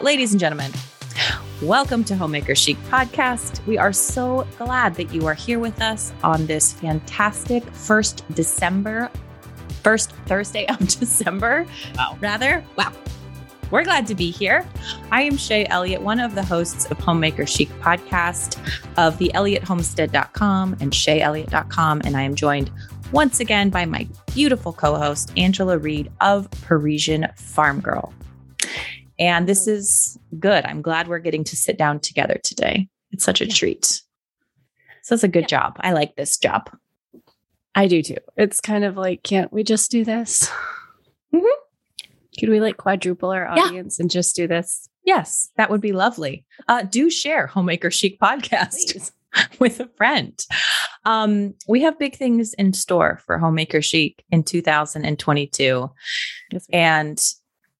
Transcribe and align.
Ladies 0.00 0.32
and 0.32 0.38
gentlemen, 0.40 0.70
welcome 1.62 2.04
to 2.04 2.14
Homemaker 2.14 2.54
Chic 2.54 2.76
Podcast. 2.90 3.66
We 3.66 3.78
are 3.78 3.94
so 3.94 4.46
glad 4.58 4.94
that 4.96 5.12
you 5.12 5.26
are 5.26 5.32
here 5.32 5.58
with 5.58 5.80
us 5.80 6.12
on 6.22 6.44
this 6.44 6.74
fantastic 6.74 7.64
first 7.72 8.22
December, 8.34 9.10
first 9.82 10.12
Thursday 10.26 10.66
of 10.66 10.78
December. 11.00 11.66
Wow. 11.96 12.18
Rather, 12.20 12.62
wow. 12.76 12.92
We're 13.70 13.84
glad 13.84 14.06
to 14.08 14.14
be 14.14 14.30
here. 14.30 14.66
I 15.10 15.22
am 15.22 15.32
Shaye 15.32 15.66
Elliott, 15.70 16.02
one 16.02 16.20
of 16.20 16.34
the 16.34 16.44
hosts 16.44 16.84
of 16.90 16.98
Homemaker 16.98 17.46
Chic 17.46 17.70
podcast 17.80 18.58
of 18.98 19.16
the 19.16 19.30
ElliottHomestead.com 19.34 20.76
and 20.80 20.92
ShayeElliott.com. 20.92 22.02
And 22.04 22.18
I 22.18 22.22
am 22.22 22.34
joined 22.34 22.70
once 23.12 23.40
again 23.40 23.70
by 23.70 23.86
my 23.86 24.06
beautiful 24.34 24.74
co 24.74 24.96
host, 24.96 25.32
Angela 25.38 25.78
Reed 25.78 26.12
of 26.20 26.50
Parisian 26.50 27.26
Farm 27.36 27.80
Girl. 27.80 28.12
And 29.18 29.48
this 29.48 29.66
is 29.66 30.18
good. 30.38 30.64
I'm 30.64 30.82
glad 30.82 31.08
we're 31.08 31.18
getting 31.18 31.44
to 31.44 31.56
sit 31.56 31.78
down 31.78 32.00
together 32.00 32.38
today. 32.42 32.88
It's 33.12 33.24
such 33.24 33.40
a 33.40 33.46
Yeah. 33.46 33.54
treat. 33.54 34.02
So 35.02 35.14
it's 35.14 35.24
a 35.24 35.28
good 35.28 35.42
Yeah. 35.42 35.58
job. 35.58 35.76
I 35.80 35.92
like 35.92 36.16
this 36.16 36.36
job. 36.36 36.70
I 37.74 37.86
do 37.86 38.02
too. 38.02 38.16
It's 38.36 38.60
kind 38.60 38.84
of 38.84 38.96
like, 38.96 39.22
can't 39.22 39.52
we 39.52 39.62
just 39.62 39.90
do 39.90 40.04
this? 40.04 40.50
Mhm. 41.32 41.42
Could 42.38 42.48
we 42.48 42.60
like 42.60 42.76
quadruple 42.76 43.30
our 43.30 43.44
Yeah. 43.56 43.62
audience 43.64 43.98
and 44.00 44.10
just 44.10 44.34
do 44.36 44.46
this? 44.46 44.88
Yes, 45.04 45.50
that 45.56 45.70
would 45.70 45.80
be 45.80 45.92
lovely. 45.92 46.44
Uh, 46.68 46.82
do 46.82 47.08
share 47.10 47.46
Homemaker 47.46 47.90
Chic 47.90 48.18
podcast 48.18 49.12
with 49.60 49.78
a 49.80 49.88
friend. 49.96 50.44
Um, 51.04 51.54
we 51.68 51.82
have 51.82 51.98
big 51.98 52.16
things 52.16 52.52
in 52.54 52.72
store 52.72 53.20
for 53.24 53.38
Homemaker 53.38 53.80
Chic 53.80 54.24
in 54.30 54.42
2022, 54.42 55.90
Yes, 56.50 56.66
and 56.72 57.22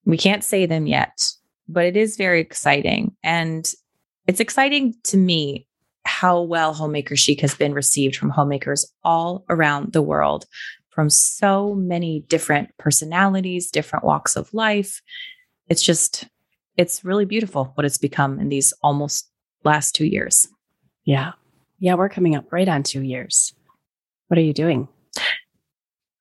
we 0.06 0.16
can't 0.16 0.44
say 0.44 0.64
them 0.64 0.86
yet, 0.86 1.18
but 1.68 1.84
it 1.84 1.96
is 1.96 2.16
very 2.16 2.40
exciting. 2.40 3.14
And 3.22 3.70
it's 4.26 4.40
exciting 4.40 4.94
to 5.04 5.16
me 5.16 5.66
how 6.04 6.40
well 6.40 6.72
Homemaker 6.72 7.16
Chic 7.16 7.40
has 7.40 7.54
been 7.54 7.74
received 7.74 8.16
from 8.16 8.30
homemakers 8.30 8.90
all 9.02 9.44
around 9.50 9.92
the 9.92 10.02
world 10.02 10.46
from 10.90 11.10
so 11.10 11.74
many 11.74 12.20
different 12.28 12.70
personalities, 12.78 13.70
different 13.70 14.04
walks 14.04 14.36
of 14.36 14.52
life. 14.54 15.02
It's 15.68 15.82
just, 15.82 16.24
it's 16.76 17.04
really 17.04 17.24
beautiful 17.24 17.72
what 17.74 17.84
it's 17.84 17.98
become 17.98 18.38
in 18.38 18.48
these 18.48 18.72
almost 18.82 19.28
last 19.64 19.94
two 19.94 20.06
years. 20.06 20.48
Yeah. 21.04 21.32
Yeah, 21.80 21.94
we're 21.94 22.08
coming 22.08 22.34
up 22.34 22.50
right 22.50 22.68
on 22.68 22.82
two 22.82 23.02
years. 23.02 23.52
What 24.28 24.38
are 24.38 24.42
you 24.42 24.54
doing? 24.54 24.88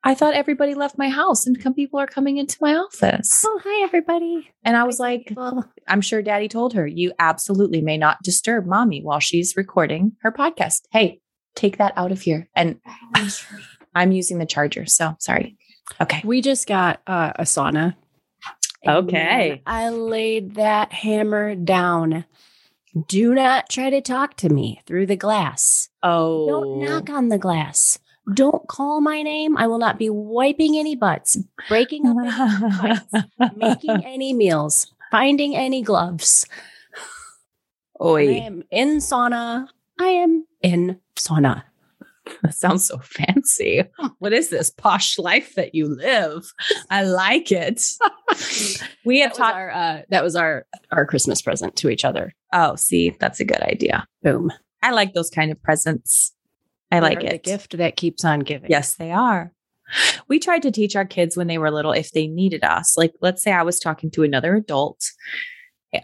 I 0.06 0.14
thought 0.14 0.36
everybody 0.36 0.75
left 0.75 1.00
my 1.00 1.09
house 1.09 1.48
and 1.48 1.59
some 1.59 1.73
people 1.73 2.00
are 2.00 2.06
coming 2.06 2.38
into 2.38 2.58
my 2.61 2.75
office. 2.75 3.44
Oh, 3.45 3.59
hi, 3.64 3.84
everybody. 3.84 4.48
And 4.64 4.78
I 4.78 4.84
was 4.84 5.00
like, 5.00 5.34
Well, 5.36 5.66
I'm 5.88 6.02
sure 6.02 6.22
daddy 6.22 6.48
told 6.48 6.73
her, 6.73 6.86
you 6.86 7.11
absolutely 7.17 7.81
may 7.81 7.98
not 7.98 8.22
disturb 8.22 8.67
mommy 8.67 9.02
while 9.02 9.20
she's 9.20 9.58
recording 9.58 10.11
her 10.22 10.31
podcast. 10.31 10.83
Hey, 10.92 11.22
take 11.56 11.78
that 11.78 11.94
out 11.98 12.11
of 12.11 12.22
here. 12.22 12.48
And 12.56 12.80
I'm 13.95 14.11
using 14.11 14.38
the 14.38 14.45
charger. 14.45 14.86
So 14.86 15.16
sorry. 15.20 15.58
Okay. 16.00 16.22
we 16.23 16.39
just 16.42 16.67
got 16.67 17.02
uh, 17.08 17.33
a 17.38 17.44
sauna. 17.44 17.95
Okay. 18.88 19.64
I 19.66 19.89
laid 19.89 20.56
that 20.56 20.94
hammer 20.94 21.56
down. 21.56 22.26
Do 23.08 23.33
not 23.33 23.70
try 23.70 23.89
to 23.89 24.02
talk 24.02 24.36
to 24.38 24.50
me 24.50 24.81
through 24.86 25.08
the 25.08 25.16
glass. 25.16 25.89
Oh, 26.03 26.48
Don't 26.48 26.80
knock 26.83 27.09
on 27.09 27.30
the 27.30 27.39
glass. 27.39 27.98
Don't 28.33 28.67
call 28.67 29.01
my 29.01 29.21
name. 29.21 29.57
I 29.57 29.67
will 29.67 29.77
not 29.77 29.99
be 29.99 30.09
wiping 30.09 30.77
any 30.77 30.95
butts, 30.95 31.37
breaking 31.67 32.07
up 32.07 32.17
any 32.17 32.71
fights, 32.71 33.13
making 33.55 34.03
any 34.05 34.33
meals, 34.33 34.91
finding 35.11 35.55
any 35.55 35.81
gloves. 35.81 36.47
Oi. 38.03 38.27
I 38.29 38.39
am 38.39 38.63
in 38.71 38.97
sauna. 38.97 39.67
I 39.99 40.07
am 40.07 40.45
in 40.61 40.99
sauna. 41.15 41.64
that 42.41 42.55
sounds 42.55 42.85
so 42.85 42.97
fancy. 42.97 43.83
What 44.19 44.33
is 44.33 44.49
this 44.49 44.69
posh 44.71 45.17
life 45.19 45.55
that 45.55 45.75
you 45.75 45.87
live? 45.87 46.52
I 46.89 47.03
like 47.03 47.52
it. 47.52 47.83
we 49.05 49.19
have 49.19 49.33
taught. 49.33 49.53
our 49.53 49.71
uh, 49.71 50.02
that 50.09 50.23
was 50.23 50.35
our 50.35 50.65
our 50.91 51.05
Christmas 51.05 51.41
present 51.41 51.75
to 51.77 51.89
each 51.89 52.03
other. 52.03 52.33
Oh, 52.52 52.75
see, 52.75 53.15
that's 53.19 53.39
a 53.39 53.45
good 53.45 53.61
idea. 53.61 54.08
Boom. 54.23 54.52
I 54.81 54.91
like 54.91 55.14
those 55.14 55.30
kind 55.30 55.52
of 55.52 55.61
presents. 55.61 56.34
I 56.95 57.00
like 57.00 57.23
it. 57.23 57.44
The 57.44 57.50
gift 57.52 57.78
that 57.78 57.95
keeps 57.95 58.23
on 58.26 58.42
giving. 58.42 58.70
Yes, 58.70 58.95
they 58.95 59.11
are. 59.11 59.52
We 60.28 60.39
tried 60.39 60.64
to 60.64 60.72
teach 60.72 60.95
our 60.95 61.06
kids 61.06 61.38
when 61.38 61.48
they 61.48 61.58
were 61.60 61.70
little 61.72 61.92
if 61.92 62.11
they 62.11 62.26
needed 62.28 62.64
us. 62.64 62.98
Like, 62.98 63.14
let's 63.22 63.44
say 63.44 63.52
I 63.52 63.61
was 63.64 63.80
talking 63.80 64.10
to 64.11 64.23
another 64.23 64.56
adult. 64.56 65.00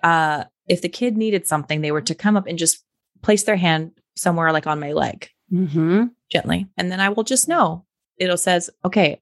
Uh, 0.03 0.46
if 0.68 0.81
the 0.81 0.90
kid 0.90 1.18
needed 1.18 1.47
something, 1.47 1.81
they 1.81 1.91
were 1.91 2.02
to 2.02 2.16
come 2.16 2.38
up 2.38 2.47
and 2.47 2.57
just 2.57 2.84
place 3.22 3.44
their 3.44 3.56
hand 3.57 3.91
somewhere 4.16 4.52
like 4.52 4.68
on 4.68 4.79
my 4.79 4.94
leg 4.94 5.29
Mm-hmm. 5.52 6.06
gently. 6.29 6.68
And 6.78 6.90
then 6.91 7.02
I 7.02 7.09
will 7.09 7.23
just 7.25 7.50
know 7.50 7.85
it'll 8.18 8.38
says, 8.38 8.69
okay, 8.85 9.19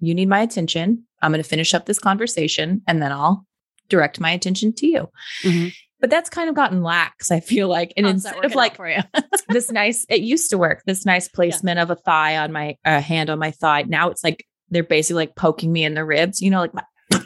you 0.00 0.14
need 0.14 0.28
my 0.28 0.40
attention. 0.40 1.04
I'm 1.22 1.30
going 1.32 1.42
to 1.42 1.48
finish 1.48 1.72
up 1.72 1.86
this 1.86 1.98
conversation 1.98 2.82
and 2.86 3.00
then 3.00 3.12
I'll 3.12 3.46
direct 3.88 4.20
my 4.20 4.30
attention 4.30 4.74
to 4.74 4.86
you. 4.86 5.08
Mhm. 5.42 5.72
But 6.00 6.10
that's 6.10 6.30
kind 6.30 6.48
of 6.48 6.54
gotten 6.54 6.82
lax, 6.82 7.30
I 7.30 7.40
feel 7.40 7.68
like. 7.68 7.92
And 7.96 8.06
How's 8.06 8.14
instead 8.24 8.44
of 8.44 8.54
like 8.54 8.78
this 9.48 9.70
nice 9.70 10.06
it 10.08 10.20
used 10.20 10.50
to 10.50 10.58
work 10.58 10.82
this 10.86 11.04
nice 11.04 11.28
placement 11.36 11.78
of 11.78 11.90
a 11.90 11.96
thigh 11.96 12.38
on 12.38 12.52
my 12.52 12.76
uh, 12.84 13.00
hand 13.00 13.30
on 13.30 13.38
my 13.38 13.50
thigh 13.50 13.82
now 13.82 14.08
it's 14.10 14.24
like 14.24 14.46
they're 14.70 14.82
basically 14.84 15.22
like 15.26 15.36
poking 15.36 15.72
me 15.72 15.84
in 15.84 15.94
the 15.94 16.04
ribs 16.04 16.40
you 16.40 16.50
know 16.50 16.60
like 16.60 16.72
my, 16.74 16.82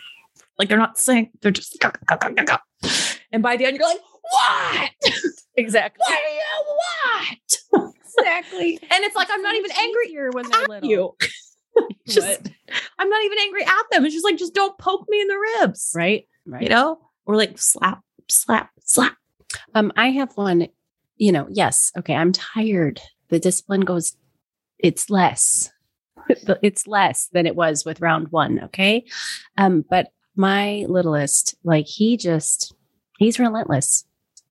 like 0.58 0.68
they're 0.68 0.78
not 0.78 0.98
saying 0.98 1.30
they're 1.42 1.50
just 1.50 1.76
and 3.32 3.42
by 3.42 3.56
the 3.56 3.64
end 3.66 3.76
you're 3.76 3.86
like 3.88 4.00
what 4.30 4.90
exactly. 5.56 6.02
what 6.08 6.18
you 6.18 7.54
what 7.72 7.92
Exactly. 8.16 8.78
and 8.82 9.04
it's 9.04 9.16
like 9.16 9.28
i'm 9.30 9.42
not 9.42 9.54
even 9.56 9.70
angry 9.76 10.08
here 10.08 10.30
when 10.32 10.48
they're 10.48 10.66
little. 10.68 10.88
you 10.88 11.16
just 12.06 12.26
What? 12.26 12.50
i'm 12.98 13.08
not 13.10 13.22
even 13.24 13.38
angry 13.40 13.64
at 13.64 13.82
them 13.90 14.04
it's 14.04 14.14
just 14.14 14.24
like 14.24 14.36
just 14.38 14.54
don't 14.54 14.78
poke 14.78 15.06
me 15.08 15.20
in 15.20 15.28
the 15.28 15.38
ribs 15.60 15.92
Right. 15.94 16.26
Right. 16.46 16.62
you 16.62 16.68
know 16.68 16.98
or 17.26 17.36
like 17.36 17.58
slap 17.58 18.00
slap 18.28 18.70
slap 18.84 19.16
Um, 19.74 19.92
I 19.96 20.10
have 20.10 20.36
one, 20.36 20.68
you 21.16 21.32
know, 21.32 21.46
yes. 21.50 21.92
Okay. 21.98 22.14
I'm 22.14 22.32
tired. 22.32 23.00
The 23.28 23.38
discipline 23.38 23.82
goes, 23.82 24.16
it's 24.78 25.08
less. 25.10 25.70
it's 26.28 26.86
less 26.86 27.28
than 27.32 27.46
it 27.46 27.56
was 27.56 27.84
with 27.84 28.00
round 28.00 28.28
one. 28.28 28.60
Okay. 28.64 29.04
Um, 29.56 29.84
but 29.88 30.08
my 30.36 30.84
littlest, 30.88 31.54
like 31.64 31.86
he 31.86 32.16
just, 32.16 32.74
he's 33.18 33.38
relentless. 33.38 34.04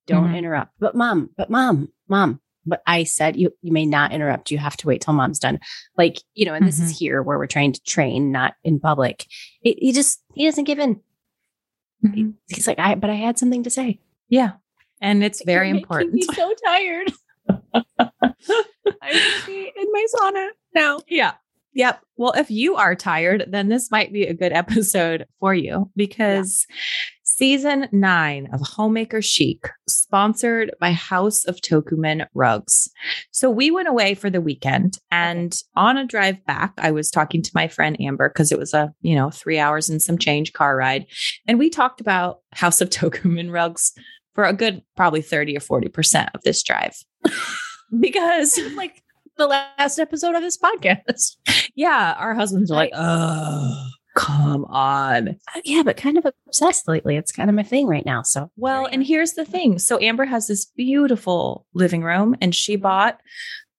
Don't 0.06 0.30
Mhm. 0.30 0.38
interrupt. 0.38 0.72
But 0.80 0.96
mom, 0.96 1.30
but 1.38 1.50
mom, 1.50 1.90
mom. 2.08 2.40
But 2.66 2.82
I 2.88 3.04
said 3.04 3.36
you 3.36 3.52
you 3.62 3.74
may 3.74 3.86
not 3.86 4.14
interrupt. 4.14 4.50
You 4.50 4.58
have 4.58 4.78
to 4.78 4.88
wait 4.88 5.02
till 5.02 5.14
mom's 5.14 5.40
done. 5.40 5.60
Like, 5.98 6.22
you 6.34 6.46
know, 6.46 6.54
and 6.54 6.66
this 6.66 6.80
is 6.80 6.98
here 6.98 7.22
where 7.22 7.38
we're 7.38 7.46
trying 7.48 7.74
to 7.74 7.84
train, 7.84 8.32
not 8.32 8.54
in 8.64 8.80
public. 8.80 9.26
It, 9.64 9.78
he 9.80 9.92
just 9.92 10.22
he 10.34 10.46
doesn't 10.46 10.64
give 10.64 10.80
in. 10.80 11.02
Mhm. 12.04 12.34
He's 12.50 12.68
like, 12.68 12.80
I 12.80 12.96
but 12.96 13.10
I 13.10 13.16
had 13.16 13.38
something 13.40 13.64
to 13.64 13.70
say. 13.70 14.00
yeah 14.30 14.54
and 15.02 15.24
it's 15.24 15.44
very 15.46 15.68
You're 15.68 15.76
making 15.76 15.84
important 15.84 16.14
Me 16.14 16.22
so 16.22 16.54
tired. 16.66 17.12
I'm 17.50 18.12
gonna 19.02 19.46
be 19.46 19.72
in 19.76 19.88
my 19.92 20.06
sauna 20.16 20.48
now. 20.74 21.00
Yeah. 21.08 21.34
Yep. 21.74 22.02
Well, 22.18 22.34
if 22.38 22.52
you 22.52 22.76
are 22.76 22.96
tired, 22.96 23.46
then 23.50 23.68
this 23.68 23.90
might 23.92 24.14
be 24.14 24.24
a 24.24 24.34
good 24.34 24.54
episode 24.54 25.26
for 25.40 25.54
you 25.54 25.90
because 25.96 26.68
season 27.24 27.88
nine 27.92 28.50
of 28.54 28.62
Homemaker 28.62 29.22
Chic, 29.22 29.70
sponsored 29.88 30.72
by 30.80 30.92
House 30.92 31.46
of 31.46 31.58
Tocumen 31.58 32.26
Rugs. 32.34 32.90
So 33.32 33.50
we 33.50 33.72
went 33.72 33.88
away 33.88 34.14
for 34.14 34.30
the 34.30 34.42
weekend 34.42 34.98
and 35.12 35.58
on 35.76 35.98
a 35.98 36.06
drive 36.06 36.46
back, 36.46 36.74
I 36.78 36.92
was 36.92 37.10
talking 37.10 37.42
to 37.42 37.52
my 37.56 37.68
friend 37.68 38.00
Amber 38.00 38.30
because 38.30 38.52
it 38.52 38.60
was 38.60 38.74
a, 38.74 38.94
you 39.02 39.16
know, 39.16 39.30
three 39.30 39.60
hours 39.60 39.90
and 39.90 40.02
some 40.02 40.18
change 40.18 40.54
car 40.54 40.76
ride. 40.76 41.06
And 41.48 41.58
we 41.60 41.70
talked 41.70 42.02
about 42.02 42.40
House 42.52 42.82
of 42.82 42.90
Tocumen 42.90 43.52
Rugs 43.52 43.94
for 44.36 44.44
a 44.44 44.54
good 44.54 44.82
probably 44.96 45.22
30 45.22 45.58
or 45.58 45.60
40% 45.60 46.30
of 46.34 46.42
this 46.44 46.62
drive. 46.64 46.96
because 48.00 48.60
like 48.76 49.04
the 49.38 49.48
last 49.48 50.00
episode 50.00 50.36
of 50.36 50.42
this 50.42 50.58
podcast. 50.58 51.38
Yeah, 51.76 52.16
our 52.18 52.34
husbands 52.34 52.72
are 52.72 52.76
like, 52.76 52.92
oh, 52.94 53.88
come 54.16 54.66
on. 54.66 55.30
Uh, 55.30 55.62
yeah, 55.64 55.84
but 55.84 55.98
kind 55.98 56.18
of 56.18 56.26
obsessed 56.48 56.88
lately. 56.88 57.16
It's 57.16 57.32
kind 57.32 57.50
of 57.50 57.56
my 57.56 57.64
thing 57.64 57.88
right 57.88 58.06
now. 58.06 58.22
So 58.22 58.52
Well, 58.58 58.86
and 58.86 59.04
here's 59.06 59.34
the 59.34 59.46
thing. 59.46 59.80
So 59.80 60.00
Amber 60.00 60.26
has 60.26 60.48
this 60.48 60.66
beautiful 60.66 61.66
living 61.74 62.04
room, 62.04 62.36
and 62.42 62.54
she 62.54 62.76
bought 62.76 63.20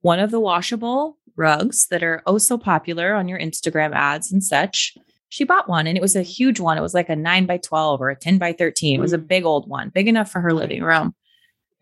one 0.02 0.18
of 0.20 0.30
the 0.30 0.40
washable 0.40 1.18
rugs 1.36 1.86
that 1.88 2.02
are 2.02 2.22
oh 2.26 2.38
so 2.38 2.56
popular 2.58 3.14
on 3.14 3.26
your 3.28 3.38
Instagram 3.38 3.92
ads 3.94 4.30
and 4.32 4.42
such. 4.42 4.96
She 5.30 5.44
bought 5.44 5.68
one, 5.68 5.86
and 5.86 5.96
it 5.96 6.00
was 6.00 6.14
a 6.14 6.22
huge 6.22 6.60
one. 6.60 6.78
It 6.78 6.82
was 6.82 6.94
like 6.94 7.08
a 7.08 7.16
nine 7.16 7.46
by 7.46 7.56
12 7.58 8.00
or 8.00 8.10
a 8.10 8.16
10 8.16 8.38
by 8.38 8.52
13. 8.52 8.98
It 8.98 9.02
was 9.02 9.12
a 9.12 9.18
Mm. 9.18 9.26
big 9.28 9.44
old 9.44 9.68
one, 9.68 9.88
big 9.88 10.06
enough 10.06 10.30
for 10.30 10.40
her 10.40 10.52
living 10.52 10.82
room. 10.82 11.14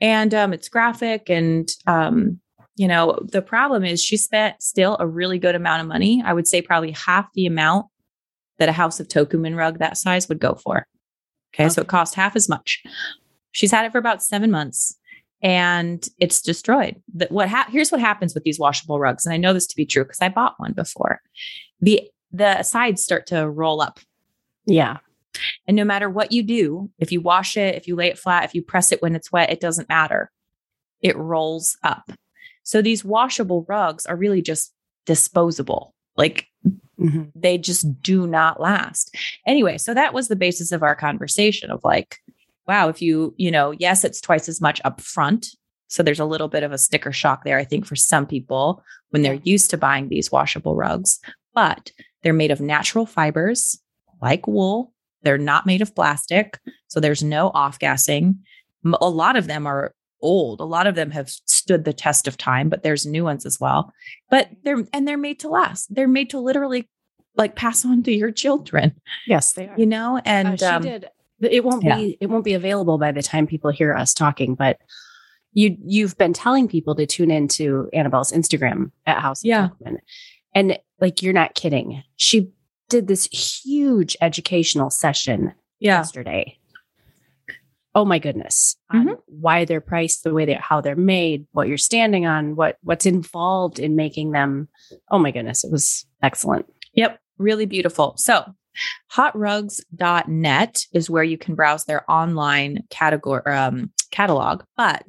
And 0.00 0.32
um, 0.34 0.52
it's 0.52 0.68
graphic 0.68 1.28
and 1.30 1.68
um, 1.86 2.40
you 2.76 2.88
know, 2.88 3.18
the 3.30 3.42
problem 3.42 3.84
is 3.84 4.02
she 4.02 4.16
spent 4.16 4.62
still 4.62 4.96
a 4.98 5.06
really 5.06 5.38
good 5.38 5.54
amount 5.54 5.82
of 5.82 5.86
money. 5.88 6.22
I 6.24 6.32
would 6.32 6.48
say 6.48 6.62
probably 6.62 6.92
half 6.92 7.26
the 7.34 7.44
amount 7.44 7.86
that 8.58 8.68
a 8.68 8.72
House 8.72 9.00
of 9.00 9.08
Tocumen 9.08 9.56
rug 9.56 9.78
that 9.78 9.96
size 9.96 10.28
would 10.28 10.38
go 10.38 10.54
for. 10.54 10.86
Okay, 11.54 11.68
so 11.68 11.82
it 11.82 11.88
cost 11.88 12.14
half 12.14 12.34
as 12.36 12.48
much. 12.48 12.82
She's 13.50 13.70
had 13.70 13.84
it 13.84 13.92
for 13.92 13.98
about 13.98 14.22
seven 14.22 14.50
months 14.50 14.96
and 15.42 16.08
it's 16.18 16.40
destroyed. 16.40 17.02
The, 17.12 17.26
what 17.30 17.48
ha- 17.48 17.68
here's 17.70 17.90
what 17.92 18.00
happens 18.00 18.34
with 18.34 18.44
these 18.44 18.58
washable 18.58 18.98
rugs, 19.00 19.26
and 19.26 19.34
I 19.34 19.36
know 19.36 19.52
this 19.52 19.66
to 19.66 19.76
be 19.76 19.84
true 19.84 20.04
because 20.04 20.20
I 20.22 20.28
bought 20.28 20.54
one 20.58 20.72
before. 20.72 21.20
The 21.80 22.08
the 22.30 22.62
sides 22.62 23.02
start 23.02 23.26
to 23.26 23.48
roll 23.50 23.82
up, 23.82 24.00
Yeah. 24.64 24.98
and 25.66 25.76
no 25.76 25.84
matter 25.84 26.08
what 26.08 26.32
you 26.32 26.42
do, 26.42 26.90
if 26.98 27.12
you 27.12 27.20
wash 27.20 27.56
it, 27.58 27.74
if 27.74 27.86
you 27.86 27.94
lay 27.96 28.06
it 28.08 28.18
flat, 28.18 28.44
if 28.44 28.54
you 28.54 28.62
press 28.62 28.92
it 28.92 29.02
when 29.02 29.14
it's 29.14 29.30
wet, 29.32 29.50
it 29.50 29.60
doesn't 29.60 29.88
matter. 29.90 30.30
It 31.02 31.16
rolls 31.16 31.76
up. 31.82 32.10
So 32.62 32.80
these 32.80 33.04
washable 33.04 33.66
rugs 33.68 34.06
are 34.06 34.16
really 34.16 34.40
just 34.40 34.72
disposable. 35.04 35.92
Like 36.16 36.46
Mhm. 37.02 37.32
they 37.34 37.58
just 37.58 38.00
do 38.02 38.26
not 38.26 38.60
last. 38.60 39.14
Anyway, 39.46 39.78
so 39.78 39.92
that 39.94 40.14
was 40.14 40.28
the 40.28 40.36
basis 40.36 40.72
of 40.72 40.82
our 40.82 40.94
conversation 40.94 41.70
of 41.70 41.80
like, 41.84 42.18
wow, 42.66 42.88
if 42.88 43.02
you, 43.02 43.34
you 43.36 43.50
know, 43.50 43.72
yes, 43.72 44.04
it's 44.04 44.20
twice 44.20 44.48
as 44.48 44.60
much 44.60 44.80
upfront. 44.84 45.48
So 45.88 46.02
there's 46.02 46.20
a 46.20 46.24
little 46.24 46.48
bit 46.48 46.62
of 46.62 46.72
a 46.72 46.78
sticker 46.78 47.12
shock 47.12 47.44
there, 47.44 47.58
I 47.58 47.64
think, 47.64 47.86
for 47.86 47.96
some 47.96 48.26
people 48.26 48.82
when 49.10 49.22
they're 49.22 49.40
used 49.42 49.68
to 49.70 49.76
buying 49.76 50.08
these 50.08 50.32
washable 50.32 50.74
rugs, 50.74 51.18
but 51.54 51.90
they're 52.22 52.32
made 52.32 52.50
of 52.50 52.60
natural 52.60 53.04
fibers 53.04 53.78
like 54.22 54.46
wool. 54.46 54.92
They're 55.22 55.38
not 55.38 55.66
made 55.66 55.82
of 55.82 55.94
plastic. 55.94 56.58
So 56.88 56.98
there's 57.00 57.22
no 57.22 57.50
off 57.54 57.78
gassing. 57.78 58.38
A 59.00 59.08
lot 59.08 59.36
of 59.36 59.48
them 59.48 59.66
are 59.66 59.94
old. 60.22 60.60
A 60.60 60.64
lot 60.64 60.86
of 60.86 60.94
them 60.94 61.10
have 61.10 61.28
stood 61.28 61.84
the 61.84 61.92
test 61.92 62.26
of 62.28 62.36
time, 62.36 62.68
but 62.68 62.82
there's 62.82 63.04
new 63.06 63.24
ones 63.24 63.44
as 63.44 63.58
well. 63.60 63.92
But 64.30 64.48
they're, 64.64 64.84
and 64.92 65.06
they're 65.06 65.18
made 65.18 65.40
to 65.40 65.48
last. 65.48 65.94
They're 65.94 66.08
made 66.08 66.30
to 66.30 66.38
literally 66.40 66.88
like 67.36 67.56
pass 67.56 67.84
on 67.84 68.02
to 68.04 68.12
your 68.12 68.30
children, 68.30 68.94
Yes, 69.26 69.52
they 69.54 69.68
are. 69.68 69.74
you 69.78 69.86
know? 69.86 70.18
Uh, 70.18 70.22
And 70.24 70.58
she 70.60 70.66
um, 70.66 70.82
did. 70.82 71.08
It 71.40 71.64
won't 71.64 71.82
yeah. 71.82 71.96
be. 71.96 72.18
It 72.20 72.26
won't 72.28 72.44
be 72.44 72.54
available 72.54 72.98
by 72.98 73.10
the 73.10 73.22
time 73.22 73.46
people 73.46 73.70
hear 73.72 73.94
us 73.94 74.14
talking. 74.14 74.54
But 74.54 74.78
you 75.52 75.76
you've 75.84 76.16
been 76.16 76.32
telling 76.32 76.68
people 76.68 76.94
to 76.94 77.04
tune 77.06 77.30
into 77.30 77.88
Annabelle's 77.92 78.32
Instagram 78.32 78.90
at 79.06 79.18
House 79.20 79.42
of 79.42 79.46
Yeah. 79.46 79.68
Tocumen. 79.80 79.96
and 80.54 80.78
like 81.00 81.20
you're 81.22 81.32
not 81.32 81.54
kidding. 81.54 82.02
She 82.16 82.52
did 82.88 83.08
this 83.08 83.26
huge 83.64 84.16
educational 84.20 84.90
session 84.90 85.52
yeah. 85.80 85.98
yesterday. 85.98 86.58
Oh 87.94 88.04
my 88.04 88.18
goodness! 88.18 88.76
Mhm. 88.92 89.16
why 89.26 89.64
they're 89.64 89.80
priced 89.80 90.24
the 90.24 90.32
way 90.32 90.44
they 90.46 90.54
how 90.54 90.80
they're 90.80 90.96
made, 90.96 91.46
what 91.52 91.68
you're 91.68 91.76
standing 91.78 92.24
on, 92.26 92.56
what 92.56 92.78
what's 92.82 93.06
involved 93.06 93.78
in 93.78 93.96
making 93.96 94.30
them. 94.32 94.68
Oh 95.10 95.18
my 95.18 95.30
goodness! 95.30 95.62
It 95.64 95.70
was 95.70 96.06
excellent. 96.22 96.66
Yep. 96.94 97.18
Really 97.38 97.66
beautiful. 97.66 98.14
So 98.16 98.44
hotrugs.net 99.10 100.86
is 100.92 101.10
where 101.10 101.22
you 101.22 101.38
can 101.38 101.54
browse 101.54 101.84
their 101.84 102.10
online 102.10 102.84
category 102.90 103.42
um, 103.44 103.90
catalog. 104.12 104.62
But 104.76 105.02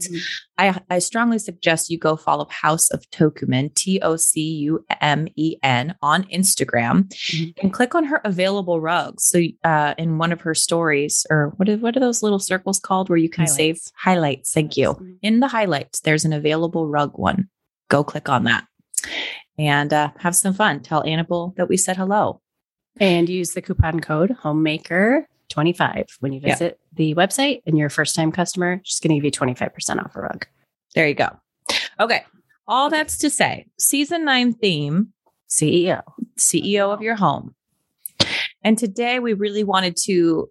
I, 0.58 0.80
I 0.90 0.98
strongly 1.00 1.38
suggest 1.38 1.92
you 1.92 2.00
go 2.00 2.16
follow 2.16 2.48
House 2.50 2.90
of 2.90 3.08
Tocumen, 3.12 3.74
T 3.76 4.00
O 4.02 4.16
C 4.16 4.42
U 4.70 4.84
M 5.02 5.28
E 5.36 5.58
N, 5.62 5.96
on 6.02 6.24
Instagram 6.26 7.10
Mhm. 7.10 7.54
and 7.62 7.72
click 7.74 7.94
on 7.94 8.06
her 8.06 8.22
available 8.26 8.82
rugs. 8.82 9.26
So, 9.26 9.40
uh, 9.64 9.94
in 10.00 10.18
one 10.18 10.32
of 10.32 10.42
her 10.42 10.56
stories, 10.56 11.26
or 11.30 11.54
what 11.58 11.70
are, 11.70 11.78
what 11.78 11.96
are 11.96 12.00
those 12.00 12.24
little 12.24 12.40
circles 12.40 12.80
called 12.80 13.10
where 13.10 13.18
you 13.18 13.30
can 13.30 13.46
save 13.46 13.76
Highlights. 13.76 13.92
highlights? 13.96 14.54
Thank 14.54 14.78
you. 14.78 14.94
Mhm. 14.94 15.18
In 15.22 15.40
the 15.42 15.48
highlights, 15.50 16.00
there's 16.00 16.26
an 16.26 16.34
available 16.34 16.88
rug 16.88 17.18
one. 17.20 17.50
Go 17.90 18.04
click 18.04 18.30
on 18.30 18.46
that 18.46 18.66
and 19.60 19.94
uh, 19.94 20.10
have 20.18 20.36
some 20.36 20.54
fun. 20.54 20.80
Tell 20.82 21.04
Annabelle 21.04 21.54
that 21.58 21.70
we 21.70 21.78
said 21.78 21.98
hello. 21.98 22.40
and 23.00 23.28
use 23.28 23.54
the 23.54 23.62
coupon 23.62 24.00
code 24.00 24.30
homemaker 24.44 25.28
25 25.54 26.06
when 26.20 26.34
you 26.34 26.42
Yeah. 26.44 26.54
visit 26.54 26.80
the 26.94 27.14
website 27.16 27.62
and 27.66 27.78
you're 27.78 27.88
a 27.88 27.92
first 27.92 28.16
time 28.16 28.32
customer 28.32 28.82
she's 28.84 29.00
going 29.00 29.10
to 29.10 29.16
give 29.16 29.24
you 29.26 29.32
25% 29.32 30.04
off 30.04 30.16
a 30.16 30.22
rug 30.22 30.46
There 30.96 31.08
you 31.08 31.14
go. 31.14 31.30
Okay. 32.00 32.24
All 32.68 32.90
that's 32.90 33.18
to 33.20 33.30
say, 33.30 33.68
season 33.78 34.26
nine 34.26 34.54
theme 34.54 35.14
ceo 35.50 36.02
CEO 36.38 36.92
of 36.92 37.02
your 37.02 37.16
home. 37.16 37.54
And 38.64 38.78
today 38.78 39.20
we 39.20 39.34
really 39.34 39.64
wanted 39.64 39.96
to 40.06 40.50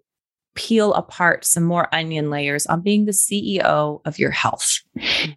peel 0.55 0.93
apart 0.93 1.43
some 1.43 1.63
more 1.63 1.93
onion 1.93 2.29
layers 2.29 2.65
on 2.67 2.81
being 2.81 3.05
the 3.05 3.11
CEO 3.11 4.01
of 4.05 4.19
your 4.19 4.29
health. 4.29 4.69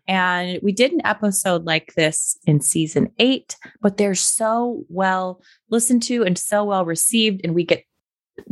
And 0.07 0.61
we 0.63 0.73
did 0.73 0.93
an 0.93 1.01
episode 1.07 1.65
like 1.65 1.95
this 1.97 2.39
in 2.47 2.61
season 2.61 3.11
eight, 3.19 3.57
but 3.81 3.97
they're 3.97 4.15
so 4.15 4.85
well 4.91 5.41
listened 5.71 6.03
to 6.05 6.23
and 6.23 6.37
so 6.39 6.65
well 6.65 6.85
received, 6.85 7.41
and 7.45 7.55
we 7.55 7.65
get 7.65 7.83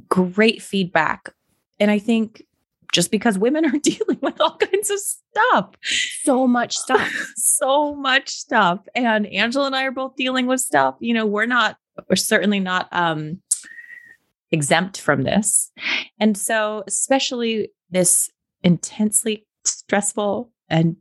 great 0.08 0.62
feedback. 0.62 1.32
And 1.80 1.90
I 1.90 1.98
think 1.98 2.44
just 2.92 3.10
because 3.10 3.38
women 3.38 3.64
are 3.74 3.78
dealing 3.78 4.18
with 4.22 4.40
all 4.40 4.56
kinds 4.56 4.90
of 4.90 4.98
stuff, 4.98 5.70
so 5.82 6.46
much 6.46 6.76
stuff 6.76 7.10
so 7.36 7.94
much 7.94 8.28
stuff. 8.30 8.80
And 8.94 9.26
Angela 9.26 9.66
and 9.66 9.76
I 9.76 9.84
are 9.84 9.90
both 9.90 10.16
dealing 10.16 10.46
with 10.46 10.60
stuff. 10.60 10.94
You 11.00 11.14
know, 11.14 11.26
we're 11.26 11.46
not, 11.46 11.76
we're 12.08 12.16
certainly 12.16 12.60
not 12.60 12.88
um 12.92 13.40
exempt 14.50 15.00
from 15.00 15.22
this. 15.22 15.70
And 16.18 16.38
so, 16.38 16.84
especially 16.86 17.70
this 17.90 18.30
intensely 18.62 19.46
stressful 19.64 20.50
and 20.68 20.96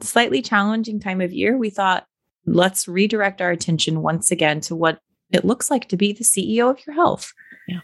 slightly 0.00 0.40
challenging 0.42 1.00
time 1.00 1.20
of 1.20 1.32
year, 1.32 1.56
we 1.56 1.70
thought 1.70 2.06
let's 2.46 2.88
redirect 2.88 3.40
our 3.40 3.50
attention 3.50 4.02
once 4.02 4.30
again 4.30 4.60
to 4.60 4.76
what 4.76 4.98
it 5.30 5.44
looks 5.44 5.70
like 5.70 5.88
to 5.88 5.96
be 5.96 6.12
the 6.12 6.24
CEO 6.24 6.70
of 6.70 6.86
your 6.86 6.94
health. 6.94 7.32
Yeah. 7.66 7.80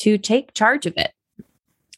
To 0.00 0.18
take 0.18 0.54
charge 0.54 0.86
of 0.86 0.94
it. 0.96 1.12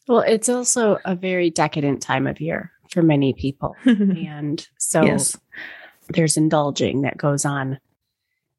well 0.07 0.19
it's 0.21 0.49
also 0.49 0.99
a 1.05 1.15
very 1.15 1.49
decadent 1.49 2.01
time 2.01 2.27
of 2.27 2.41
year 2.41 2.71
for 2.89 3.01
many 3.01 3.33
people 3.33 3.75
and 3.85 4.67
so 4.77 5.03
Yes. 5.03 5.37
there's 6.09 6.35
indulging 6.37 7.01
that 7.03 7.17
goes 7.17 7.45
on 7.45 7.79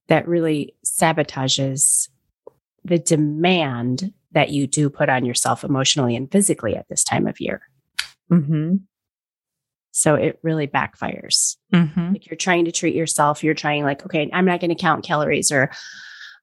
that 0.09 0.27
really 0.29 0.75
sabotages 0.85 2.09
the 2.85 2.99
demand 2.99 4.13
that 4.33 4.51
you 4.51 4.67
do 4.67 4.91
put 4.91 5.09
on 5.09 5.25
yourself 5.25 5.63
emotionally 5.65 6.17
and 6.17 6.31
physically 6.33 6.75
at 6.77 6.89
this 6.89 7.05
time 7.05 7.27
of 7.27 7.39
year 7.41 7.61
Mm-hmm. 8.31 8.77
so 9.93 10.15
it 10.15 10.39
really 10.43 10.67
backfires 10.67 11.57
Mm-hmm. 11.73 12.13
like 12.13 12.27
you're 12.31 12.37
trying 12.37 12.65
to 12.65 12.73
treat 12.73 12.95
yourself 12.95 13.45
you're 13.45 13.53
trying 13.55 13.85
like 13.85 14.05
okay 14.07 14.31
i'm 14.33 14.47
not 14.47 14.61
going 14.61 14.71
to 14.71 14.75
count 14.75 15.05
calories 15.05 15.53
or 15.53 15.71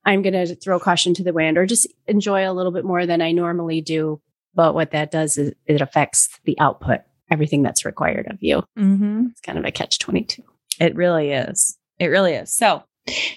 i'm 0.05 0.21
going 0.21 0.33
to 0.33 0.55
throw 0.55 0.79
caution 0.79 1.13
to 1.13 1.23
the 1.23 1.33
wind 1.33 1.57
or 1.57 1.65
just 1.65 1.87
enjoy 2.07 2.49
a 2.49 2.53
little 2.53 2.71
bit 2.71 2.85
more 2.85 3.05
than 3.05 3.21
i 3.21 3.31
normally 3.31 3.81
do 3.81 4.21
but 4.53 4.73
what 4.75 4.91
that 4.91 5.11
does 5.11 5.37
is 5.37 5.53
it 5.65 5.81
affects 5.81 6.27
the 6.45 6.57
output 6.59 6.99
everything 7.29 7.61
that's 7.63 7.85
required 7.85 8.27
of 8.29 8.37
you 8.41 8.63
Mm-hmm. 8.77 9.27
it's 9.31 9.41
kind 9.41 9.57
of 9.57 9.65
a 9.65 9.71
catch 9.71 9.99
22 9.99 10.41
It 10.79 10.95
really 10.95 11.31
is. 11.31 11.77
It 11.99 12.07
really 12.07 12.33
is. 12.33 12.51
So, 12.51 12.83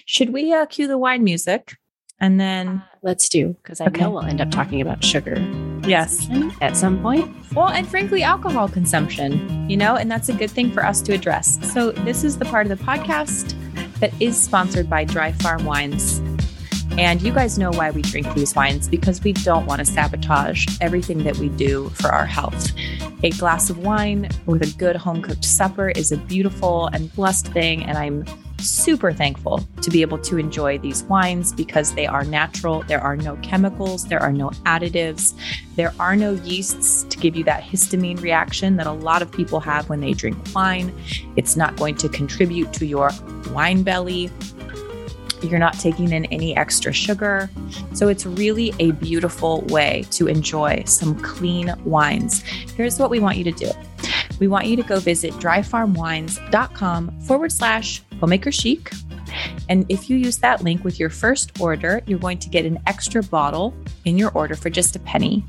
should 0.05 0.31
we 0.33 0.51
uh, 0.53 0.65
cue 0.65 0.87
the 0.87 0.97
wine 0.97 1.23
music 1.23 1.75
and 2.19 2.39
then, 2.39 2.81
let's 3.03 3.27
do 3.29 3.49
because 3.61 3.79
i 3.81 3.85
Okay. 3.85 4.01
know 4.01 4.09
we'll 4.09 4.23
end 4.23 4.41
up 4.41 4.49
talking 4.49 4.81
about 4.81 5.03
sugar 5.03 5.35
yes, 5.85 6.27
at 6.61 6.75
some 6.75 6.99
point 7.01 7.29
well, 7.53 7.69
and 7.69 7.87
frankly, 7.87 8.21
alcohol 8.23 8.67
consumption, 8.67 9.69
you 9.69 9.77
know, 9.77 9.95
and 9.95 10.11
that's 10.11 10.27
a 10.27 10.33
good 10.33 10.51
thing 10.51 10.71
for 10.71 10.85
us 10.85 11.01
to 11.03 11.13
address. 11.13 11.57
So, 11.71 11.91
this 11.91 12.23
is 12.25 12.37
the 12.37 12.43
part 12.45 12.69
of 12.69 12.77
the 12.77 12.83
podcast 12.83 13.53
that 14.01 14.11
is 14.21 14.35
sponsored 14.41 14.89
by 14.89 15.05
Dry 15.05 15.31
Farm 15.31 15.63
Wines. 15.63 16.19
And 16.91 17.21
you 17.21 17.33
guys 17.33 17.57
know 17.57 17.71
why 17.71 17.91
we 17.91 18.01
drink 18.01 18.33
these 18.33 18.55
wines 18.55 18.87
because 18.87 19.23
we 19.23 19.33
don't 19.33 19.65
want 19.65 19.79
to 19.79 19.85
sabotage 19.85 20.65
everything 20.79 21.23
that 21.25 21.37
we 21.37 21.49
do 21.49 21.89
for 21.89 22.11
our 22.11 22.25
health. 22.25 22.71
A 23.23 23.31
glass 23.31 23.69
of 23.69 23.79
wine 23.79 24.29
with 24.45 24.61
a 24.61 24.77
good 24.77 24.95
home 24.95 25.21
cooked 25.21 25.43
supper 25.43 25.89
is 25.89 26.11
a 26.11 26.17
beautiful 26.17 26.87
and 26.87 27.13
blessed 27.13 27.47
thing. 27.49 27.83
And 27.83 27.97
I'm 27.97 28.25
super 28.59 29.11
thankful 29.11 29.59
to 29.81 29.91
be 29.91 30.01
able 30.01 30.17
to 30.19 30.37
enjoy 30.37 30.77
these 30.77 31.03
wines 31.03 31.53
because 31.53 31.93
they 31.93 32.07
are 32.07 32.23
natural. 32.23 32.83
There 32.83 33.01
are 33.01 33.15
no 33.15 33.35
chemicals, 33.37 34.05
there 34.05 34.21
are 34.21 34.31
no 34.31 34.49
additives, 34.65 35.33
there 35.75 35.93
are 35.99 36.15
no 36.15 36.33
yeasts 36.33 37.03
to 37.03 37.17
give 37.17 37.35
you 37.35 37.43
that 37.43 37.63
histamine 37.63 38.21
reaction 38.21 38.77
that 38.77 38.87
a 38.87 38.91
lot 38.91 39.21
of 39.21 39.31
people 39.31 39.59
have 39.59 39.89
when 39.89 40.01
they 40.01 40.13
drink 40.13 40.37
wine. 40.53 40.93
It's 41.35 41.55
not 41.55 41.75
going 41.75 41.95
to 41.95 42.09
contribute 42.09 42.73
to 42.73 42.85
your 42.85 43.11
wine 43.51 43.83
belly. 43.83 44.31
You're 45.45 45.59
not 45.59 45.79
taking 45.79 46.11
in 46.11 46.25
any 46.25 46.55
extra 46.55 46.91
sugar. 46.91 47.49
So 47.93 48.07
it's 48.07 48.25
really 48.25 48.73
a 48.79 48.91
beautiful 48.91 49.61
way 49.63 50.05
to 50.11 50.27
enjoy 50.27 50.83
some 50.85 51.19
clean 51.21 51.73
wines. 51.83 52.41
Here's 52.75 52.99
what 52.99 53.09
we 53.09 53.19
want 53.19 53.37
you 53.37 53.43
to 53.45 53.51
do 53.51 53.71
we 54.39 54.47
want 54.47 54.65
you 54.67 54.75
to 54.75 54.83
go 54.83 54.99
visit 54.99 55.33
dryfarmwines.com 55.33 57.21
forward 57.21 57.51
slash 57.51 58.01
homemaker 58.19 58.51
chic. 58.51 58.91
And 59.69 59.85
if 59.89 60.09
you 60.09 60.17
use 60.17 60.37
that 60.39 60.63
link 60.63 60.83
with 60.83 60.99
your 60.99 61.09
first 61.09 61.59
order, 61.59 62.01
you're 62.05 62.19
going 62.19 62.37
to 62.39 62.49
get 62.49 62.65
an 62.65 62.79
extra 62.87 63.23
bottle 63.23 63.73
in 64.05 64.17
your 64.17 64.31
order 64.31 64.55
for 64.55 64.69
just 64.69 64.95
a 64.95 64.99
penny. 64.99 65.43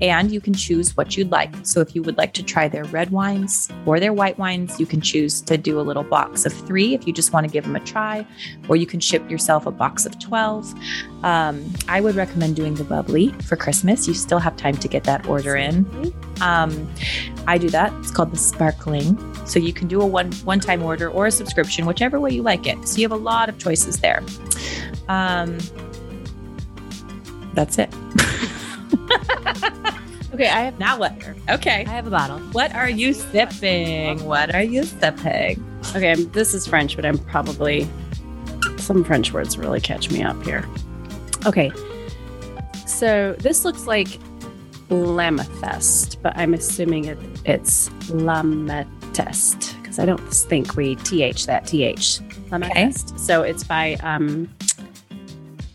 And 0.00 0.30
you 0.30 0.40
can 0.40 0.54
choose 0.54 0.96
what 0.96 1.16
you'd 1.16 1.30
like. 1.30 1.54
So 1.62 1.80
if 1.80 1.94
you 1.94 2.02
would 2.02 2.18
like 2.18 2.32
to 2.34 2.42
try 2.42 2.68
their 2.68 2.84
red 2.84 3.10
wines 3.10 3.68
or 3.86 3.98
their 3.98 4.12
white 4.12 4.38
wines, 4.38 4.78
you 4.78 4.86
can 4.86 5.00
choose 5.00 5.40
to 5.42 5.56
do 5.56 5.80
a 5.80 5.82
little 5.82 6.02
box 6.02 6.44
of 6.44 6.52
three 6.52 6.94
if 6.94 7.06
you 7.06 7.12
just 7.12 7.32
want 7.32 7.46
to 7.46 7.52
give 7.52 7.64
them 7.64 7.76
a 7.76 7.80
try, 7.80 8.26
or 8.68 8.76
you 8.76 8.86
can 8.86 9.00
ship 9.00 9.28
yourself 9.30 9.66
a 9.66 9.70
box 9.70 10.06
of 10.06 10.18
12. 10.18 10.74
Um, 11.24 11.72
I 11.88 12.00
would 12.00 12.14
recommend 12.14 12.56
doing 12.56 12.74
the 12.74 12.84
bubbly 12.84 13.28
for 13.42 13.56
Christmas. 13.56 14.06
You 14.06 14.14
still 14.14 14.38
have 14.38 14.56
time 14.56 14.76
to 14.76 14.88
get 14.88 15.04
that 15.04 15.26
order 15.26 15.56
in. 15.56 15.86
Um, 16.40 16.92
I 17.46 17.58
do 17.58 17.68
that. 17.70 17.92
It's 18.00 18.10
called 18.10 18.32
the 18.32 18.38
sparkling. 18.38 19.18
So 19.46 19.58
you 19.58 19.72
can 19.72 19.88
do 19.88 20.00
a 20.00 20.06
one 20.06 20.32
one 20.44 20.60
time 20.60 20.82
order 20.82 21.08
or 21.08 21.26
a 21.26 21.30
subscription, 21.30 21.86
whichever 21.86 22.20
way 22.20 22.30
you 22.30 22.42
like 22.42 22.66
it. 22.66 22.86
So 22.86 22.98
you 22.98 23.04
have 23.04 23.12
a 23.12 23.16
lot 23.22 23.48
of 23.48 23.58
choices 23.58 24.00
there. 24.00 24.22
Um, 25.08 25.58
that's 27.54 27.78
it. 27.78 27.92
Okay, 30.34 30.48
I 30.48 30.60
have 30.64 30.78
now 30.78 30.98
what? 30.98 31.14
Okay. 31.48 31.86
I 31.86 31.90
have 31.90 32.06
a 32.06 32.10
bottle. 32.10 32.38
What 32.52 32.74
are 32.74 32.90
you 32.90 33.14
sipping? 33.14 34.22
What 34.24 34.54
are 34.54 34.62
you 34.62 34.82
sipping? 34.82 35.64
Okay, 35.94 36.12
I'm, 36.12 36.30
this 36.32 36.52
is 36.52 36.66
French, 36.66 36.94
but 36.94 37.06
I'm 37.06 37.16
probably 37.16 37.88
some 38.76 39.02
French 39.02 39.32
words 39.32 39.56
really 39.56 39.80
catch 39.80 40.10
me 40.10 40.22
up 40.22 40.42
here. 40.42 40.68
Okay, 41.46 41.72
so 42.86 43.34
this 43.38 43.64
looks 43.64 43.86
like 43.86 44.08
Lamethest, 44.90 46.20
but 46.20 46.36
I'm 46.36 46.52
assuming 46.52 47.06
it, 47.06 47.18
it's 47.46 47.88
Lametest 48.10 49.80
because 49.80 49.98
I 49.98 50.04
don't 50.04 50.20
think 50.20 50.76
we 50.76 50.96
th 50.96 51.46
that 51.46 51.66
th. 51.66 52.20
Lamethest. 52.50 53.18
So 53.18 53.42
it's 53.42 53.64
by 53.64 53.94
um, 54.02 54.54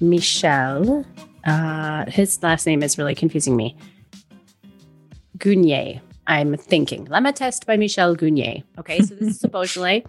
Michel. 0.01 1.03
Uh, 1.45 2.05
his 2.09 2.41
last 2.43 2.65
name 2.65 2.83
is 2.83 2.97
really 2.97 3.15
confusing 3.15 3.55
me. 3.55 3.75
Gunier. 5.37 6.01
I'm 6.27 6.55
thinking 6.55 7.07
Lametest 7.07 7.65
by 7.65 7.77
Michel 7.77 8.15
Gunier. 8.15 8.63
Okay, 8.77 9.01
so 9.01 9.15
this 9.15 9.37
is 9.37 9.43
a 9.43 9.47
Beaujolais 9.47 10.03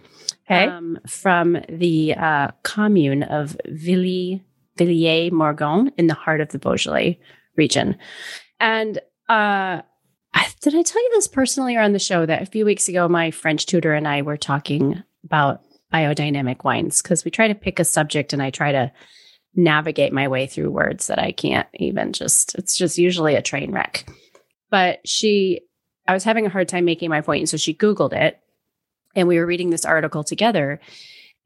Okay. 0.50 0.66
um, 0.66 0.98
from 1.06 1.58
the 1.68 2.14
uh, 2.14 2.48
commune 2.64 3.22
of 3.22 3.56
Villiers, 3.66 4.40
Villiers 4.76 5.30
Morgon 5.32 5.90
in 5.96 6.08
the 6.08 6.14
heart 6.14 6.40
of 6.40 6.48
the 6.50 6.58
Beaujolais 6.58 7.18
region. 7.56 7.96
And 8.60 8.98
uh, 9.28 9.80
I, 10.34 10.46
did 10.60 10.74
I 10.74 10.82
tell 10.82 11.02
you 11.02 11.10
this 11.14 11.28
personally 11.28 11.76
or 11.76 11.80
on 11.80 11.92
the 11.92 11.98
show 11.98 12.26
that 12.26 12.42
a 12.42 12.46
few 12.46 12.64
weeks 12.64 12.88
ago, 12.88 13.08
my 13.08 13.30
French 13.30 13.66
tutor 13.66 13.94
and 13.94 14.06
I 14.06 14.22
were 14.22 14.36
talking 14.36 15.02
about 15.24 15.62
biodynamic 15.92 16.64
wines 16.64 17.02
because 17.02 17.24
we 17.24 17.30
try 17.30 17.48
to 17.48 17.54
pick 17.54 17.78
a 17.78 17.84
subject 17.84 18.32
and 18.32 18.42
I 18.42 18.50
try 18.50 18.72
to 18.72 18.92
navigate 19.54 20.12
my 20.12 20.28
way 20.28 20.46
through 20.46 20.70
words 20.70 21.06
that 21.08 21.18
I 21.18 21.32
can't 21.32 21.68
even 21.74 22.12
just, 22.12 22.54
it's 22.54 22.76
just 22.76 22.98
usually 22.98 23.34
a 23.34 23.42
train 23.42 23.72
wreck. 23.72 24.08
But 24.70 25.06
she, 25.06 25.60
I 26.08 26.14
was 26.14 26.24
having 26.24 26.46
a 26.46 26.50
hard 26.50 26.68
time 26.68 26.84
making 26.84 27.10
my 27.10 27.20
point. 27.20 27.40
And 27.40 27.48
so 27.48 27.56
she 27.56 27.74
Googled 27.74 28.12
it 28.12 28.40
and 29.14 29.28
we 29.28 29.38
were 29.38 29.46
reading 29.46 29.70
this 29.70 29.84
article 29.84 30.24
together. 30.24 30.80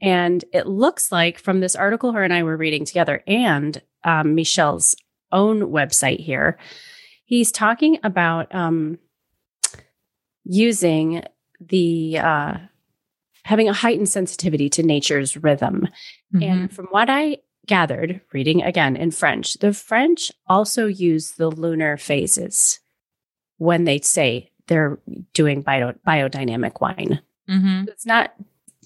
And 0.00 0.44
it 0.52 0.66
looks 0.66 1.10
like 1.10 1.38
from 1.38 1.60
this 1.60 1.74
article 1.74 2.12
her 2.12 2.22
and 2.22 2.32
I 2.32 2.42
were 2.42 2.56
reading 2.56 2.84
together 2.84 3.22
and 3.26 3.80
um, 4.04 4.34
Michel's 4.34 4.94
own 5.32 5.62
website 5.72 6.20
here, 6.20 6.58
he's 7.24 7.50
talking 7.50 7.98
about 8.04 8.54
um, 8.54 8.98
using 10.44 11.24
the 11.60 12.18
uh, 12.18 12.54
having 13.44 13.68
a 13.68 13.72
heightened 13.72 14.08
sensitivity 14.08 14.68
to 14.70 14.82
nature's 14.82 15.36
rhythm. 15.36 15.88
Mm-hmm. 16.34 16.42
And 16.42 16.72
from 16.72 16.86
what 16.86 17.10
I 17.10 17.38
gathered, 17.66 18.20
reading 18.32 18.62
again 18.62 18.96
in 18.96 19.10
French, 19.10 19.54
the 19.54 19.72
French 19.72 20.30
also 20.46 20.86
use 20.86 21.32
the 21.32 21.48
lunar 21.50 21.96
phases 21.96 22.80
when 23.58 23.84
they 23.84 24.00
say 24.00 24.50
they're 24.66 24.98
doing 25.32 25.62
bio, 25.62 25.92
biodynamic 26.06 26.80
wine. 26.80 27.20
Mm-hmm. 27.48 27.88
It's 27.88 28.06
not, 28.06 28.34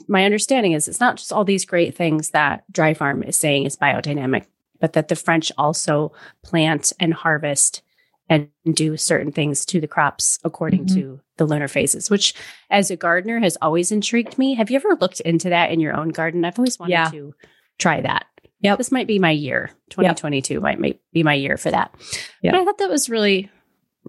my 0.09 0.25
understanding 0.25 0.73
is 0.73 0.89
it's 0.89 1.01
not 1.01 1.17
just 1.17 1.33
all 1.33 1.45
these 1.45 1.65
great 1.65 1.95
things 1.95 2.31
that 2.31 2.65
Dry 2.73 2.95
Farm 2.95 3.23
is 3.23 3.37
saying 3.37 3.65
is 3.65 3.77
biodynamic, 3.77 4.45
but 4.81 4.93
that 4.95 5.09
the 5.09 5.17
French 5.17 5.51
also 5.59 6.13
plant 6.43 6.93
and 7.01 7.13
harvest 7.15 7.83
and 8.29 8.49
do 8.75 8.97
certain 8.97 9.33
things 9.33 9.65
to 9.67 9.81
the 9.81 9.89
crops 9.89 10.39
according 10.45 10.85
Mhm. 10.87 10.95
to 10.95 11.21
the 11.37 11.45
lunar 11.45 11.67
phases, 11.67 12.11
which 12.11 12.33
as 12.71 12.91
a 12.91 12.97
gardener 12.97 13.41
has 13.41 13.59
always 13.61 13.91
intrigued 13.91 14.39
me. 14.39 14.55
Have 14.55 14.71
you 14.71 14.77
ever 14.77 14.97
looked 15.01 15.21
into 15.21 15.49
that 15.49 15.73
in 15.73 15.81
your 15.81 15.97
own 15.97 16.11
garden? 16.11 16.45
I've 16.45 16.59
always 16.59 16.79
wanted 16.79 16.93
Yeah. 16.93 17.11
to 17.11 17.35
try 17.79 18.01
that. 18.03 18.27
Yep. 18.63 18.79
This 18.79 18.93
might 18.93 19.07
be 19.07 19.19
my 19.19 19.31
year. 19.31 19.71
2022 19.91 20.61
might 20.61 20.79
ma- 20.81 20.89
be 21.13 21.23
my 21.23 21.35
year 21.35 21.57
for 21.57 21.71
that. 21.71 21.95
Yep. 22.43 22.53
But 22.53 22.61
I 22.61 22.65
thought 22.65 22.79
that 22.79 22.91
was 22.91 23.09
really, 23.09 23.51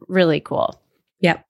really 0.07 0.39
cool. 0.39 0.81
Yep. 1.21 1.45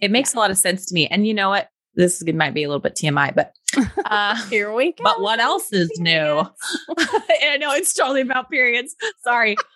It 0.00 0.10
makes 0.10 0.34
a 0.34 0.38
lot 0.38 0.50
of 0.50 0.58
sense 0.58 0.86
to 0.86 0.94
me. 0.94 1.06
And 1.06 1.26
you 1.26 1.34
know 1.34 1.50
what? 1.50 1.68
This 1.94 2.20
is, 2.22 2.34
might 2.34 2.54
be 2.54 2.62
a 2.64 2.68
little 2.68 2.80
bit 2.80 2.94
TMI, 2.96 3.34
but 3.34 3.52
uh, 4.06 4.34
Here 4.48 4.72
we 4.72 4.92
go. 4.92 5.04
but 5.04 5.20
what 5.20 5.38
else 5.40 5.72
is 5.72 5.90
new? 5.98 6.16
I 6.98 7.58
know 7.58 7.72
it's 7.72 7.92
totally 7.94 8.22
about 8.22 8.50
periods. 8.50 8.96
Sorry. 9.22 9.56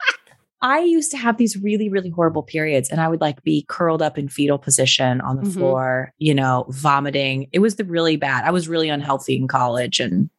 I 0.62 0.80
used 0.80 1.10
to 1.10 1.18
have 1.18 1.36
these 1.36 1.56
really, 1.58 1.90
really 1.90 2.08
horrible 2.08 2.42
periods, 2.42 2.88
and 2.88 2.98
I 3.02 3.08
would 3.08 3.20
like 3.20 3.42
be 3.44 3.66
curled 3.68 4.00
up 4.00 4.16
in 4.16 4.28
fetal 4.28 4.58
position 4.58 5.20
on 5.20 5.36
the 5.36 5.42
Mhm. 5.42 5.52
floor, 5.52 6.14
you 6.16 6.34
know, 6.34 6.64
vomiting. 6.70 7.48
It 7.52 7.58
was 7.58 7.76
the 7.76 7.84
really 7.84 8.16
bad. 8.16 8.44
I 8.44 8.50
was 8.50 8.66
really 8.66 8.88
unhealthy 8.88 9.36
in 9.36 9.48
college. 9.48 10.00
And 10.00 10.30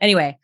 anyway, 0.00 0.38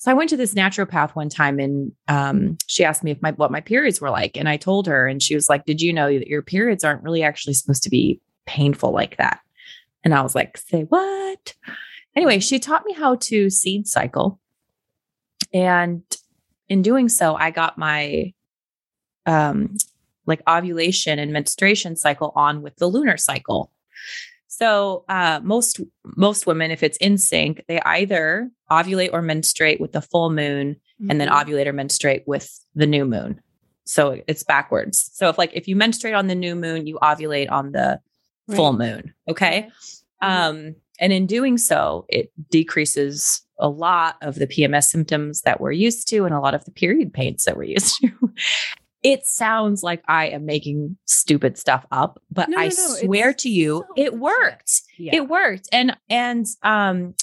so 0.00 0.10
I 0.10 0.14
went 0.14 0.30
to 0.30 0.36
this 0.38 0.54
naturopath 0.54 1.10
one 1.10 1.28
time 1.28 1.58
and 1.58 1.92
um, 2.08 2.56
she 2.66 2.86
asked 2.86 3.04
me 3.04 3.10
if 3.10 3.20
my 3.20 3.32
what 3.32 3.52
my 3.52 3.60
periods 3.60 4.00
were 4.00 4.08
like. 4.08 4.34
And 4.34 4.48
I 4.48 4.56
told 4.56 4.86
her, 4.86 5.06
and 5.06 5.22
she 5.22 5.34
was 5.34 5.50
like, 5.50 5.66
Did 5.66 5.82
you 5.82 5.92
know 5.92 6.06
that 6.06 6.26
your 6.26 6.40
periods 6.40 6.84
aren't 6.84 7.02
really 7.02 7.22
actually 7.22 7.52
supposed 7.52 7.82
to 7.82 7.90
be 7.90 8.18
painful 8.46 8.92
like 8.92 9.18
that? 9.18 9.40
And 10.02 10.14
I 10.14 10.22
was 10.22 10.34
like, 10.34 10.56
Say 10.56 10.84
what? 10.84 11.54
Anyway, 12.16 12.38
she 12.38 12.58
taught 12.58 12.86
me 12.86 12.94
how 12.94 13.16
to 13.16 13.50
seed 13.50 13.86
cycle. 13.86 14.40
And 15.52 16.02
in 16.70 16.80
doing 16.80 17.10
so, 17.10 17.34
I 17.34 17.50
got 17.50 17.76
my 17.76 18.32
um 19.26 19.76
like 20.24 20.40
ovulation 20.48 21.18
and 21.18 21.30
menstruation 21.30 21.94
cycle 21.94 22.32
on 22.34 22.62
with 22.62 22.74
the 22.76 22.86
lunar 22.86 23.18
cycle. 23.18 23.70
So 24.52 25.04
uh 25.08 25.40
most 25.44 25.80
most 26.16 26.44
women, 26.46 26.70
if 26.72 26.82
it's 26.82 26.98
in 26.98 27.18
sync, 27.18 27.64
they 27.68 27.80
either 27.82 28.50
ovulate 28.70 29.10
or 29.12 29.22
menstruate 29.22 29.80
with 29.80 29.92
the 29.92 30.02
full 30.02 30.30
moon 30.30 30.76
and 31.08 31.20
then 31.20 31.28
Mhm. 31.28 31.32
ovulate 31.44 31.66
or 31.66 31.72
menstruate 31.72 32.24
with 32.26 32.52
the 32.74 32.86
new 32.86 33.04
moon. 33.06 33.40
So 33.84 34.20
it's 34.26 34.42
backwards. 34.42 35.08
So 35.14 35.28
if 35.28 35.38
like 35.38 35.52
if 35.54 35.66
you 35.68 35.76
menstruate 35.76 36.14
on 36.14 36.26
the 36.26 36.34
new 36.34 36.54
moon, 36.56 36.86
you 36.88 36.98
ovulate 37.00 37.50
on 37.50 37.72
the 37.72 38.00
full 38.54 38.72
moon. 38.72 39.14
Okay. 39.28 39.68
Um, 40.20 40.74
and 40.98 41.12
in 41.12 41.26
doing 41.26 41.56
so, 41.56 42.04
it 42.08 42.30
decreases 42.50 43.42
a 43.58 43.68
lot 43.68 44.16
of 44.20 44.34
the 44.34 44.46
PMS 44.46 44.84
symptoms 44.90 45.42
that 45.42 45.60
we're 45.60 45.72
used 45.72 46.08
to 46.08 46.24
and 46.24 46.34
a 46.34 46.40
lot 46.40 46.54
of 46.54 46.64
the 46.64 46.70
period 46.72 47.12
pains 47.14 47.44
that 47.44 47.56
we're 47.56 47.62
used 47.64 47.98
to. 48.02 48.10
It 49.02 49.24
sounds 49.24 49.82
like 49.82 50.02
I 50.08 50.28
am 50.28 50.44
making 50.44 50.96
stupid 51.06 51.56
stuff 51.56 51.86
up, 51.90 52.20
but 52.30 52.48
No, 52.48 52.58
I 52.58 52.68
no, 52.68 52.74
no, 52.76 52.94
swear 52.96 53.32
to 53.34 53.48
you, 53.48 53.84
so 53.88 53.94
it 53.96 54.18
worked. 54.18 54.82
Yeah. 54.98 55.16
It 55.16 55.28
worked. 55.28 55.68
And 55.72 55.96
and 56.08 56.46
um 56.62 57.14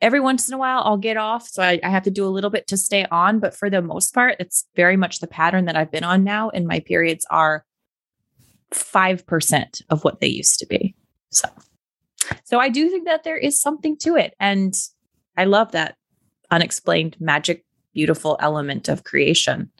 every 0.00 0.20
once 0.20 0.48
in 0.48 0.54
a 0.54 0.58
while 0.58 0.82
I'll 0.84 0.96
get 0.98 1.16
off. 1.16 1.46
So 1.48 1.62
I, 1.62 1.80
I 1.82 1.88
have 1.88 2.02
to 2.02 2.10
do 2.10 2.26
a 2.26 2.28
little 2.28 2.50
bit 2.50 2.66
to 2.68 2.76
stay 2.76 3.06
on. 3.10 3.38
But 3.38 3.54
for 3.54 3.70
the 3.70 3.80
most 3.80 4.12
part, 4.12 4.36
it's 4.40 4.66
very 4.74 4.96
much 4.96 5.20
the 5.20 5.28
pattern 5.28 5.64
that 5.66 5.76
I've 5.76 5.92
been 5.92 6.04
on 6.04 6.24
now. 6.24 6.50
And 6.50 6.66
my 6.66 6.80
periods 6.80 7.24
are 7.30 7.64
5% 8.74 9.82
of 9.90 10.02
what 10.02 10.20
they 10.20 10.26
used 10.26 10.58
to 10.58 10.66
be. 10.66 10.94
So 11.30 11.48
so 12.44 12.58
I 12.58 12.68
do 12.68 12.88
think 12.90 13.06
that 13.06 13.24
there 13.24 13.36
is 13.36 13.60
something 13.60 13.96
to 13.98 14.16
it. 14.16 14.34
And 14.38 14.74
I 15.36 15.44
love 15.44 15.72
that 15.72 15.96
unexplained 16.50 17.16
magic, 17.18 17.64
beautiful 17.94 18.36
element 18.40 18.88
of 18.88 19.04
creation. 19.04 19.70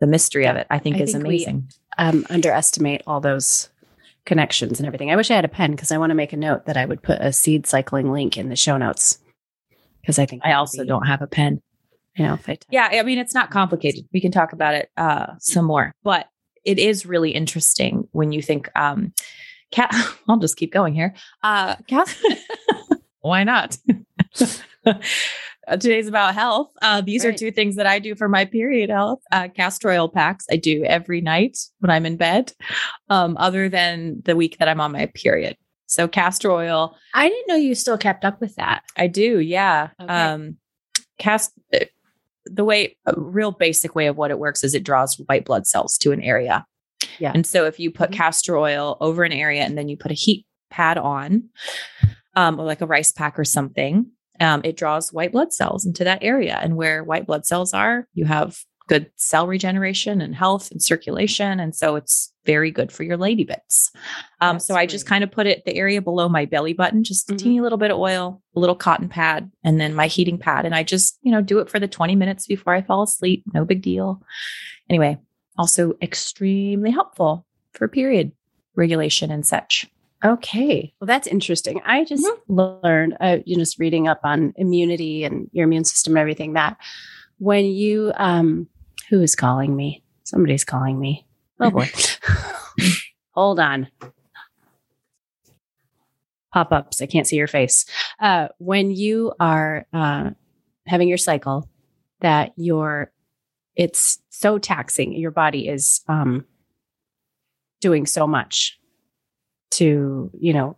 The 0.00 0.06
mystery 0.06 0.46
of 0.46 0.56
it, 0.56 0.66
I 0.70 0.78
think, 0.78 0.96
I 0.96 1.00
is 1.00 1.12
think 1.12 1.24
we- 1.24 1.36
amazing. 1.44 1.68
um, 1.98 2.26
underestimate 2.30 3.02
all 3.06 3.20
those 3.20 3.68
connections 4.26 4.80
and 4.80 4.86
everything. 4.86 5.10
I 5.10 5.16
wish 5.16 5.30
I 5.30 5.34
had 5.34 5.44
a 5.44 5.48
pen 5.48 5.70
because 5.72 5.92
I 5.92 5.98
want 5.98 6.10
to 6.10 6.14
make 6.14 6.32
a 6.32 6.36
note 6.36 6.66
that 6.66 6.76
I 6.76 6.84
would 6.86 7.02
put 7.02 7.20
a 7.20 7.32
seed 7.32 7.66
cycling 7.66 8.10
link 8.12 8.36
in 8.36 8.48
the 8.48 8.56
show 8.56 8.76
notes 8.76 9.18
because 10.00 10.18
I 10.18 10.26
think 10.26 10.42
I 10.44 10.52
also 10.54 10.82
be- 10.82 10.88
don't 10.88 11.06
have 11.06 11.22
a 11.22 11.26
pen. 11.26 11.60
You 12.16 12.24
know, 12.26 12.34
if 12.34 12.48
I 12.48 12.56
Yeah, 12.70 12.88
I 12.92 13.02
mean, 13.02 13.18
it's 13.18 13.34
not 13.34 13.50
complicated. 13.50 14.06
We 14.12 14.20
can 14.20 14.30
talk 14.32 14.52
about 14.52 14.74
it 14.74 14.88
uh, 14.96 15.34
some 15.40 15.64
more, 15.64 15.92
but 16.04 16.28
it 16.64 16.78
is 16.78 17.04
really 17.04 17.30
interesting 17.30 18.08
when 18.12 18.32
you 18.32 18.40
think. 18.42 18.68
Um, 18.76 19.12
Cat, 19.72 19.92
I'll 20.28 20.36
just 20.38 20.56
keep 20.56 20.72
going 20.72 20.94
here. 20.94 21.14
Uh, 21.42 21.74
Cat, 21.88 22.16
why 23.20 23.42
not? 23.44 23.76
Uh, 25.66 25.76
Today's 25.76 26.08
about 26.08 26.34
health. 26.34 26.70
Uh, 26.82 27.00
these 27.00 27.24
are 27.24 27.32
two 27.32 27.50
things 27.50 27.76
that 27.76 27.86
I 27.86 27.98
do 27.98 28.14
for 28.14 28.28
my 28.28 28.44
period 28.44 28.90
health. 28.90 29.20
Uh, 29.32 29.48
castor 29.48 29.90
oil 29.90 30.08
packs 30.08 30.46
I 30.50 30.56
do 30.56 30.84
every 30.84 31.20
night 31.20 31.58
when 31.78 31.90
I'm 31.90 32.06
in 32.06 32.16
bed, 32.16 32.52
um, 33.08 33.36
other 33.38 33.68
than 33.68 34.22
the 34.24 34.36
week 34.36 34.58
that 34.58 34.68
I'm 34.68 34.80
on 34.80 34.92
my 34.92 35.06
period. 35.14 35.56
So 35.86 36.08
castor 36.08 36.50
oil, 36.50 36.96
I 37.14 37.28
didn't 37.28 37.48
know 37.48 37.56
you 37.56 37.74
still 37.74 37.98
kept 37.98 38.24
up 38.24 38.40
with 38.40 38.56
that. 38.56 38.82
I 38.96 39.06
do, 39.06 39.38
yeah. 39.40 39.88
Okay. 40.00 40.12
Um, 40.12 40.56
cast 41.18 41.52
uh, 41.72 41.80
the 42.46 42.64
way 42.64 42.96
a 43.06 43.14
real 43.18 43.52
basic 43.52 43.94
way 43.94 44.06
of 44.06 44.16
what 44.16 44.30
it 44.30 44.38
works 44.38 44.64
is 44.64 44.74
it 44.74 44.84
draws 44.84 45.16
white 45.26 45.44
blood 45.44 45.66
cells 45.66 45.96
to 45.98 46.12
an 46.12 46.20
area. 46.22 46.66
Yeah. 47.18 47.32
And 47.34 47.46
so 47.46 47.64
if 47.64 47.78
you 47.78 47.90
put 47.90 48.10
Mhm. 48.10 48.14
castor 48.14 48.56
oil 48.58 48.96
over 49.00 49.24
an 49.24 49.32
area 49.32 49.62
and 49.62 49.78
then 49.78 49.88
you 49.88 49.96
put 49.96 50.10
a 50.10 50.14
heat 50.14 50.44
pad 50.70 50.98
on, 50.98 51.44
um, 52.34 52.58
or 52.58 52.64
like 52.64 52.80
a 52.80 52.86
rice 52.86 53.12
pack 53.12 53.38
or 53.38 53.44
something, 53.44 54.10
um, 54.40 54.60
it 54.64 54.76
draws 54.76 55.12
white 55.12 55.32
blood 55.32 55.52
cells 55.52 55.86
into 55.86 56.04
that 56.04 56.22
area. 56.22 56.58
And 56.62 56.76
where 56.76 57.04
white 57.04 57.26
blood 57.26 57.46
cells 57.46 57.72
are, 57.74 58.06
you 58.14 58.24
have 58.24 58.58
good 58.86 59.10
cell 59.16 59.46
regeneration 59.46 60.20
and 60.20 60.34
health 60.34 60.70
and 60.70 60.82
circulation. 60.82 61.58
And 61.58 61.74
so 61.74 61.96
it's 61.96 62.32
very 62.44 62.70
good 62.70 62.92
for 62.92 63.02
your 63.02 63.16
lady 63.16 63.44
bits. 63.44 63.90
Um, 64.42 64.58
so 64.60 64.74
I 64.74 64.84
just 64.84 65.06
kind 65.06 65.24
of 65.24 65.30
put 65.30 65.46
it 65.46 65.64
the 65.64 65.74
area 65.74 66.02
below 66.02 66.28
my 66.28 66.44
belly 66.44 66.74
button, 66.74 67.02
just 67.02 67.30
a 67.30 67.32
Mhm. 67.34 67.38
teeny 67.38 67.60
little 67.62 67.78
bit 67.78 67.90
of 67.90 67.98
oil, 67.98 68.42
a 68.54 68.60
little 68.60 68.74
cotton 68.76 69.08
pad, 69.08 69.50
and 69.64 69.80
then 69.80 69.94
my 69.94 70.06
heating 70.06 70.36
pad. 70.36 70.66
And 70.66 70.74
I 70.74 70.82
just, 70.82 71.18
you 71.22 71.32
know, 71.32 71.40
do 71.40 71.60
it 71.60 71.70
for 71.70 71.80
the 71.80 71.88
20 71.88 72.14
minutes 72.14 72.46
before 72.46 72.74
I 72.74 72.82
fall 72.82 73.02
asleep. 73.04 73.42
No 73.54 73.64
big 73.64 73.80
deal. 73.80 74.20
Anyway, 74.90 75.16
also 75.56 75.94
extremely 76.02 76.90
helpful 76.90 77.46
for 77.72 77.88
period 77.88 78.32
regulation 78.74 79.30
and 79.30 79.46
such. 79.46 79.86
Okay. 80.24 80.94
Well, 81.00 81.06
that's 81.06 81.26
interesting. 81.26 81.80
I 81.84 82.04
just 82.04 82.24
Mm-hmm. 82.24 82.60
learned, 82.86 83.16
uh, 83.20 83.38
you 83.44 83.56
know, 83.56 83.62
just 83.62 83.78
reading 83.78 84.08
up 84.08 84.20
on 84.24 84.54
immunity 84.56 85.24
and 85.24 85.50
your 85.52 85.64
immune 85.64 85.84
system 85.84 86.14
and 86.14 86.20
everything 86.20 86.54
that 86.54 86.78
when 87.38 87.66
you, 87.66 88.12
um, 88.16 88.68
who 89.10 89.20
is 89.20 89.36
calling 89.36 89.76
me? 89.76 90.02
Somebody's 90.22 90.64
calling 90.64 90.98
me. 90.98 91.26
Oh 91.60 91.70
boy. 91.70 91.90
Hold 93.32 93.60
on. 93.60 93.88
Pop 96.52 96.72
ups. 96.72 97.02
I 97.02 97.06
can't 97.06 97.26
see 97.26 97.36
your 97.36 97.48
face. 97.48 97.84
Uh, 98.20 98.48
when 98.58 98.90
you 98.92 99.34
are 99.40 99.86
uh, 99.92 100.30
having 100.86 101.08
your 101.08 101.18
cycle, 101.18 101.68
that 102.20 102.52
your 102.56 103.12
it's 103.76 104.22
so 104.30 104.56
taxing. 104.58 105.12
Your 105.12 105.32
body 105.32 105.68
is 105.68 106.00
um, 106.08 106.46
doing 107.80 108.06
so 108.06 108.26
much 108.26 108.78
to 109.74 110.30
you 110.38 110.52
know 110.52 110.76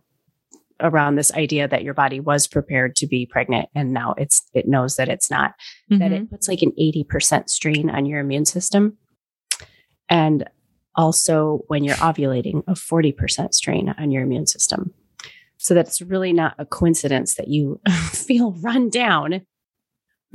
around 0.79 1.15
this 1.15 1.33
idea 1.33 1.67
that 1.67 1.83
your 1.83 1.93
body 1.95 2.19
was 2.19 2.45
prepared 2.47 2.95
to 2.95 3.07
be 3.07 3.25
pregnant 3.25 3.67
and 3.73 3.91
now 3.93 4.13
it's 4.17 4.43
it 4.53 4.67
knows 4.67 4.95
that 4.97 5.09
it's 5.09 5.31
not 5.31 5.55
that 5.89 6.11
Mhm. 6.11 6.23
it 6.23 6.29
puts 6.29 6.47
like 6.47 6.61
an 6.61 6.71
80% 6.79 7.49
strain 7.49 7.89
on 7.89 8.05
your 8.05 8.19
immune 8.19 8.45
system 8.45 8.95
and 10.09 10.47
also 10.95 11.61
when 11.67 11.83
you're 11.83 11.95
ovulating 11.95 12.63
a 12.67 12.73
40% 12.73 13.53
strain 13.53 13.93
on 13.97 14.11
your 14.11 14.23
immune 14.23 14.47
system 14.47 14.93
so 15.57 15.73
that's 15.73 16.01
really 16.01 16.31
not 16.33 16.53
a 16.59 16.65
coincidence 16.65 17.35
that 17.35 17.47
you 17.47 17.79
feel 18.11 18.51
run 18.61 18.89
down 18.89 19.41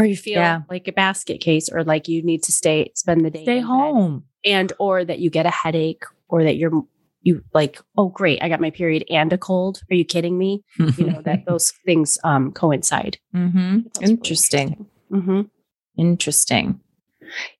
or 0.01 0.07
you 0.07 0.17
feel 0.17 0.39
Yeah. 0.41 0.63
like 0.69 0.89
a 0.89 0.93
basket 0.93 1.41
case 1.41 1.69
or 1.69 1.85
like 1.85 2.09
you 2.09 2.23
need 2.23 2.43
to 2.45 2.53
stay 2.53 2.91
spend 2.97 3.25
the 3.25 3.31
day 3.31 3.45
Stay 3.45 3.61
home. 3.61 4.25
and 4.45 4.73
or 4.81 5.05
that 5.05 5.21
you 5.21 5.31
get 5.31 5.47
a 5.47 5.51
headache 5.51 6.03
or 6.29 6.43
that 6.45 6.57
you're 6.57 6.83
you 7.23 7.43
like 7.55 7.81
oh 7.97 8.09
great 8.09 8.43
i 8.43 8.49
got 8.49 8.61
my 8.61 8.71
period 8.71 9.05
and 9.11 9.33
a 9.33 9.39
cold 9.39 9.81
are 9.91 9.95
you 9.95 10.05
kidding 10.05 10.37
me 10.37 10.63
you 10.97 11.05
know 11.05 11.23
that 11.23 11.45
those 11.47 11.71
things 11.87 12.19
um 12.25 12.53
coincide 12.53 13.19
hmm 13.33 13.81
That's 13.85 14.01
really 14.01 14.13
Interesting. 14.13 14.87
Mhm. 15.11 15.51
Interesting. 15.97 16.81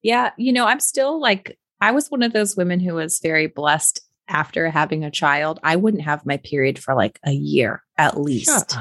Yeah. 0.03 0.31
You 0.37 0.53
know, 0.53 0.67
I'm 0.67 0.81
still 0.81 1.21
like, 1.21 1.59
I 1.81 1.91
was 1.93 2.09
one 2.11 2.23
of 2.23 2.33
those 2.33 2.57
women 2.57 2.81
who 2.81 2.95
was 2.95 3.21
very 3.23 3.47
blessed 3.47 4.01
after 4.29 4.71
having 4.71 5.05
a 5.05 5.11
child. 5.11 5.61
I 5.63 5.77
wouldn't 5.77 6.03
have 6.05 6.25
my 6.25 6.39
period 6.39 6.79
for 6.79 6.95
like 6.95 7.19
a 7.25 7.33
year 7.33 7.83
at 7.99 8.19
least. 8.19 8.75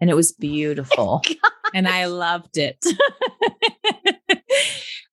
And 0.00 0.10
it 0.10 0.14
was 0.14 0.32
beautiful. 0.32 1.22
and 1.74 1.88
I 1.88 2.06
loved 2.06 2.58
it. 2.58 2.84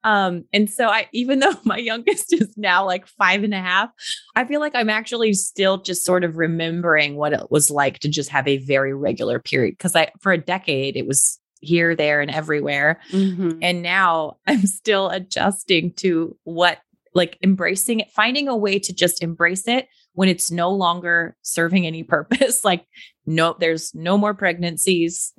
um, 0.03 0.45
and 0.51 0.69
so 0.69 0.87
I, 0.87 1.07
even 1.13 1.39
though 1.39 1.55
my 1.63 1.77
youngest 1.77 2.33
is 2.33 2.53
now 2.57 2.85
like 2.85 3.07
five 3.07 3.43
and 3.43 3.53
a 3.53 3.59
half, 3.61 3.89
I 4.35 4.45
feel 4.45 4.59
like 4.59 4.75
I'm 4.75 4.89
actually 4.89 5.33
still 5.33 5.77
just 5.81 6.05
sort 6.05 6.23
of 6.23 6.37
remembering 6.37 7.15
what 7.15 7.33
it 7.33 7.49
was 7.49 7.71
like 7.71 7.99
to 7.99 8.09
just 8.09 8.29
have 8.29 8.47
a 8.47 8.57
very 8.57 8.93
regular 8.93 9.39
period. 9.39 9.79
Cause 9.79 9.95
I, 9.95 10.11
for 10.21 10.31
a 10.31 10.37
decade, 10.37 10.95
it 10.95 11.07
was 11.07 11.39
here, 11.61 11.95
there, 11.95 12.19
and 12.19 12.29
everywhere. 12.29 12.99
Mhm. 13.11 13.59
And 13.61 13.81
now 13.81 14.37
I'm 14.47 14.65
still 14.67 15.09
adjusting 15.09 15.93
to 15.97 16.35
what, 16.43 16.79
like 17.15 17.37
embracing 17.43 18.01
it, 18.01 18.11
finding 18.11 18.47
a 18.47 18.57
way 18.57 18.79
to 18.79 18.93
just 18.93 19.23
embrace 19.23 19.67
it 19.67 19.87
when 20.13 20.27
it's 20.29 20.51
no 20.51 20.71
longer 20.71 21.35
serving 21.41 21.87
any 21.87 22.03
purpose. 22.15 22.65
like, 22.65 22.85
no, 23.25 23.55
there's 23.59 23.95
no 23.95 24.17
more 24.17 24.33
pregnancies, 24.33 25.31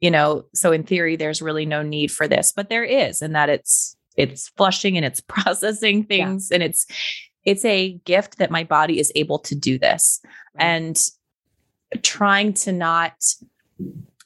you 0.00 0.10
know. 0.10 0.44
So 0.54 0.70
in 0.70 0.84
theory, 0.84 1.16
there's 1.16 1.42
really 1.42 1.66
no 1.66 1.82
need 1.82 2.12
for 2.12 2.28
this, 2.28 2.52
but 2.54 2.68
there 2.68 2.84
is, 2.84 3.20
and 3.22 3.34
that 3.34 3.48
it's 3.48 3.96
it's 4.16 4.48
flushing 4.50 4.96
and 4.96 5.04
it's 5.04 5.20
processing 5.28 5.98
Yeah. 5.98 6.06
things, 6.06 6.50
and 6.50 6.62
it's 6.62 6.86
it's 7.44 7.64
a 7.64 7.92
gift 8.04 8.38
that 8.38 8.50
my 8.50 8.64
body 8.64 8.98
is 8.98 9.12
able 9.14 9.38
to 9.40 9.54
do 9.54 9.78
this, 9.78 10.20
Right. 10.54 10.64
and 10.64 11.08
trying 12.02 12.54
to 12.54 12.72
not 12.72 13.14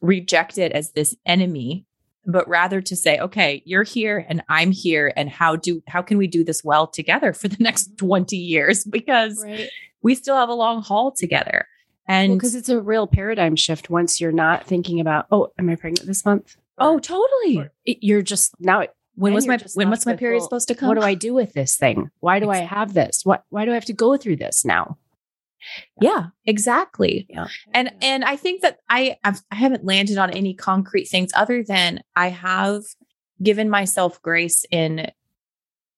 reject 0.01 0.59
it 0.59 0.73
as 0.73 0.93
this 0.93 1.17
enemy 1.27 1.85
but 2.25 2.47
rather 2.47 2.81
to 2.81 2.95
say 2.95 3.19
okay 3.19 3.63
you're 3.65 3.83
here 3.83 4.25
and 4.29 4.43
i'm 4.49 4.71
here 4.71 5.13
and 5.17 5.29
how 5.29 5.57
do 5.57 5.83
how 5.89 6.01
can 6.03 6.19
we 6.19 6.27
do 6.27 6.45
this 6.45 6.63
well 6.63 6.87
together 6.87 7.33
for 7.33 7.49
the 7.49 7.57
next 7.59 7.89
mm-hmm. 7.97 8.07
20 8.07 8.37
years? 8.37 8.85
Because 8.85 9.43
right. 9.45 9.69
we 10.03 10.15
still 10.15 10.37
have 10.37 10.49
a 10.49 10.55
long 10.55 10.83
haul 10.83 11.11
together. 11.11 11.67
And 12.07 12.35
because 12.35 12.55
it's 12.55 12.69
a 12.69 12.81
real 12.81 13.07
paradigm 13.07 13.57
shift 13.57 13.91
once 13.91 14.21
you're 14.21 14.33
not 14.33 14.67
thinking 14.67 15.01
about 15.01 15.27
oh 15.31 15.49
am 15.59 15.69
i 15.69 15.75
pregnant 15.75 16.07
this 16.07 16.25
month? 16.25 16.57
Oh 16.79 16.99
totally. 16.99 17.59
or 17.59 17.73
you're 17.85 18.23
just 18.23 18.55
now 18.61 18.85
when 19.19 19.35
was 19.35 19.47
my 19.47 19.59
when 19.75 19.91
was 19.91 20.07
my 20.07 20.15
period 20.15 20.39
well, 20.39 20.45
supposed 20.45 20.69
to 20.69 20.75
come 20.75 20.89
what 20.89 20.95
do 20.95 21.03
i 21.03 21.15
do 21.15 21.35
with 21.35 21.53
this 21.53 21.77
thing? 21.77 22.11
Why 22.21 22.39
do 22.39 22.51
i 22.51 22.59
have 22.59 22.95
this? 22.95 23.23
What 23.25 23.45
why 23.51 23.65
do 23.65 23.73
i 23.73 23.75
have 23.75 23.85
to 23.87 23.93
go 23.93 24.17
through 24.17 24.37
this 24.37 24.65
now? 24.65 24.97
Yeah. 26.01 26.27
Exactly. 26.47 27.27
Yeah. 27.29 27.49
And 27.75 27.93
and 28.01 28.25
i 28.25 28.37
think 28.37 28.63
that 28.63 28.79
i 28.89 29.17
I've, 29.25 29.41
i 29.51 29.57
haven't 29.57 29.85
landed 29.85 30.19
on 30.19 30.31
any 30.31 30.55
concrete 30.55 31.07
things 31.07 31.31
other 31.35 31.65
than 31.65 32.01
i 32.15 32.29
have 32.29 32.85
given 33.43 33.69
myself 33.69 34.23
grace 34.23 34.65
in 34.71 35.11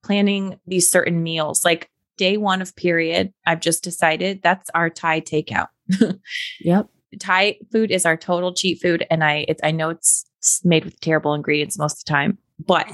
planning 0.02 0.59
these 0.66 0.90
certain 0.90 1.22
meals. 1.22 1.64
Like 1.64 1.90
day 2.16 2.37
one 2.37 2.62
of 2.62 2.74
period 2.76 3.33
i've 3.46 3.61
just 3.61 3.85
decided 3.85 4.40
that's 4.42 4.70
our 4.74 4.88
thai 4.88 5.20
takeout. 5.20 5.68
Yep. 6.61 6.88
Thai 7.18 7.59
food 7.72 7.90
is 7.90 8.06
our 8.06 8.16
total 8.16 8.54
cheat 8.54 8.80
food 8.80 9.06
and 9.11 9.24
i 9.24 9.44
it, 9.48 9.61
i 9.62 9.70
know 9.70 9.90
it's 9.90 10.24
made 10.64 10.85
with 10.85 11.00
terrible 11.00 11.35
ingredients 11.35 11.78
most 11.78 11.98
of 11.98 12.04
the 12.04 12.11
time 12.11 12.38
but 12.64 12.87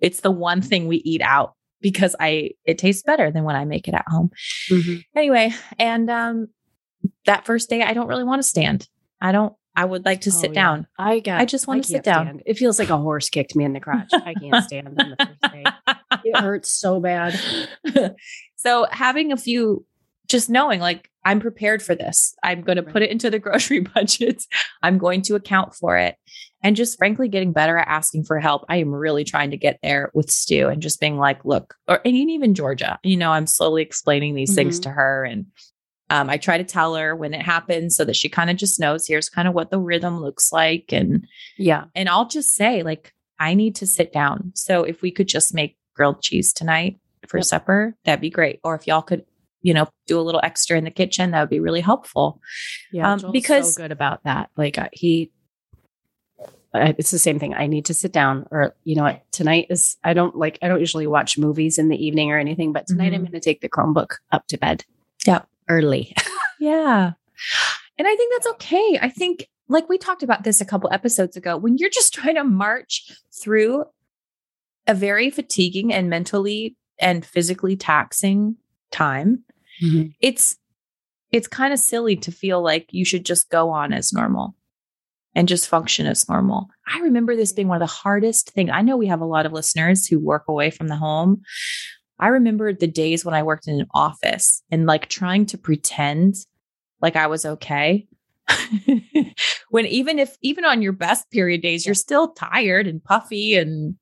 it's 0.00 0.20
the 0.20 0.30
one 0.30 0.60
thing 0.62 0.86
we 0.86 0.96
eat 0.98 1.22
out 1.22 1.54
because 1.80 2.14
i 2.20 2.50
it 2.64 2.78
tastes 2.78 3.02
better 3.02 3.30
than 3.30 3.44
when 3.44 3.56
i 3.56 3.64
make 3.64 3.88
it 3.88 3.94
at 3.94 4.04
home 4.08 4.30
Mhm. 4.70 5.02
anyway 5.16 5.52
and 5.78 6.10
um 6.10 6.48
that 7.26 7.46
first 7.46 7.70
day 7.70 7.82
i 7.82 7.92
don't 7.94 8.06
really 8.08 8.24
want 8.24 8.40
to 8.42 8.48
stand 8.48 8.88
i 9.20 9.32
don't 9.32 9.54
i 9.76 9.84
would 9.84 10.04
like 10.04 10.22
to 10.22 10.30
Oh, 10.30 10.40
sit 10.40 10.50
yeah. 10.50 10.54
down 10.62 10.86
I 10.98 11.20
got. 11.20 11.40
I 11.40 11.44
just 11.46 11.66
wanna 11.66 11.82
sit 11.84 12.02
down. 12.02 12.26
stand. 12.26 12.42
It 12.44 12.58
feels 12.58 12.78
like 12.78 12.90
a 12.90 12.96
horse 12.98 13.30
kicked 13.30 13.54
me 13.56 13.64
in 13.64 13.72
the 13.72 13.80
crotch. 13.80 14.12
I 14.12 14.34
can't 14.34 14.62
stand 14.68 14.88
on 14.88 14.94
the 14.94 15.16
first 15.16 15.52
day. 15.52 15.64
It 16.24 16.36
hurts 16.38 16.70
so 16.74 17.00
bad. 17.00 17.38
so 18.56 18.86
having 18.90 19.32
a 19.32 19.36
few 19.36 19.86
just 20.30 20.48
knowing 20.48 20.80
like 20.80 21.10
i'm 21.24 21.40
prepared 21.40 21.82
for 21.82 21.94
this 21.94 22.34
i'm 22.42 22.62
going 22.62 22.76
to 22.76 22.82
put 22.82 23.02
it 23.02 23.10
into 23.10 23.28
the 23.30 23.38
grocery 23.46 23.80
budget 23.80 24.44
i'm 24.82 24.96
going 24.98 25.20
to 25.22 25.34
account 25.34 25.74
for 25.74 25.96
it 25.98 26.16
and 26.62 26.76
just 26.76 26.96
frankly 26.98 27.28
getting 27.28 27.52
better 27.52 27.76
at 27.76 27.88
asking 27.88 28.24
for 28.24 28.38
help 28.38 28.64
i 28.68 28.76
am 28.76 28.90
really 28.94 29.24
trying 29.24 29.50
to 29.50 29.56
get 29.56 29.78
there 29.82 30.10
with 30.14 30.30
stu 30.30 30.68
and 30.68 30.80
just 30.82 31.00
being 31.00 31.16
like 31.18 31.44
look 31.44 31.74
or 31.88 32.00
and 32.04 32.14
even 32.16 32.54
georgia 32.54 32.98
you 33.02 33.16
know 33.16 33.30
i'm 33.32 33.46
slowly 33.46 33.82
explaining 33.82 34.34
these 34.34 34.54
things 34.54 34.78
Mhm. 34.78 34.82
to 34.84 34.90
her 34.90 35.24
and 35.24 35.46
um, 36.12 36.28
I 36.28 36.38
try 36.38 36.58
to 36.58 36.64
tell 36.64 36.96
her 36.96 37.14
when 37.14 37.34
it 37.34 37.42
happens 37.42 37.94
so 37.96 38.04
that 38.04 38.16
she 38.16 38.28
kind 38.28 38.50
of 38.50 38.56
just 38.56 38.80
knows 38.80 39.06
here's 39.06 39.28
kind 39.28 39.46
of 39.46 39.54
what 39.54 39.70
the 39.70 39.78
rhythm 39.78 40.20
looks 40.20 40.50
like. 40.50 40.86
And 40.92 41.24
Yeah. 41.56 41.84
and 41.94 42.08
I'll 42.08 42.26
just 42.26 42.52
say, 42.56 42.82
like, 42.82 43.14
I 43.38 43.54
need 43.54 43.76
to 43.76 43.86
sit 43.86 44.12
down. 44.12 44.50
So 44.56 44.82
if 44.82 45.02
we 45.02 45.12
could 45.12 45.28
just 45.28 45.54
make 45.54 45.76
grilled 45.94 46.20
cheese 46.20 46.52
tonight 46.52 46.98
for 47.28 47.36
Yep. 47.38 47.44
supper, 47.44 47.94
that'd 48.04 48.20
be 48.20 48.28
great. 48.28 48.58
Or 48.64 48.74
if 48.74 48.88
y'all 48.88 49.02
could, 49.02 49.24
you 49.62 49.74
know, 49.74 49.88
do 50.06 50.18
a 50.18 50.22
little 50.22 50.40
extra 50.42 50.76
in 50.78 50.84
the 50.84 50.90
kitchen, 50.90 51.30
that 51.32 51.40
would 51.40 51.50
be 51.50 51.60
really 51.60 51.80
helpful. 51.80 52.40
Yeah. 52.92 53.12
Um, 53.12 53.32
because- 53.32 53.74
so 53.74 53.82
good 53.82 53.92
about 53.92 54.24
that. 54.24 54.50
Like 54.56 54.78
uh, 54.78 54.88
he, 54.92 55.30
it's 56.72 57.10
the 57.10 57.18
same 57.18 57.38
thing. 57.40 57.52
I 57.54 57.66
need 57.66 57.84
to 57.86 57.94
sit 57.94 58.12
down, 58.12 58.46
or 58.52 58.74
you 58.84 58.94
know 58.94 59.02
what? 59.02 59.22
Tonight 59.32 59.66
is. 59.70 59.96
I 60.04 60.14
don't 60.14 60.36
like. 60.36 60.56
I 60.62 60.68
don't 60.68 60.78
usually 60.80 61.06
watch 61.08 61.36
movies 61.36 61.78
in 61.78 61.88
the 61.88 61.96
evening 62.04 62.30
or 62.30 62.38
anything, 62.38 62.72
but 62.72 62.86
tonight 62.86 63.12
I'm 63.12 63.22
Mhm. 63.22 63.30
going 63.30 63.32
to 63.32 63.40
take 63.40 63.60
the 63.60 63.68
Chromebook 63.68 64.16
up 64.30 64.46
to 64.48 64.56
bed. 64.58 64.84
yeah 65.26 65.42
early. 65.68 66.14
Yeah. 66.60 67.12
And 67.98 68.06
I 68.06 68.14
think 68.16 68.34
that's 68.34 68.46
okay. 68.54 68.98
I 69.00 69.08
think, 69.08 69.48
like 69.68 69.88
we 69.88 69.96
talked 69.96 70.22
about 70.22 70.44
this 70.44 70.60
a 70.60 70.64
couple 70.66 70.92
episodes 70.92 71.38
ago, 71.38 71.56
when 71.56 71.78
you're 71.78 71.88
just 71.88 72.12
trying 72.14 72.34
to 72.34 72.44
march 72.44 73.10
through 73.42 73.84
a 74.86 74.92
very 74.94 75.30
fatiguing 75.30 75.90
and 75.92 76.10
mentally 76.10 76.76
and 77.00 77.24
physically 77.24 77.76
taxing 77.76 78.56
time, 78.92 79.42
Mm-hmm. 79.82 80.08
it's 80.20 80.56
it's 81.32 81.48
kind 81.48 81.72
of 81.72 81.78
silly 81.78 82.16
to 82.16 82.32
feel 82.32 82.62
like 82.62 82.86
you 82.90 83.04
should 83.04 83.24
just 83.24 83.50
go 83.50 83.70
on 83.70 83.92
as 83.92 84.12
normal 84.12 84.54
and 85.34 85.48
just 85.48 85.68
function 85.68 86.06
as 86.06 86.28
normal. 86.28 86.68
I 86.92 86.98
remember 87.00 87.36
this 87.36 87.52
being 87.52 87.68
one 87.68 87.80
of 87.80 87.88
the 87.88 87.94
hardest 87.94 88.50
things. 88.50 88.70
I 88.72 88.82
know 88.82 88.96
we 88.96 89.06
have 89.06 89.20
a 89.20 89.26
lot 89.26 89.46
of 89.46 89.52
listeners 89.52 90.06
who 90.06 90.18
work 90.18 90.44
away 90.48 90.70
from 90.70 90.88
the 90.88 90.96
home. 90.96 91.42
I 92.18 92.28
remember 92.28 92.72
the 92.72 92.86
days 92.86 93.24
when 93.24 93.34
I 93.34 93.42
worked 93.42 93.68
in 93.68 93.80
an 93.80 93.86
office 93.94 94.62
and 94.70 94.86
like 94.86 95.08
trying 95.08 95.46
to 95.46 95.58
pretend 95.58 96.34
like 97.00 97.16
I 97.16 97.28
was 97.28 97.46
okay. 97.46 98.06
when 99.70 99.86
even 99.86 100.18
if 100.18 100.36
even 100.42 100.64
on 100.64 100.82
your 100.82 100.92
best 100.92 101.30
period 101.30 101.62
days, 101.62 101.86
you're 101.86 101.94
still 101.94 102.32
tired 102.32 102.86
and 102.86 103.02
puffy 103.02 103.54
and 103.56 103.94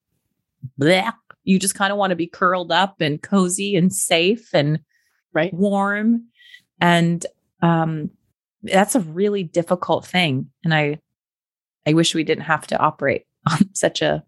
bleh. 0.80 1.12
You 1.44 1.58
just 1.58 1.74
kind 1.74 1.92
of 1.92 1.98
want 1.98 2.10
to 2.10 2.16
be 2.16 2.26
curled 2.26 2.72
up 2.72 3.00
and 3.00 3.22
cozy 3.22 3.76
and 3.76 3.92
safe 3.92 4.48
and 4.54 4.80
Right. 5.38 5.54
warm. 5.54 6.24
And 6.80 7.24
um 7.62 8.10
that's 8.62 8.94
a 8.94 9.00
really 9.00 9.44
difficult 9.44 10.04
thing. 10.06 10.50
And 10.64 10.74
I 10.74 10.98
I 11.86 11.92
wish 11.94 12.14
we 12.14 12.24
didn't 12.24 12.44
have 12.44 12.66
to 12.68 12.78
operate 12.78 13.24
on 13.50 13.74
such 13.74 14.02
a 14.02 14.24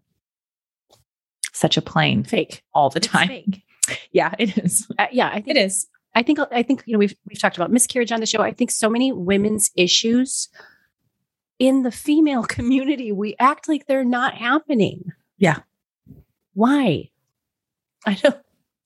such 1.53 1.77
a 1.77 1.81
plane 1.81 2.23
Fake. 2.23 2.63
all 2.73 2.89
the 2.89 2.99
time. 2.99 3.53
Yeah, 4.13 4.33
it 4.39 4.57
is. 4.57 4.87
Uh, 4.97 5.07
yeah, 5.11 5.27
I 5.27 5.41
think 5.41 5.57
It 5.57 5.57
is. 5.57 5.87
I 6.15 6.23
think 6.23 6.39
I 6.51 6.63
think 6.63 6.83
you 6.85 6.93
know 6.93 6.99
we've 6.99 7.15
we've 7.27 7.39
talked 7.41 7.57
about 7.57 7.71
miscarriage 7.71 8.11
on 8.13 8.19
the 8.21 8.25
show. 8.25 8.41
I 8.41 8.53
think 8.53 8.71
so 8.71 8.89
many 8.89 9.11
women's 9.11 9.69
issues 9.75 10.47
in 11.59 11.83
the 11.83 11.91
female 11.91 12.43
community 12.57 13.11
we 13.11 13.35
act 13.39 13.67
like 13.67 13.87
they're 13.87 14.05
not 14.05 14.35
happening. 14.35 15.11
Yeah. 15.37 15.59
Why? 16.53 17.09
I 18.05 18.13
don't 18.13 18.37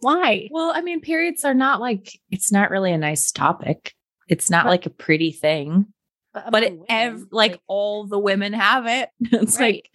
why? 0.05 0.47
Well, 0.51 0.71
I 0.75 0.81
mean, 0.81 1.01
periods 1.01 1.43
are 1.45 1.53
not 1.53 1.79
like 1.81 2.19
it's 2.31 2.51
not 2.51 2.69
really 2.71 2.91
a 2.91 2.97
nice 2.97 3.31
topic. 3.31 3.93
It's 4.27 4.49
not 4.49 4.65
But- 4.65 4.69
like 4.69 4.85
a 4.85 4.89
pretty 4.91 5.31
thing, 5.31 5.87
but 6.33 6.63
it, 6.63 6.73
among 6.73 6.85
ev- 6.89 7.13
women, 7.13 7.27
like, 7.31 7.59
all 7.67 8.07
the 8.07 8.19
women 8.19 8.53
have 8.53 8.85
it. 8.87 9.09
It's 9.31 9.59
Right. 9.59 9.75
like 9.75 9.89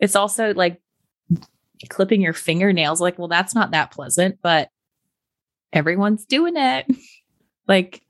it's 0.00 0.16
also 0.16 0.52
like 0.54 0.80
clipping 1.88 2.20
your 2.20 2.32
fingernails. 2.32 3.00
Like, 3.00 3.18
well, 3.18 3.28
that's 3.28 3.54
not 3.54 3.70
that 3.72 3.90
pleasant, 3.90 4.38
but 4.42 4.68
everyone's 5.72 6.24
doing 6.24 6.54
it. 6.56 6.86
like, 7.68 8.02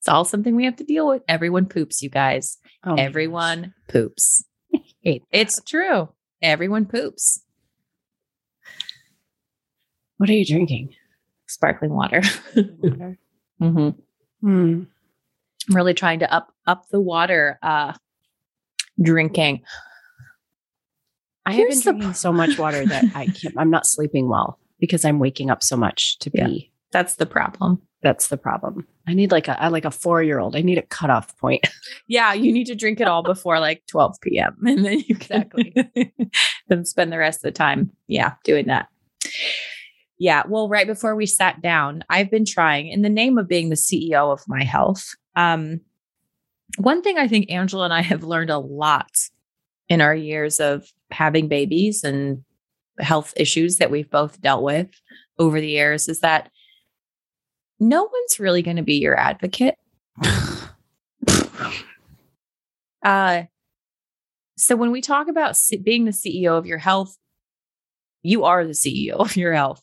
it's 0.00 0.08
all 0.08 0.24
something 0.24 0.54
we 0.56 0.64
have 0.66 0.76
to 0.76 0.84
deal 0.84 1.08
with. 1.08 1.22
Everyone 1.28 1.66
poops, 1.66 2.02
you 2.02 2.10
guys. 2.10 2.58
oh 2.84 2.94
Everyone 2.94 3.74
poops. 3.88 4.44
gosh. 4.72 4.82
That. 5.04 5.20
It's 5.32 5.60
true. 5.62 6.08
Everyone 6.42 6.84
poops. 6.86 7.42
What 10.18 10.30
are 10.30 10.34
you 10.34 10.44
drinking? 10.46 10.94
Sparkling 11.46 11.92
water. 11.92 12.22
Water. 12.56 13.18
hmm 13.60 13.88
Hmm. 14.40 14.82
I'm 15.68 15.74
really 15.74 15.94
trying 15.94 16.20
to 16.20 16.32
up 16.32 16.52
up 16.66 16.88
the 16.90 17.00
water 17.00 17.58
uh 17.62 17.92
drinking. 19.00 19.62
I 21.44 21.52
have 21.52 21.58
Here's 21.58 21.82
the 21.82 21.92
been 21.92 22.00
drinking 22.00 22.14
so 22.14 22.32
much 22.32 22.58
water 22.58 22.84
that 22.86 23.04
I 23.14 23.26
can't. 23.40 23.54
I'm 23.56 23.70
not 23.70 23.86
sleeping 23.86 24.28
well 24.28 24.58
because 24.80 25.04
I'm 25.04 25.18
waking 25.18 25.50
up 25.50 25.62
so 25.62 25.76
much 25.76 26.18
to 26.20 26.30
Yeah. 26.34 26.46
be. 26.48 26.72
That's 26.92 27.16
the 27.16 27.26
problem. 27.26 27.82
That's 28.02 28.28
the 28.28 28.36
problem. 28.36 28.86
I 29.08 29.14
need 29.14 29.30
like 29.32 29.48
a 29.48 29.60
I 29.60 29.68
like 29.68 29.84
a 29.84 29.90
four 29.90 30.22
year 30.22 30.38
old. 30.38 30.54
I 30.56 30.62
need 30.62 30.78
a 30.78 30.82
cutoff 30.82 31.36
point. 31.38 31.66
Yeah, 32.08 32.34
you 32.34 32.52
need 32.52 32.66
to 32.66 32.74
drink 32.76 33.00
it 33.00 33.08
all 33.08 33.22
before 33.24 33.58
like 33.58 33.82
12 33.88 34.16
p.m. 34.20 34.56
and 34.66 34.84
then 34.84 35.00
you 35.06 35.14
can 35.16 35.42
Exactly. 35.42 35.74
then 36.68 36.84
spend 36.84 37.12
the 37.12 37.18
rest 37.18 37.38
of 37.38 37.42
the 37.42 37.52
time, 37.52 37.90
yeah, 38.06 38.34
doing 38.44 38.66
that. 38.66 38.88
Yeah, 40.18 40.44
well, 40.48 40.68
right 40.68 40.86
before 40.86 41.14
we 41.14 41.26
sat 41.26 41.60
down, 41.60 42.02
I've 42.08 42.30
been 42.30 42.46
trying 42.46 42.88
in 42.88 43.02
the 43.02 43.10
name 43.10 43.36
of 43.36 43.48
being 43.48 43.68
the 43.68 43.76
CEO 43.76 44.32
of 44.32 44.40
my 44.48 44.64
health. 44.64 45.14
Um, 45.34 45.80
one 46.78 47.02
thing 47.02 47.18
I 47.18 47.28
think 47.28 47.50
Angela 47.50 47.84
and 47.84 47.92
I 47.92 48.02
have 48.02 48.24
learned 48.24 48.50
a 48.50 48.58
lot 48.58 49.10
in 49.88 50.00
our 50.00 50.14
years 50.14 50.58
of 50.58 50.90
having 51.10 51.48
babies 51.48 52.02
and 52.02 52.44
health 52.98 53.34
issues 53.36 53.76
that 53.76 53.90
we've 53.90 54.10
both 54.10 54.40
dealt 54.40 54.62
with 54.62 54.88
over 55.38 55.60
the 55.60 55.68
years 55.68 56.08
is 56.08 56.20
that 56.20 56.50
no 57.78 58.02
one's 58.04 58.40
really 58.40 58.62
going 58.62 58.78
to 58.78 58.82
be 58.82 58.94
your 58.94 59.18
advocate. 59.18 59.74
uh, 63.04 63.42
so 64.56 64.76
when 64.76 64.90
we 64.90 65.02
talk 65.02 65.28
about 65.28 65.58
being 65.82 66.06
the 66.06 66.10
CEO 66.10 66.56
of 66.56 66.64
your 66.64 66.78
health, 66.78 67.16
you 68.22 68.44
are 68.44 68.64
the 68.64 68.72
CEO 68.72 69.12
of 69.12 69.36
your 69.36 69.52
health. 69.52 69.82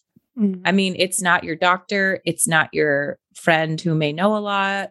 I 0.65 0.71
mean, 0.71 0.95
it's 0.97 1.21
not 1.21 1.43
your 1.43 1.55
doctor, 1.55 2.19
it's 2.25 2.47
not 2.47 2.69
your 2.73 3.19
friend 3.35 3.79
who 3.79 3.93
may 3.93 4.11
know 4.11 4.35
a 4.35 4.39
lot. 4.39 4.89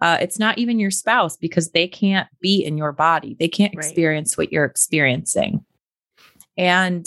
Uh, 0.00 0.18
it's 0.20 0.38
not 0.38 0.58
even 0.58 0.78
your 0.78 0.90
spouse 0.90 1.36
because 1.36 1.70
they 1.70 1.88
can't 1.88 2.28
be 2.40 2.62
in 2.62 2.76
your 2.76 2.92
body. 2.92 3.36
They 3.38 3.48
can't 3.48 3.74
Right. 3.74 3.84
experience 3.84 4.36
what 4.36 4.52
you're 4.52 4.66
experiencing. 4.66 5.64
And 6.58 7.06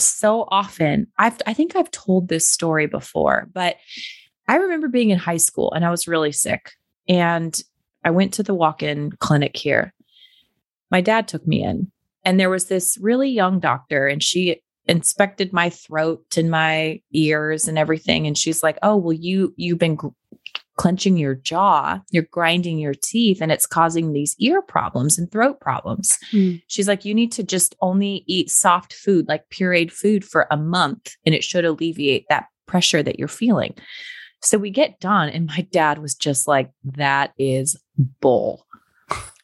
so 0.00 0.46
often, 0.48 1.06
I've 1.18 1.40
I 1.46 1.54
think 1.54 1.76
I've 1.76 1.90
told 1.90 2.28
this 2.28 2.50
story 2.50 2.86
before, 2.86 3.48
but 3.52 3.76
I 4.48 4.56
remember 4.56 4.88
being 4.88 5.10
in 5.10 5.18
high 5.18 5.36
school 5.36 5.72
and 5.72 5.84
I 5.84 5.90
was 5.90 6.08
really 6.08 6.32
sick. 6.32 6.72
And 7.08 7.60
I 8.04 8.10
went 8.10 8.34
to 8.34 8.42
the 8.42 8.54
walk-in 8.54 9.12
clinic 9.12 9.56
here. 9.56 9.94
My 10.90 11.00
dad 11.00 11.28
took 11.28 11.46
me 11.46 11.62
in, 11.62 11.92
and 12.24 12.40
there 12.40 12.50
was 12.50 12.66
this 12.66 12.98
really 13.00 13.30
young 13.30 13.60
doctor, 13.60 14.08
and 14.08 14.22
she 14.22 14.60
inspected 14.86 15.52
my 15.52 15.70
throat 15.70 16.36
and 16.36 16.50
my 16.50 17.00
ears 17.12 17.68
and 17.68 17.78
everything. 17.78 18.26
And 18.26 18.36
she's 18.36 18.62
like, 18.62 18.78
"Oh, 18.82 18.96
well, 18.96 19.12
you 19.12 19.54
you've 19.56 19.78
been 19.78 19.96
gr- 19.96 20.08
clenching 20.76 21.16
your 21.16 21.34
jaw, 21.34 22.00
you're 22.10 22.26
grinding 22.30 22.78
your 22.78 22.94
teeth, 22.94 23.40
and 23.40 23.52
it's 23.52 23.66
causing 23.66 24.12
these 24.12 24.34
ear 24.38 24.62
problems 24.62 25.18
and 25.18 25.30
throat 25.30 25.60
problems." 25.60 26.18
Hmm. 26.30 26.56
She's 26.66 26.88
like, 26.88 27.04
"You 27.04 27.14
need 27.14 27.32
to 27.32 27.42
just 27.42 27.74
only 27.80 28.24
eat 28.26 28.50
soft 28.50 28.92
food, 28.92 29.28
like 29.28 29.48
pureed 29.50 29.92
food, 29.92 30.24
for 30.24 30.46
a 30.50 30.56
month, 30.56 31.14
and 31.24 31.34
it 31.34 31.44
should 31.44 31.64
alleviate 31.64 32.26
that 32.28 32.46
pressure 32.66 33.02
that 33.02 33.18
you're 33.18 33.28
feeling." 33.28 33.74
So 34.40 34.58
we 34.58 34.70
get 34.70 34.98
done, 34.98 35.28
and 35.28 35.46
my 35.46 35.66
dad 35.70 35.98
was 35.98 36.14
just 36.14 36.48
like, 36.48 36.70
"That 36.84 37.32
is 37.38 37.80
bull." 38.20 38.66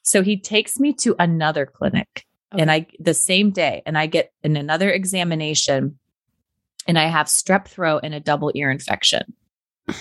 So 0.03 0.22
he 0.22 0.40
takes 0.40 0.81
me 0.81 0.94
to 0.94 1.14
another 1.18 1.66
clinic 1.66 2.24
and 2.52 2.70
I 2.70 2.87
the 2.98 3.14
same 3.14 3.50
day 3.50 3.82
and 3.84 3.98
I 3.98 4.06
get 4.06 4.32
in 4.42 4.56
another 4.56 4.90
examination 4.90 5.98
and 6.87 6.98
I 6.98 7.06
have 7.06 7.26
strep 7.26 7.66
throat 7.66 8.00
and 8.04 8.14
a 8.14 8.20
double 8.20 8.50
ear 8.54 8.70
infection. 8.70 9.34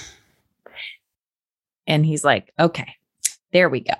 And 1.89 2.05
he's 2.05 2.25
like, 2.25 2.51
"Okay. 2.59 2.95
There 3.53 3.69
we 3.69 3.79
go." 3.79 3.93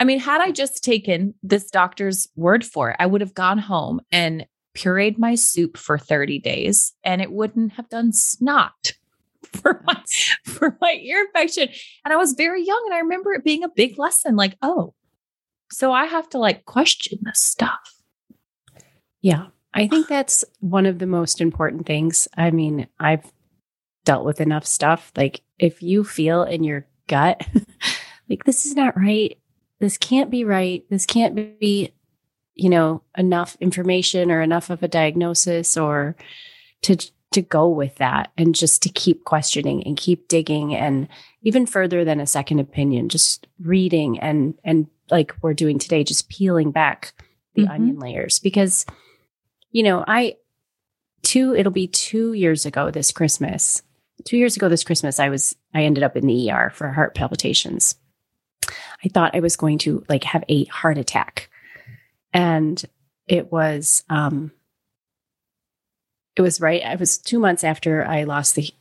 I 0.00 0.04
mean, 0.04 0.18
had 0.18 0.40
I 0.40 0.50
just 0.50 0.82
taken 0.82 1.34
this 1.42 1.70
doctor's 1.70 2.26
word 2.36 2.64
for 2.64 2.90
it, 2.90 2.96
I 2.98 3.04
would 3.04 3.20
have 3.20 3.34
gone 3.34 3.58
home 3.58 4.00
and 4.10 4.46
pureed 4.74 5.18
my 5.18 5.34
soup 5.34 5.76
for 5.76 5.98
30 5.98 6.38
days 6.38 6.94
and 7.04 7.20
it 7.20 7.32
wouldn't 7.32 7.72
have 7.72 7.88
done 7.88 8.12
snot 8.12 8.92
for 9.42 9.82
my 9.84 10.00
for 10.44 10.78
my 10.80 10.98
ear 11.02 11.20
infection. 11.20 11.68
And 12.04 12.14
I 12.14 12.16
was 12.16 12.32
very 12.32 12.64
young 12.64 12.82
and 12.86 12.94
I 12.94 13.00
remember 13.00 13.34
it 13.34 13.44
being 13.44 13.64
a 13.64 13.68
big 13.68 13.98
lesson 13.98 14.36
like, 14.36 14.56
"Oh, 14.62 14.94
so 15.70 15.92
I 15.92 16.06
have 16.06 16.28
to 16.30 16.38
like 16.38 16.64
question 16.64 17.18
this 17.22 17.42
stuff." 17.42 17.98
Yeah. 19.20 19.46
I 19.74 19.86
think 19.86 20.08
that's 20.08 20.44
one 20.60 20.86
of 20.86 20.98
the 20.98 21.06
most 21.06 21.40
important 21.40 21.86
things. 21.86 22.26
I 22.36 22.50
mean, 22.50 22.88
I've 22.98 23.30
dealt 24.04 24.24
with 24.24 24.40
enough 24.40 24.66
stuff. 24.66 25.12
Like, 25.16 25.42
if 25.58 25.82
you 25.82 26.04
feel 26.04 26.42
in 26.42 26.64
your 26.64 26.86
gut, 27.06 27.46
like, 28.28 28.44
this 28.44 28.66
is 28.66 28.74
not 28.74 28.96
right, 28.96 29.38
this 29.78 29.98
can't 29.98 30.30
be 30.30 30.44
right, 30.44 30.84
this 30.90 31.06
can't 31.06 31.58
be, 31.60 31.92
you 32.54 32.70
know, 32.70 33.02
enough 33.16 33.56
information 33.60 34.30
or 34.30 34.40
enough 34.40 34.70
of 34.70 34.82
a 34.82 34.88
diagnosis 34.88 35.76
or 35.76 36.16
to, 36.82 36.96
to 37.32 37.42
go 37.42 37.68
with 37.68 37.96
that 37.96 38.32
and 38.36 38.54
just 38.54 38.82
to 38.82 38.88
keep 38.88 39.24
questioning 39.24 39.84
and 39.84 39.96
keep 39.96 40.28
digging 40.28 40.74
and 40.74 41.06
even 41.42 41.66
further 41.66 42.04
than 42.04 42.20
a 42.20 42.26
second 42.26 42.58
opinion, 42.58 43.08
just 43.08 43.46
reading 43.60 44.18
and, 44.18 44.54
and 44.64 44.88
like 45.10 45.34
we're 45.42 45.54
doing 45.54 45.78
today, 45.78 46.04
just 46.04 46.28
peeling 46.28 46.70
back 46.70 47.12
the 47.54 47.62
Mhm. 47.62 47.70
onion 47.70 47.98
layers 47.98 48.38
because 48.38 48.84
you 49.70 49.82
know, 49.82 50.02
I 50.08 50.36
two 51.22 51.54
it'll 51.54 51.72
be 51.72 51.88
2 51.88 52.32
years 52.32 52.64
ago 52.66 52.90
this 52.90 53.12
Christmas. 53.12 53.82
2 54.24 54.36
years 54.36 54.56
ago 54.56 54.68
this 54.68 54.84
Christmas 54.84 55.20
I 55.20 55.28
was 55.28 55.56
I 55.74 55.82
ended 55.84 56.02
up 56.02 56.16
in 56.16 56.26
the 56.26 56.50
ER 56.50 56.70
for 56.74 56.88
heart 56.92 57.14
palpitations. 57.14 57.96
I 59.04 59.08
thought 59.08 59.34
I 59.36 59.40
was 59.40 59.56
going 59.56 59.78
to 59.78 60.04
like 60.08 60.24
have 60.24 60.44
a 60.48 60.64
heart 60.66 60.98
attack. 60.98 61.50
And 62.32 62.82
it 63.26 63.52
was 63.52 64.04
um 64.08 64.52
it 66.38 66.42
was 66.42 66.60
right 66.60 66.82
I 66.82 66.94
was 66.94 67.18
2 67.18 67.38
months 67.38 67.64
after 67.64 68.06
I 68.06 68.22
lost 68.22 68.54
the 68.54 68.72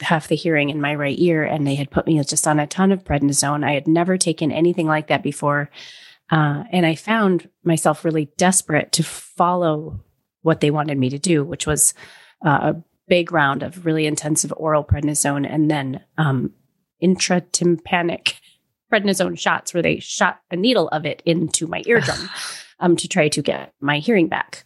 half 0.00 0.28
the 0.28 0.34
hearing 0.34 0.70
in 0.70 0.80
my 0.80 0.94
right 0.94 1.18
ear 1.18 1.44
and 1.44 1.66
they 1.66 1.74
had 1.74 1.90
put 1.90 2.06
me 2.06 2.22
just 2.24 2.48
on 2.48 2.58
a 2.58 2.66
ton 2.66 2.90
of 2.90 3.04
prednisone. 3.04 3.64
I 3.64 3.72
had 3.72 3.86
never 3.86 4.16
taken 4.16 4.50
anything 4.50 4.86
like 4.86 5.06
that 5.08 5.22
before. 5.22 5.70
Uh, 6.30 6.64
and 6.72 6.86
I 6.86 6.94
found 6.94 7.48
myself 7.62 8.04
really 8.04 8.30
desperate 8.36 8.92
to 8.92 9.02
follow 9.02 10.00
what 10.40 10.60
they 10.60 10.70
wanted 10.70 10.98
me 10.98 11.10
to 11.10 11.18
do, 11.18 11.44
which 11.44 11.66
was 11.66 11.94
uh, 12.44 12.72
a 12.72 12.82
big 13.06 13.30
round 13.30 13.62
of 13.62 13.84
really 13.84 14.06
intensive 14.06 14.52
oral 14.56 14.82
prednisone 14.82 15.46
and 15.48 15.70
then 15.70 16.00
um, 16.18 16.52
intratympanic 17.02 18.34
prednisone 18.92 19.38
shots, 19.38 19.72
where 19.72 19.82
they 19.82 19.98
shot 20.00 20.40
a 20.50 20.56
needle 20.56 20.88
of 20.88 21.04
it 21.06 21.22
into 21.26 21.66
my 21.66 21.82
eardrum 21.86 22.28
um, 22.80 22.96
to 22.96 23.06
try 23.06 23.28
to 23.28 23.42
get 23.42 23.72
my 23.80 23.98
hearing 23.98 24.28
back. 24.28 24.64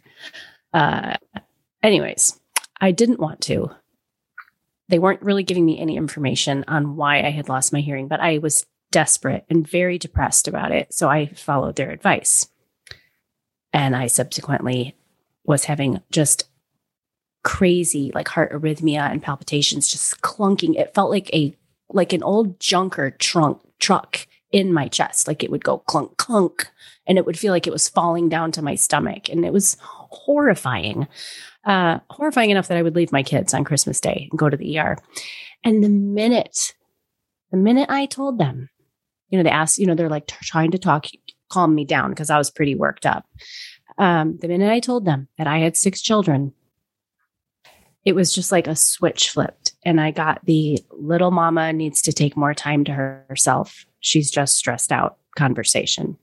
Uh, 0.72 1.16
anyways, 1.86 2.38
I 2.80 2.90
didn't 2.90 3.20
want 3.20 3.40
to. 3.42 3.70
They 4.88 4.98
weren't 4.98 5.22
really 5.22 5.42
giving 5.42 5.64
me 5.64 5.78
any 5.78 5.96
information 5.96 6.64
on 6.68 6.96
why 6.96 7.18
I 7.18 7.30
had 7.30 7.48
lost 7.48 7.72
my 7.72 7.80
hearing, 7.80 8.08
but 8.08 8.20
I 8.20 8.38
was 8.38 8.66
desperate 8.90 9.44
and 9.50 9.66
very 9.66 9.98
depressed 9.98 10.46
about 10.46 10.72
it. 10.72 10.92
So 10.92 11.08
I 11.08 11.26
followed 11.26 11.76
their 11.76 11.90
advice. 11.90 12.48
And 13.72 13.96
I 13.96 14.06
subsequently 14.06 14.94
was 15.44 15.64
having 15.64 16.02
just 16.10 16.48
crazy 17.42 18.10
like 18.12 18.26
heart 18.26 18.52
arrhythmia 18.52 19.10
and 19.10 19.22
palpitations 19.22 19.88
just 19.88 20.20
clunking. 20.20 20.76
It 20.76 20.94
felt 20.94 21.10
like 21.10 21.32
a 21.32 21.54
like 21.88 22.12
an 22.12 22.22
old 22.22 22.58
junker 22.58 23.12
trunk 23.12 23.60
truck 23.78 24.26
in 24.50 24.72
my 24.72 24.88
chest. 24.88 25.28
Like 25.28 25.44
it 25.44 25.50
would 25.50 25.62
go 25.62 25.78
clunk 25.78 26.16
clunk 26.16 26.68
and 27.06 27.18
it 27.18 27.26
would 27.26 27.38
feel 27.38 27.52
like 27.52 27.66
it 27.66 27.72
was 27.72 27.88
falling 27.88 28.28
down 28.28 28.52
to 28.52 28.62
my 28.62 28.74
stomach. 28.74 29.28
And 29.28 29.44
it 29.44 29.52
was 29.52 29.76
horrifying. 29.80 31.06
Uh, 31.64 31.98
horrifying 32.10 32.50
enough 32.50 32.68
that 32.68 32.78
I 32.78 32.82
would 32.82 32.94
leave 32.94 33.12
my 33.12 33.22
kids 33.22 33.52
on 33.52 33.64
Christmas 33.64 34.00
Day 34.00 34.28
and 34.30 34.38
go 34.38 34.48
to 34.48 34.56
the 34.56 34.78
ER. 34.78 34.96
And 35.64 35.82
the 35.82 35.88
minute, 35.88 36.74
the 37.50 37.56
minute 37.56 37.90
I 37.90 38.06
told 38.06 38.38
them, 38.38 38.70
you 39.30 39.38
know, 39.38 39.42
they 39.42 39.50
asked, 39.50 39.78
you 39.78 39.86
know, 39.86 39.94
they're 39.94 40.08
like 40.08 40.26
trying 40.26 40.70
to 40.72 40.78
talk, 40.78 41.06
calm 41.50 41.74
me 41.74 41.84
down 41.84 42.10
because 42.10 42.30
I 42.30 42.38
was 42.38 42.50
pretty 42.50 42.74
worked 42.74 43.06
up. 43.06 43.26
Um, 43.98 44.38
the 44.40 44.48
minute 44.48 44.70
I 44.70 44.80
told 44.80 45.04
them 45.04 45.28
that 45.38 45.46
I 45.46 45.58
had 45.58 45.76
six 45.76 46.00
children, 46.00 46.52
it 48.04 48.14
was 48.14 48.32
just 48.32 48.52
like 48.52 48.68
a 48.68 48.76
switch 48.76 49.30
flipped. 49.30 49.72
And 49.84 50.00
I 50.00 50.12
got 50.12 50.44
the 50.44 50.78
little 50.92 51.32
mama 51.32 51.72
needs 51.72 52.00
to 52.02 52.12
take 52.12 52.36
more 52.36 52.54
time 52.54 52.84
to 52.84 52.92
herself. 52.92 53.84
She's 54.00 54.30
just 54.30 54.56
stressed 54.56 54.92
out 54.92 55.18
conversation. 55.36 56.16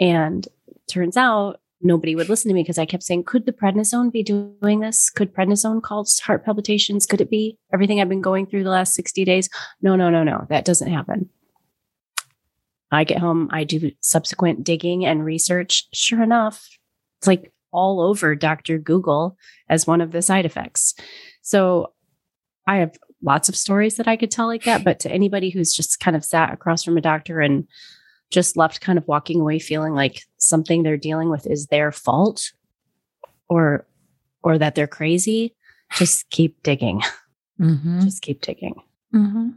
And 0.00 0.48
turns 0.88 1.16
out 1.16 1.60
nobody 1.82 2.14
would 2.14 2.28
listen 2.28 2.48
to 2.48 2.54
me 2.54 2.62
because 2.62 2.78
I 2.78 2.86
kept 2.86 3.02
saying, 3.02 3.24
could 3.24 3.46
the 3.46 3.52
prednisone 3.52 4.12
be 4.12 4.22
doing 4.22 4.80
this? 4.80 5.10
Could 5.10 5.34
prednisone 5.34 5.82
cause 5.82 6.18
heart 6.20 6.44
palpitations? 6.44 7.06
Could 7.06 7.20
it 7.20 7.30
be 7.30 7.58
everything 7.72 8.00
I've 8.00 8.08
been 8.08 8.20
going 8.20 8.46
through 8.46 8.64
the 8.64 8.70
last 8.70 8.94
60 8.94 9.24
days? 9.24 9.48
No, 9.80 9.96
no, 9.96 10.10
no, 10.10 10.22
no. 10.22 10.46
That 10.48 10.64
doesn't 10.64 10.90
happen. 10.90 11.28
I 12.92 13.04
get 13.04 13.18
home, 13.18 13.48
I 13.52 13.62
do 13.64 13.92
subsequent 14.00 14.64
digging 14.64 15.06
and 15.06 15.24
research. 15.24 15.86
Sure 15.92 16.22
enough, 16.22 16.68
it's 17.18 17.28
like 17.28 17.52
all 17.70 18.00
over 18.00 18.34
Dr. 18.34 18.78
Google 18.78 19.36
as 19.68 19.86
one 19.86 20.00
of 20.00 20.10
the 20.10 20.22
side 20.22 20.44
effects. 20.44 20.94
So 21.42 21.92
I 22.66 22.78
have 22.78 22.98
lots 23.22 23.48
of 23.48 23.56
stories 23.56 23.96
that 23.96 24.08
I 24.08 24.16
could 24.16 24.30
tell 24.30 24.46
like 24.46 24.64
that, 24.64 24.82
but 24.82 24.98
to 25.00 25.12
anybody 25.12 25.50
who's 25.50 25.72
just 25.72 26.00
kind 26.00 26.16
of 26.16 26.24
sat 26.24 26.52
across 26.52 26.82
from 26.82 26.96
a 26.96 27.02
doctor 27.02 27.40
and 27.40 27.68
just 28.30 28.56
left 28.56 28.80
kind 28.80 28.98
of 28.98 29.06
walking 29.08 29.40
away 29.40 29.58
feeling 29.58 29.92
like 29.92 30.22
something 30.38 30.82
they're 30.82 30.96
dealing 30.96 31.30
with 31.30 31.46
is 31.46 31.66
their 31.66 31.92
fault 31.92 32.52
or 33.48 33.86
or 34.42 34.56
that 34.58 34.74
they're 34.74 34.86
crazy, 34.86 35.54
just 35.94 36.30
keep 36.30 36.62
digging. 36.62 37.02
Mm-hmm. 37.60 38.00
Just 38.00 38.22
keep 38.22 38.40
digging. 38.40 38.74
Mm-hmm. 39.14 39.50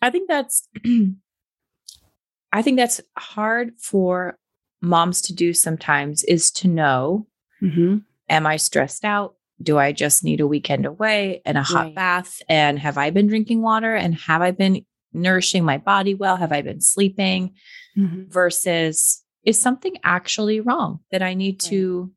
I 0.00 0.10
think 0.10 0.28
that's 0.28 0.68
I 2.52 2.62
think 2.62 2.76
that's 2.76 3.00
hard 3.16 3.72
for 3.78 4.38
moms 4.80 5.22
to 5.22 5.34
do 5.34 5.52
sometimes 5.52 6.24
is 6.24 6.50
to 6.50 6.68
know 6.68 7.26
mm-hmm. 7.62 7.98
am 8.28 8.46
I 8.46 8.56
stressed 8.56 9.04
out? 9.04 9.34
Do 9.62 9.78
I 9.78 9.92
just 9.92 10.24
need 10.24 10.40
a 10.40 10.46
weekend 10.46 10.86
away 10.86 11.42
and 11.44 11.58
a 11.58 11.62
hot 11.62 11.86
right. 11.86 11.94
bath? 11.94 12.40
And 12.48 12.78
have 12.78 12.96
I 12.96 13.10
been 13.10 13.26
drinking 13.26 13.60
water? 13.60 13.94
And 13.94 14.14
have 14.14 14.40
I 14.40 14.52
been 14.52 14.86
nourishing 15.12 15.64
my 15.64 15.78
body 15.78 16.14
well? 16.14 16.36
Have 16.36 16.52
I 16.52 16.62
been 16.62 16.80
sleeping? 16.80 17.54
Mm-hmm. 17.96 18.30
Versus 18.30 19.22
is 19.44 19.60
something 19.60 19.96
actually 20.04 20.60
wrong 20.60 21.00
that 21.10 21.22
I 21.22 21.34
need 21.34 21.62
right. 21.62 21.70
to 21.70 22.12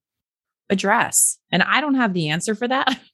address? 0.70 1.38
And 1.52 1.64
I 1.64 1.82
don't 1.82 1.96
have 1.96 2.14
the 2.14 2.30
answer 2.30 2.56
for 2.56 2.68
that. 2.68 3.00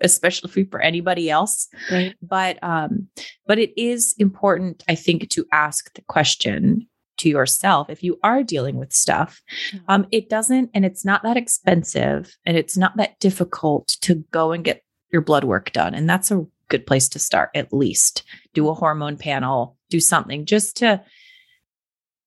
especially 0.00 0.64
for 0.64 0.80
anybody 0.80 1.28
else 1.28 1.66
right. 1.90 2.14
but 2.22 2.56
um 2.62 3.08
but 3.48 3.58
it 3.58 3.72
is 3.76 4.14
important 4.18 4.84
i 4.88 4.94
think 4.94 5.28
to 5.28 5.44
ask 5.50 5.92
the 5.94 6.02
question 6.02 6.86
to 7.16 7.28
yourself 7.28 7.90
if 7.90 8.02
you 8.02 8.16
are 8.22 8.44
dealing 8.44 8.76
with 8.76 8.92
stuff 8.92 9.42
um 9.88 10.06
it 10.12 10.28
doesn't 10.30 10.70
and 10.72 10.84
it's 10.84 11.04
not 11.04 11.24
that 11.24 11.36
expensive 11.36 12.36
and 12.46 12.56
it's 12.56 12.76
not 12.76 12.96
that 12.96 13.18
difficult 13.18 13.88
to 14.00 14.24
go 14.30 14.52
and 14.52 14.62
get 14.62 14.82
your 15.10 15.22
blood 15.22 15.42
work 15.42 15.72
done 15.72 15.94
and 15.94 16.08
that's 16.08 16.30
a 16.30 16.46
good 16.68 16.86
place 16.86 17.08
to 17.10 17.18
start 17.18 17.50
at 17.54 17.72
least. 17.72 18.24
Do 18.54 18.68
a 18.68 18.74
hormone 18.74 19.16
panel 19.16 19.76
do 19.90 20.00
something 20.00 20.44
just 20.44 20.76
to 20.78 21.02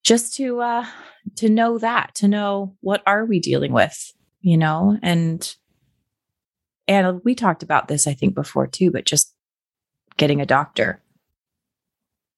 just 0.03 0.35
to 0.35 0.61
uh 0.61 0.85
to 1.35 1.49
know 1.49 1.77
that 1.77 2.15
to 2.15 2.27
know 2.27 2.75
what 2.81 3.03
are 3.05 3.25
we 3.25 3.39
dealing 3.39 3.71
with 3.71 4.11
you 4.41 4.57
know? 4.57 4.97
And 5.03 5.55
and 6.87 7.21
we 7.23 7.35
talked 7.35 7.61
about 7.61 7.87
this 7.87 8.07
i 8.07 8.13
think 8.13 8.33
before 8.33 8.65
too 8.65 8.89
but 8.89 9.05
just 9.05 9.33
getting 10.17 10.41
a 10.41 10.45
doctor 10.45 11.01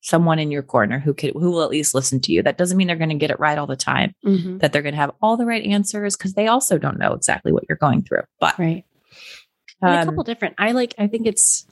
someone 0.02 0.38
in 0.38 0.52
your 0.52 0.62
corner 0.62 1.00
who 1.00 1.14
could 1.14 1.32
who 1.32 1.50
will 1.50 1.64
at 1.64 1.70
least 1.70 1.96
listen 1.96 2.20
to 2.20 2.34
you. 2.34 2.44
That 2.44 2.58
doesn't 2.58 2.78
mean 2.78 2.88
they're 2.88 2.98
going 2.98 3.10
to 3.10 3.16
get 3.16 3.32
it 3.32 3.40
right 3.40 3.58
all 3.58 3.68
the 3.68 3.78
time 3.78 4.14
mm-hmm. 4.26 4.58
that 4.58 4.74
they're 4.74 4.82
going 4.82 4.94
to 4.94 5.00
have 5.00 5.12
all 5.22 5.38
the 5.38 5.46
right 5.46 5.64
answers 5.64 6.18
because 6.18 6.34
they 6.34 6.48
also 6.48 6.78
don't 6.78 7.00
know 7.00 7.14
exactly 7.14 7.54
what 7.54 7.64
you're 7.68 7.78
going 7.78 8.04
through 8.04 8.24
but 8.40 8.60
right. 8.60 8.84
Um, 9.82 9.94
a 9.94 10.06
couple 10.06 10.24
different 10.24 10.56
i 10.58 10.72
like 10.72 10.94
i 10.98 11.08
think 11.08 11.28
it's 11.28 11.66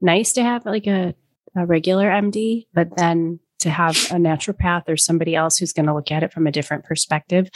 nice 0.00 0.32
to 0.34 0.42
have 0.42 0.66
like 0.66 0.86
a, 0.86 1.14
a 1.56 1.66
regular 1.66 2.08
md 2.08 2.66
but 2.74 2.96
then 2.96 3.40
to 3.66 3.70
have 3.70 3.96
a 4.10 4.16
naturopath 4.16 4.84
or 4.88 4.96
somebody 4.96 5.34
else 5.34 5.58
who's 5.58 5.72
going 5.72 5.86
to 5.86 5.94
look 5.94 6.10
at 6.10 6.22
it 6.22 6.32
from 6.32 6.46
a 6.46 6.52
different 6.52 6.84
perspective. 6.84 7.48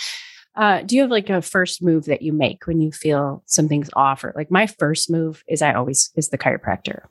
Uh, 0.56 0.82
do 0.82 0.96
you 0.96 1.02
have 1.02 1.10
like 1.10 1.30
a 1.30 1.42
first 1.42 1.82
move 1.82 2.06
that 2.06 2.22
you 2.22 2.32
make 2.32 2.66
when 2.66 2.80
you 2.80 2.90
feel 2.90 3.42
something's 3.46 3.90
off? 3.94 4.24
Or 4.24 4.32
like 4.34 4.50
my 4.50 4.66
first 4.66 5.10
move 5.10 5.44
is 5.48 5.62
I 5.62 5.74
always 5.74 6.10
is 6.16 6.30
the 6.30 6.38
chiropractor. 6.38 7.02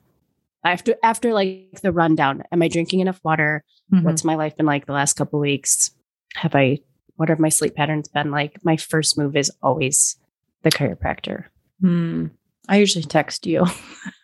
After 0.62 0.94
after 1.02 1.32
like 1.32 1.80
the 1.82 1.92
rundown, 1.92 2.42
am 2.52 2.62
I 2.62 2.68
drinking 2.68 3.00
enough 3.00 3.20
water? 3.24 3.64
Mm-hmm. 3.92 4.04
What's 4.04 4.24
my 4.24 4.34
life 4.34 4.56
been 4.56 4.66
like 4.66 4.86
the 4.86 4.92
last 4.92 5.14
couple 5.14 5.40
weeks? 5.40 5.90
Have 6.34 6.54
I 6.54 6.80
what 7.16 7.30
have 7.30 7.38
my 7.38 7.48
sleep 7.48 7.74
patterns 7.74 8.08
been 8.08 8.30
like? 8.30 8.62
My 8.62 8.76
first 8.76 9.16
move 9.16 9.36
is 9.36 9.50
always 9.62 10.16
the 10.62 10.70
chiropractor. 10.70 11.46
Hmm. 11.80 12.26
I 12.70 12.76
usually 12.76 13.04
text 13.04 13.46
you. 13.46 13.66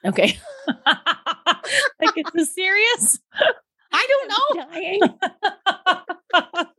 Okay. 0.07 0.39
like 0.87 2.15
it's 2.15 2.35
a 2.37 2.45
serious. 2.45 3.19
I 3.93 4.07
don't 4.09 4.29
know. 5.03 5.19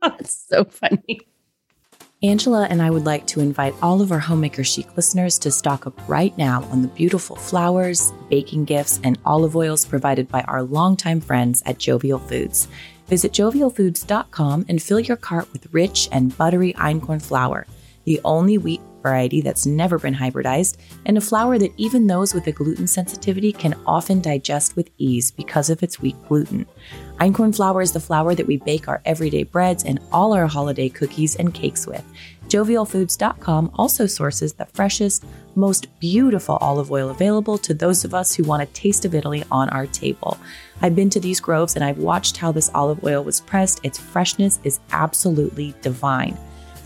That's 0.02 0.46
so 0.48 0.64
funny. 0.64 1.20
Angela 2.22 2.66
and 2.70 2.80
I 2.80 2.88
would 2.88 3.04
like 3.04 3.26
to 3.28 3.40
invite 3.40 3.74
all 3.82 4.00
of 4.00 4.12
our 4.12 4.18
Homemaker 4.18 4.64
Chic 4.64 4.96
listeners 4.96 5.38
to 5.40 5.50
stock 5.50 5.86
up 5.86 6.00
right 6.08 6.36
now 6.38 6.64
on 6.70 6.80
the 6.80 6.88
beautiful 6.88 7.36
flowers, 7.36 8.14
baking 8.30 8.64
gifts, 8.64 8.98
and 9.04 9.18
olive 9.26 9.54
oils 9.54 9.84
provided 9.84 10.26
by 10.26 10.40
our 10.42 10.62
longtime 10.62 11.20
friends 11.20 11.62
at 11.66 11.76
Jovial 11.76 12.18
Foods. 12.18 12.66
Visit 13.08 13.32
jovialfoods.com 13.32 14.64
and 14.70 14.82
fill 14.82 15.00
your 15.00 15.18
cart 15.18 15.52
with 15.52 15.72
rich 15.74 16.08
and 16.12 16.36
buttery 16.38 16.72
einkorn 16.72 17.20
flour, 17.20 17.66
the 18.04 18.22
only 18.24 18.56
wheat 18.56 18.80
variety 19.08 19.40
that's 19.40 19.66
never 19.66 19.98
been 19.98 20.14
hybridized, 20.14 20.76
and 21.06 21.16
a 21.16 21.20
flour 21.20 21.58
that 21.58 21.72
even 21.76 22.06
those 22.06 22.34
with 22.34 22.46
a 22.46 22.52
gluten 22.52 22.86
sensitivity 22.86 23.52
can 23.52 23.74
often 23.86 24.20
digest 24.20 24.76
with 24.76 24.90
ease 24.98 25.30
because 25.30 25.70
of 25.70 25.82
its 25.82 26.00
weak 26.00 26.16
gluten. 26.28 26.66
Einkorn 27.18 27.54
flour 27.54 27.82
is 27.82 27.92
the 27.92 28.00
flour 28.00 28.34
that 28.34 28.46
we 28.46 28.58
bake 28.58 28.86
our 28.88 29.00
everyday 29.04 29.42
breads 29.42 29.84
and 29.84 29.98
all 30.12 30.32
our 30.34 30.46
holiday 30.46 30.88
cookies 30.88 31.36
and 31.36 31.54
cakes 31.54 31.86
with. 31.86 32.04
JovialFoods.com 32.48 33.70
also 33.74 34.06
sources 34.06 34.54
the 34.54 34.66
freshest, 34.66 35.24
most 35.54 35.86
beautiful 36.00 36.56
olive 36.60 36.90
oil 36.90 37.10
available 37.10 37.58
to 37.58 37.74
those 37.74 38.04
of 38.04 38.14
us 38.14 38.34
who 38.34 38.44
want 38.44 38.62
a 38.62 38.66
taste 38.66 39.04
of 39.04 39.14
Italy 39.14 39.44
on 39.50 39.68
our 39.68 39.86
table. 39.86 40.38
I've 40.80 40.96
been 40.96 41.10
to 41.10 41.20
these 41.20 41.40
groves 41.40 41.74
and 41.74 41.84
I've 41.84 41.98
watched 41.98 42.36
how 42.38 42.52
this 42.52 42.70
olive 42.74 43.04
oil 43.04 43.22
was 43.22 43.40
pressed. 43.40 43.84
Its 43.84 43.98
freshness 43.98 44.60
is 44.64 44.80
absolutely 44.92 45.74
divine. 45.82 46.38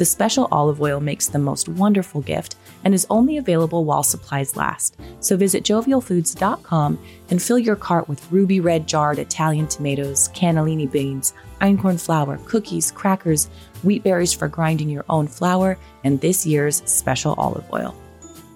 The 0.03 0.07
special 0.07 0.49
olive 0.51 0.83
oil 0.83 0.99
makes 0.99 1.29
the 1.29 1.38
most 1.38 1.69
wonderful 1.69 2.23
gift 2.23 2.57
and 2.83 2.93
is 2.93 3.07
only 3.09 3.37
available 3.37 3.85
while 3.85 4.03
supplies 4.03 4.57
last. 4.57 4.97
So 5.21 5.37
visit 5.37 5.62
jovialfoods.com 5.62 6.99
and 7.31 7.41
fill 7.41 7.61
your 7.61 7.77
cart 7.77 8.09
with 8.09 8.33
ruby 8.33 8.59
red 8.59 8.88
jarred 8.88 9.21
Italian 9.21 9.69
tomatoes, 9.69 10.29
cannellini 10.31 10.91
beans, 10.91 11.35
einkorn 11.61 12.05
flour, 12.05 12.38
cookies, 12.47 12.91
crackers, 12.91 13.49
wheat 13.85 14.03
berries 14.03 14.33
for 14.33 14.49
grinding 14.49 14.88
your 14.88 15.05
own 15.09 15.29
flour, 15.29 15.79
and 16.03 16.21
this 16.21 16.45
year's 16.45 16.83
special 16.85 17.35
olive 17.38 17.73
oil. 17.73 17.95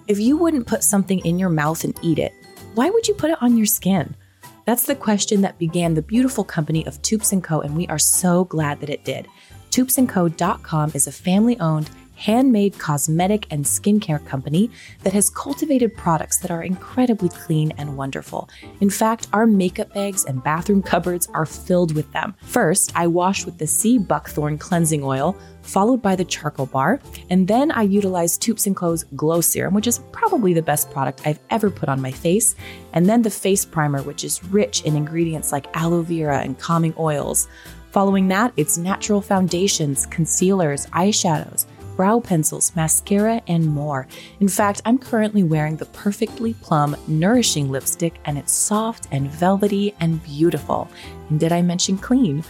If 0.09 0.19
you 0.19 0.35
wouldn't 0.35 0.67
put 0.67 0.83
something 0.83 1.19
in 1.19 1.39
your 1.39 1.47
mouth 1.47 1.85
and 1.85 1.97
eat 2.01 2.19
it, 2.19 2.33
why 2.75 2.89
would 2.89 3.07
you 3.07 3.13
put 3.13 3.31
it 3.31 3.41
on 3.41 3.55
your 3.55 3.67
skin? 3.67 4.17
That's 4.65 4.85
the 4.85 4.95
question 4.95 5.39
that 5.43 5.59
began 5.59 5.93
the 5.93 6.01
beautiful 6.01 6.43
company 6.43 6.85
of 6.85 7.01
Toups 7.01 7.33
& 7.37 7.41
Co., 7.41 7.61
and 7.61 7.77
we 7.77 7.87
are 7.87 7.97
so 7.97 8.43
glad 8.43 8.81
that 8.81 8.89
it 8.89 9.05
did. 9.05 9.29
Toupsandco.com 9.77 10.93
is 10.95 11.05
a 11.05 11.11
family 11.11 11.59
owned, 11.59 11.91
handmade 12.15 12.79
cosmetic 12.79 13.45
and 13.51 13.63
skincare 13.63 14.25
company 14.25 14.71
that 15.03 15.13
has 15.13 15.29
cultivated 15.29 15.95
products 15.95 16.39
that 16.39 16.49
are 16.49 16.63
incredibly 16.63 17.29
clean 17.29 17.71
and 17.77 17.95
wonderful. 17.95 18.49
In 18.81 18.89
fact, 18.89 19.27
our 19.33 19.45
makeup 19.45 19.93
bags 19.93 20.25
and 20.25 20.43
bathroom 20.43 20.81
cupboards 20.81 21.27
are 21.35 21.45
filled 21.45 21.93
with 21.93 22.11
them. 22.11 22.33
First, 22.41 22.91
I 22.95 23.05
wash 23.05 23.45
with 23.45 23.59
the 23.59 23.67
sea 23.67 23.99
buckthorn 23.99 24.57
cleansing 24.57 25.03
oil, 25.03 25.37
followed 25.61 26.01
by 26.01 26.15
the 26.15 26.25
charcoal 26.25 26.65
bar, 26.65 26.99
and 27.29 27.47
then 27.47 27.69
I 27.69 27.83
utilize 27.83 28.35
Toups 28.35 28.67
& 28.71 28.75
Co.'s 28.75 29.03
Glow 29.15 29.41
Serum, 29.41 29.75
which 29.75 29.85
is 29.85 29.99
probably 30.11 30.55
the 30.55 30.61
best 30.63 30.89
product 30.89 31.21
I've 31.23 31.39
ever 31.51 31.69
put 31.69 31.87
on 31.87 32.01
my 32.01 32.11
face, 32.11 32.55
and 32.93 33.05
then 33.05 33.21
the 33.21 33.29
face 33.29 33.63
primer, 33.63 34.01
which 34.01 34.23
is 34.23 34.43
rich 34.45 34.81
in 34.85 34.95
ingredients 34.95 35.51
like 35.51 35.67
aloe 35.75 36.01
vera 36.01 36.39
and 36.39 36.57
calming 36.57 36.95
oils. 36.97 37.47
Following 37.91 38.27
that, 38.27 38.53
it's 38.57 38.77
natural 38.77 39.21
foundations, 39.21 40.05
concealers, 40.05 40.85
eyeshadows, 40.87 41.65
brow 41.95 42.19
pencils, 42.19 42.75
mascara, 42.75 43.41
and 43.47 43.65
more. 43.65 44.07
In 44.39 44.47
fact, 44.47 44.81
I'm 44.85 44.97
currently 44.97 45.43
wearing 45.43 45.77
the 45.77 45.85
Perfectly 45.87 46.53
Plum 46.55 46.95
Nourishing 47.07 47.71
Lipstick, 47.71 48.19
and 48.25 48.37
it's 48.37 48.53
soft 48.53 49.07
and 49.11 49.29
velvety 49.31 49.95
and 49.99 50.21
beautiful. 50.23 50.89
And 51.29 51.39
did 51.39 51.51
I 51.51 51.61
mention 51.61 51.97
clean? 51.97 52.43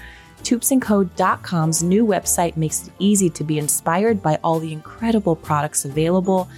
ToupsandCo.com's 0.43 1.81
new 1.81 2.05
website 2.05 2.57
makes 2.57 2.87
it 2.87 2.93
easy 2.99 3.29
to 3.31 3.43
be 3.43 3.57
inspired 3.57 4.21
by 4.21 4.39
all 4.43 4.59
the 4.59 4.73
incredible 4.73 5.35
products 5.35 5.85
available. 5.85 6.49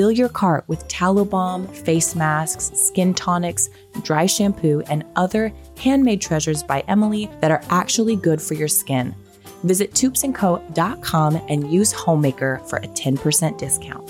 Fill 0.00 0.10
your 0.10 0.30
cart 0.30 0.64
with 0.66 0.88
tallow 0.88 1.26
balm, 1.26 1.68
face 1.68 2.14
masks, 2.14 2.70
skin 2.72 3.12
tonics, 3.12 3.68
dry 4.02 4.24
shampoo, 4.24 4.82
and 4.88 5.04
other 5.14 5.52
handmade 5.78 6.22
treasures 6.22 6.62
by 6.62 6.82
Emily 6.88 7.28
that 7.42 7.50
are 7.50 7.62
actually 7.68 8.16
good 8.16 8.40
for 8.40 8.54
your 8.54 8.66
skin. 8.66 9.14
Visit 9.62 9.92
toupsandco.com 9.92 11.42
and 11.50 11.70
use 11.70 11.92
Homemaker 11.92 12.62
for 12.66 12.78
a 12.78 12.88
10% 12.88 13.58
discount. 13.58 14.08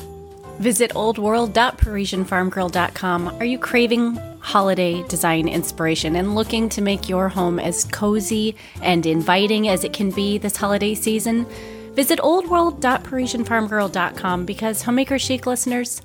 Visit 0.61 0.93
oldworld.parisiennefarmgirl.com. 0.93 3.29
Are 3.41 3.45
you 3.45 3.59
craving 3.59 4.15
holiday 4.39 5.03
design 5.09 5.49
inspiration 5.49 6.15
and 6.15 6.37
looking 6.37 6.69
to 6.69 6.81
make 6.81 7.09
your 7.09 7.29
home 7.29 7.59
as 7.59 7.85
cozy 7.87 8.55
and 8.81 9.05
inviting 9.07 9.67
as 9.67 9.83
it 9.83 9.93
can 9.93 10.13
be 10.13 10.39
this 10.39 10.57
holiday 10.57 10.95
season? 10.95 11.47
Visit 12.01 12.21
oldworld.parisiennefarmgirl.com 12.21 14.47
because 14.47 14.81
Homemaker 14.81 15.19
Chic 15.19 15.45
listeners, 15.45 16.01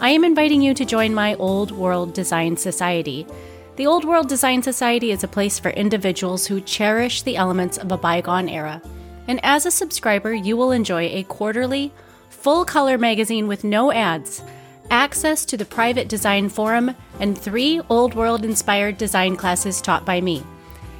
I 0.00 0.10
am 0.10 0.24
inviting 0.24 0.60
you 0.60 0.74
to 0.74 0.84
join 0.84 1.14
my 1.14 1.36
Old 1.36 1.70
World 1.70 2.14
Design 2.14 2.56
Society. 2.56 3.28
The 3.76 3.86
Old 3.86 4.04
World 4.04 4.28
Design 4.28 4.64
Society 4.64 5.12
is 5.12 5.22
a 5.22 5.28
place 5.28 5.60
for 5.60 5.70
individuals 5.70 6.48
who 6.48 6.60
cherish 6.60 7.22
the 7.22 7.36
elements 7.36 7.78
of 7.78 7.92
a 7.92 7.96
bygone 7.96 8.48
era. 8.48 8.82
And 9.28 9.38
as 9.44 9.66
a 9.66 9.70
subscriber, 9.70 10.34
you 10.34 10.56
will 10.56 10.72
enjoy 10.72 11.02
a 11.02 11.22
quarterly, 11.22 11.92
full 12.28 12.64
color 12.64 12.98
magazine 12.98 13.46
with 13.46 13.62
no 13.62 13.92
ads, 13.92 14.42
access 14.90 15.44
to 15.44 15.56
the 15.56 15.64
private 15.64 16.08
design 16.08 16.48
forum, 16.48 16.92
and 17.20 17.38
three 17.38 17.80
Old 17.88 18.14
World 18.14 18.44
inspired 18.44 18.98
design 18.98 19.36
classes 19.36 19.80
taught 19.80 20.04
by 20.04 20.20
me. 20.20 20.42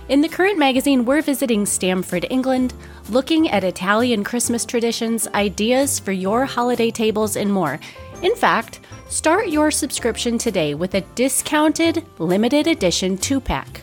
In 0.08 0.20
the 0.20 0.28
current 0.28 0.58
magazine, 0.58 1.04
we're 1.04 1.22
visiting 1.22 1.66
Stamford, 1.66 2.26
England, 2.30 2.74
looking 3.10 3.50
at 3.50 3.64
Italian 3.64 4.22
Christmas 4.22 4.64
traditions, 4.64 5.26
ideas 5.28 5.98
for 5.98 6.12
your 6.12 6.44
holiday 6.44 6.90
tables, 6.90 7.36
and 7.36 7.52
more. 7.52 7.80
In 8.22 8.36
fact, 8.36 8.80
Start 9.08 9.48
your 9.48 9.70
subscription 9.70 10.36
today 10.36 10.74
with 10.74 10.94
a 10.94 11.00
discounted 11.14 12.04
limited 12.18 12.66
edition 12.66 13.16
2 13.16 13.40
pack. 13.40 13.82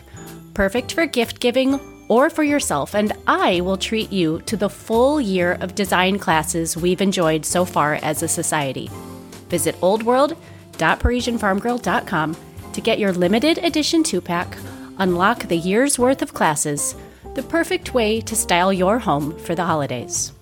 Perfect 0.52 0.92
for 0.92 1.06
gift 1.06 1.40
giving 1.40 1.80
or 2.08 2.28
for 2.28 2.44
yourself, 2.44 2.94
and 2.94 3.14
I 3.26 3.62
will 3.62 3.78
treat 3.78 4.12
you 4.12 4.42
to 4.42 4.58
the 4.58 4.68
full 4.68 5.18
year 5.18 5.52
of 5.62 5.74
design 5.74 6.18
classes 6.18 6.76
we've 6.76 7.00
enjoyed 7.00 7.46
so 7.46 7.64
far 7.64 7.94
as 8.02 8.22
a 8.22 8.28
society. 8.28 8.90
Visit 9.48 9.80
oldworld.parisiennefarmgirl.com 9.80 12.36
to 12.74 12.80
get 12.82 12.98
your 12.98 13.12
limited 13.12 13.56
edition 13.58 14.02
2 14.02 14.20
pack, 14.20 14.58
unlock 14.98 15.48
the 15.48 15.56
year's 15.56 15.98
worth 15.98 16.22
of 16.22 16.34
classes, 16.34 16.94
the 17.34 17.42
perfect 17.42 17.94
way 17.94 18.20
to 18.20 18.36
style 18.36 18.72
your 18.72 18.98
home 18.98 19.36
for 19.38 19.54
the 19.54 19.64
holidays. 19.64 20.32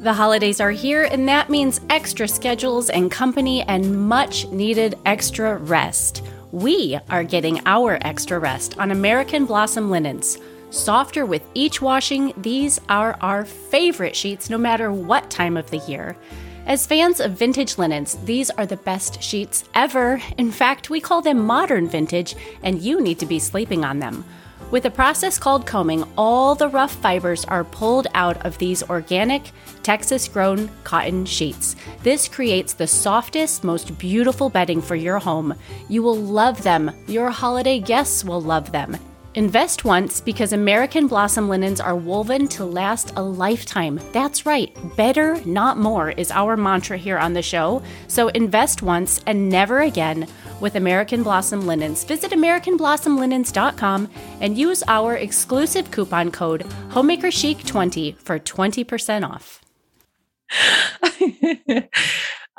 The 0.00 0.12
holidays 0.12 0.60
are 0.60 0.72
here, 0.72 1.04
and 1.04 1.28
that 1.28 1.48
means 1.48 1.80
extra 1.88 2.26
schedules 2.26 2.90
and 2.90 3.10
company 3.10 3.62
and 3.62 4.08
much 4.08 4.48
needed 4.48 4.96
extra 5.06 5.58
rest. 5.58 6.22
We 6.50 6.98
are 7.08 7.22
getting 7.22 7.60
our 7.66 7.98
extra 8.02 8.38
rest 8.38 8.76
on 8.78 8.90
American 8.90 9.46
Blossom 9.46 9.90
linens. 9.90 10.38
Softer 10.70 11.24
with 11.24 11.42
each 11.54 11.80
washing, 11.80 12.32
these 12.36 12.80
are 12.88 13.16
our 13.20 13.44
favorite 13.44 14.16
sheets 14.16 14.50
no 14.50 14.58
matter 14.58 14.90
what 14.90 15.30
time 15.30 15.56
of 15.56 15.70
the 15.70 15.78
year. 15.78 16.16
As 16.64 16.86
fans 16.86 17.18
of 17.18 17.32
vintage 17.32 17.76
linens, 17.76 18.16
these 18.24 18.48
are 18.50 18.66
the 18.66 18.76
best 18.76 19.20
sheets 19.20 19.64
ever. 19.74 20.22
In 20.38 20.52
fact, 20.52 20.90
we 20.90 21.00
call 21.00 21.20
them 21.20 21.44
modern 21.44 21.88
vintage, 21.88 22.36
and 22.62 22.80
you 22.80 23.00
need 23.00 23.18
to 23.18 23.26
be 23.26 23.40
sleeping 23.40 23.84
on 23.84 23.98
them. 23.98 24.24
With 24.70 24.86
a 24.86 24.90
process 24.90 25.38
called 25.38 25.66
combing, 25.66 26.04
all 26.16 26.54
the 26.54 26.68
rough 26.68 26.94
fibers 26.94 27.44
are 27.44 27.64
pulled 27.64 28.06
out 28.14 28.46
of 28.46 28.56
these 28.56 28.82
organic, 28.84 29.50
Texas 29.82 30.28
grown 30.28 30.70
cotton 30.84 31.26
sheets. 31.26 31.76
This 32.04 32.28
creates 32.28 32.72
the 32.72 32.86
softest, 32.86 33.64
most 33.64 33.98
beautiful 33.98 34.48
bedding 34.48 34.80
for 34.80 34.94
your 34.94 35.18
home. 35.18 35.54
You 35.88 36.02
will 36.02 36.16
love 36.16 36.62
them. 36.62 36.90
Your 37.06 37.30
holiday 37.30 37.80
guests 37.80 38.24
will 38.24 38.40
love 38.40 38.72
them. 38.72 38.96
Invest 39.34 39.86
once 39.86 40.20
because 40.20 40.52
American 40.52 41.06
Blossom 41.06 41.48
linens 41.48 41.80
are 41.80 41.96
woven 41.96 42.46
to 42.48 42.66
last 42.66 43.14
a 43.16 43.22
lifetime. 43.22 43.98
That's 44.12 44.44
right, 44.44 44.76
better, 44.94 45.42
not 45.46 45.78
more, 45.78 46.10
is 46.10 46.30
our 46.30 46.54
mantra 46.54 46.98
here 46.98 47.16
on 47.16 47.32
the 47.32 47.40
show. 47.40 47.82
So 48.08 48.28
invest 48.28 48.82
once 48.82 49.22
and 49.26 49.48
never 49.48 49.80
again 49.80 50.28
with 50.60 50.74
American 50.74 51.22
Blossom 51.22 51.66
linens. 51.66 52.04
Visit 52.04 52.32
AmericanBlossomLinens.com 52.32 54.10
and 54.42 54.58
use 54.58 54.82
our 54.86 55.16
exclusive 55.16 55.90
coupon 55.90 56.30
code 56.30 56.66
HomemakerChic20 56.90 58.18
for 58.18 58.38
20% 58.38 59.26
off. 59.26 59.62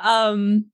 um, 0.00 0.66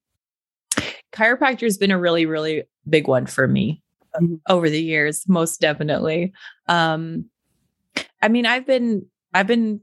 chiropractor 1.13 1.65
has 1.65 1.77
been 1.77 1.91
a 1.91 1.99
really, 1.99 2.25
really 2.25 2.63
big 2.89 3.07
one 3.07 3.27
for 3.27 3.47
me 3.47 3.83
mm-hmm. 4.17 4.37
over 4.49 4.69
the 4.69 4.83
years, 4.83 5.29
most 5.29 5.61
definitely. 5.61 6.33
Um, 6.69 7.27
I 8.23 8.29
mean, 8.29 8.47
I've 8.47 8.67
been 8.67 9.07
I've 9.33 9.47
been 9.47 9.81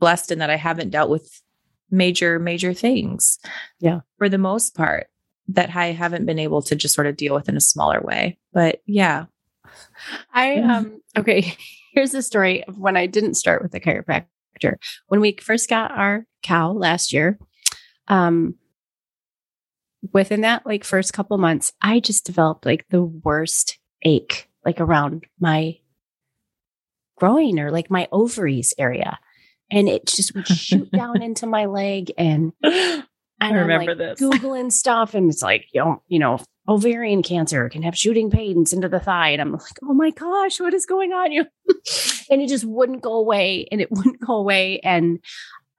blessed 0.00 0.32
in 0.32 0.40
that 0.40 0.50
I 0.50 0.56
haven't 0.56 0.90
dealt 0.90 1.10
with 1.10 1.42
major 1.90 2.38
major 2.38 2.72
things. 2.72 3.38
Yeah. 3.78 4.00
For 4.18 4.28
the 4.28 4.38
most 4.38 4.74
part 4.74 5.06
that 5.48 5.74
I 5.76 5.92
haven't 5.92 6.26
been 6.26 6.38
able 6.38 6.62
to 6.62 6.74
just 6.74 6.94
sort 6.94 7.06
of 7.06 7.16
deal 7.16 7.34
with 7.34 7.48
in 7.48 7.56
a 7.56 7.60
smaller 7.60 8.00
way. 8.00 8.38
But 8.52 8.80
yeah. 8.86 9.26
I 10.32 10.56
um 10.56 11.00
okay, 11.16 11.54
here's 11.92 12.12
the 12.12 12.22
story 12.22 12.64
of 12.64 12.78
when 12.78 12.96
I 12.96 13.06
didn't 13.06 13.34
start 13.34 13.62
with 13.62 13.74
a 13.74 13.80
chiropractor. 13.80 14.76
When 15.08 15.20
we 15.20 15.36
first 15.40 15.68
got 15.68 15.92
our 15.92 16.26
cow 16.42 16.72
last 16.72 17.12
year, 17.12 17.38
um 18.08 18.56
within 20.12 20.40
that 20.42 20.66
like 20.66 20.84
first 20.84 21.12
couple 21.12 21.38
months, 21.38 21.72
I 21.80 22.00
just 22.00 22.24
developed 22.24 22.66
like 22.66 22.86
the 22.90 23.02
worst 23.02 23.78
ache 24.02 24.48
like 24.64 24.80
around 24.80 25.26
my 25.38 25.78
groin 27.16 27.58
or 27.60 27.70
like 27.70 27.90
my 27.90 28.08
ovaries 28.10 28.74
area. 28.78 29.18
And 29.70 29.88
it 29.88 30.06
just 30.06 30.34
would 30.34 30.48
shoot 30.48 30.90
down 30.92 31.22
into 31.22 31.46
my 31.46 31.66
leg 31.66 32.12
and 32.18 32.52
I 32.62 33.04
remember 33.52 33.94
like 33.94 33.98
this. 33.98 34.20
Googling 34.20 34.70
stuff 34.70 35.14
and 35.14 35.30
it's 35.30 35.42
like, 35.42 35.66
you 35.72 35.82
know, 35.82 36.02
you 36.08 36.18
know, 36.18 36.38
ovarian 36.68 37.22
cancer 37.22 37.68
can 37.68 37.82
have 37.82 37.96
shooting 37.96 38.30
pains 38.30 38.72
into 38.72 38.88
the 38.88 39.00
thigh. 39.00 39.30
And 39.30 39.42
I'm 39.42 39.52
like, 39.52 39.78
oh 39.82 39.94
my 39.94 40.10
gosh, 40.10 40.60
what 40.60 40.74
is 40.74 40.86
going 40.86 41.12
on? 41.12 41.32
You 41.32 41.46
and 42.30 42.42
it 42.42 42.48
just 42.48 42.64
wouldn't 42.64 43.02
go 43.02 43.14
away 43.14 43.66
and 43.72 43.80
it 43.80 43.90
wouldn't 43.90 44.20
go 44.20 44.34
away. 44.34 44.80
And 44.80 45.18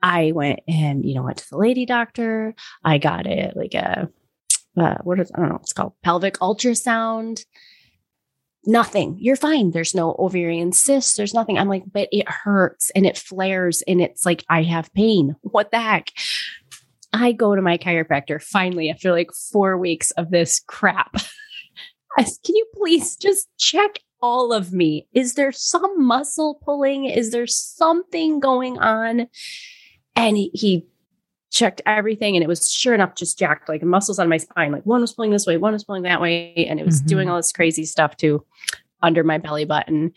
I 0.04 0.34
went 0.34 0.60
and, 0.68 1.06
you 1.06 1.16
know, 1.16 1.24
went 1.24 1.38
to 1.38 1.50
the 1.50 1.58
lady 1.58 1.86
doctor. 1.86 2.54
I 2.84 2.98
got 2.98 3.26
it 3.26 3.56
like 3.56 3.74
a 3.74 4.10
uh, 4.78 4.96
what 5.04 5.20
is 5.20 5.32
I 5.34 5.40
don't 5.40 5.50
know, 5.50 5.60
it's 5.62 5.74
called 5.74 5.94
pelvic 6.04 6.36
ultrasound. 6.40 7.46
Nothing. 8.66 9.18
You're 9.20 9.36
fine. 9.36 9.72
There's 9.72 9.94
no 9.96 10.16
ovarian 10.18 10.72
cysts. 10.72 11.16
There's 11.16 11.34
nothing. 11.34 11.58
I'm 11.58 11.68
like, 11.68 11.84
but 11.92 12.08
it 12.12 12.30
hurts 12.30 12.92
and 12.92 13.06
it 13.06 13.18
flares 13.18 13.82
and 13.88 14.02
it's 14.02 14.26
like 14.26 14.44
I 14.50 14.64
have 14.64 14.94
pain. 14.94 15.36
What 15.42 15.72
the 15.72 15.80
heck? 15.80 16.12
I 17.12 17.32
go 17.32 17.56
to 17.56 17.62
my 17.62 17.78
chiropractor 17.78 18.42
finally 18.42 18.90
after 18.90 19.12
like 19.12 19.32
four 19.52 19.78
weeks 19.78 20.12
of 20.12 20.32
this 20.32 20.62
crap. 20.66 21.14
Can 22.18 22.56
you 22.56 22.66
please 22.76 23.16
just 23.16 23.50
check 23.58 24.00
all 24.22 24.54
of 24.54 24.72
me? 24.72 25.08
Is 25.14 25.34
there 25.34 25.52
some 25.52 26.06
muscle 26.06 26.60
pulling? 26.64 27.06
Is 27.06 27.32
there 27.32 27.48
something 27.48 28.40
going 28.40 28.78
on? 28.80 29.28
And 30.16 30.38
he, 30.38 30.52
he 30.54 30.88
checked 31.52 31.82
everything 31.86 32.36
and 32.36 32.44
it 32.44 32.48
was 32.48 32.72
sure 32.72 32.94
enough 32.94 33.16
just 33.16 33.38
jacked 33.38 33.70
like 33.70 33.84
muscles 33.84 34.20
on 34.20 34.30
my 34.30 34.38
spine. 34.38 34.72
Like 34.72 34.86
one 34.86 35.02
was 35.02 35.14
pulling 35.14 35.32
this 35.32 35.46
way, 35.46 35.58
one 35.58 35.74
was 35.74 35.84
pulling 35.84 36.04
that 36.04 36.22
way. 36.22 36.66
And 36.70 36.80
it 36.80 36.86
was 36.86 37.00
mm-hmm. 37.00 37.08
doing 37.08 37.30
all 37.30 37.38
this 37.38 37.52
crazy 37.52 37.86
stuff 37.86 38.18
to 38.18 38.44
under 39.02 39.24
my 39.24 39.38
belly 39.38 39.66
button. 39.66 40.14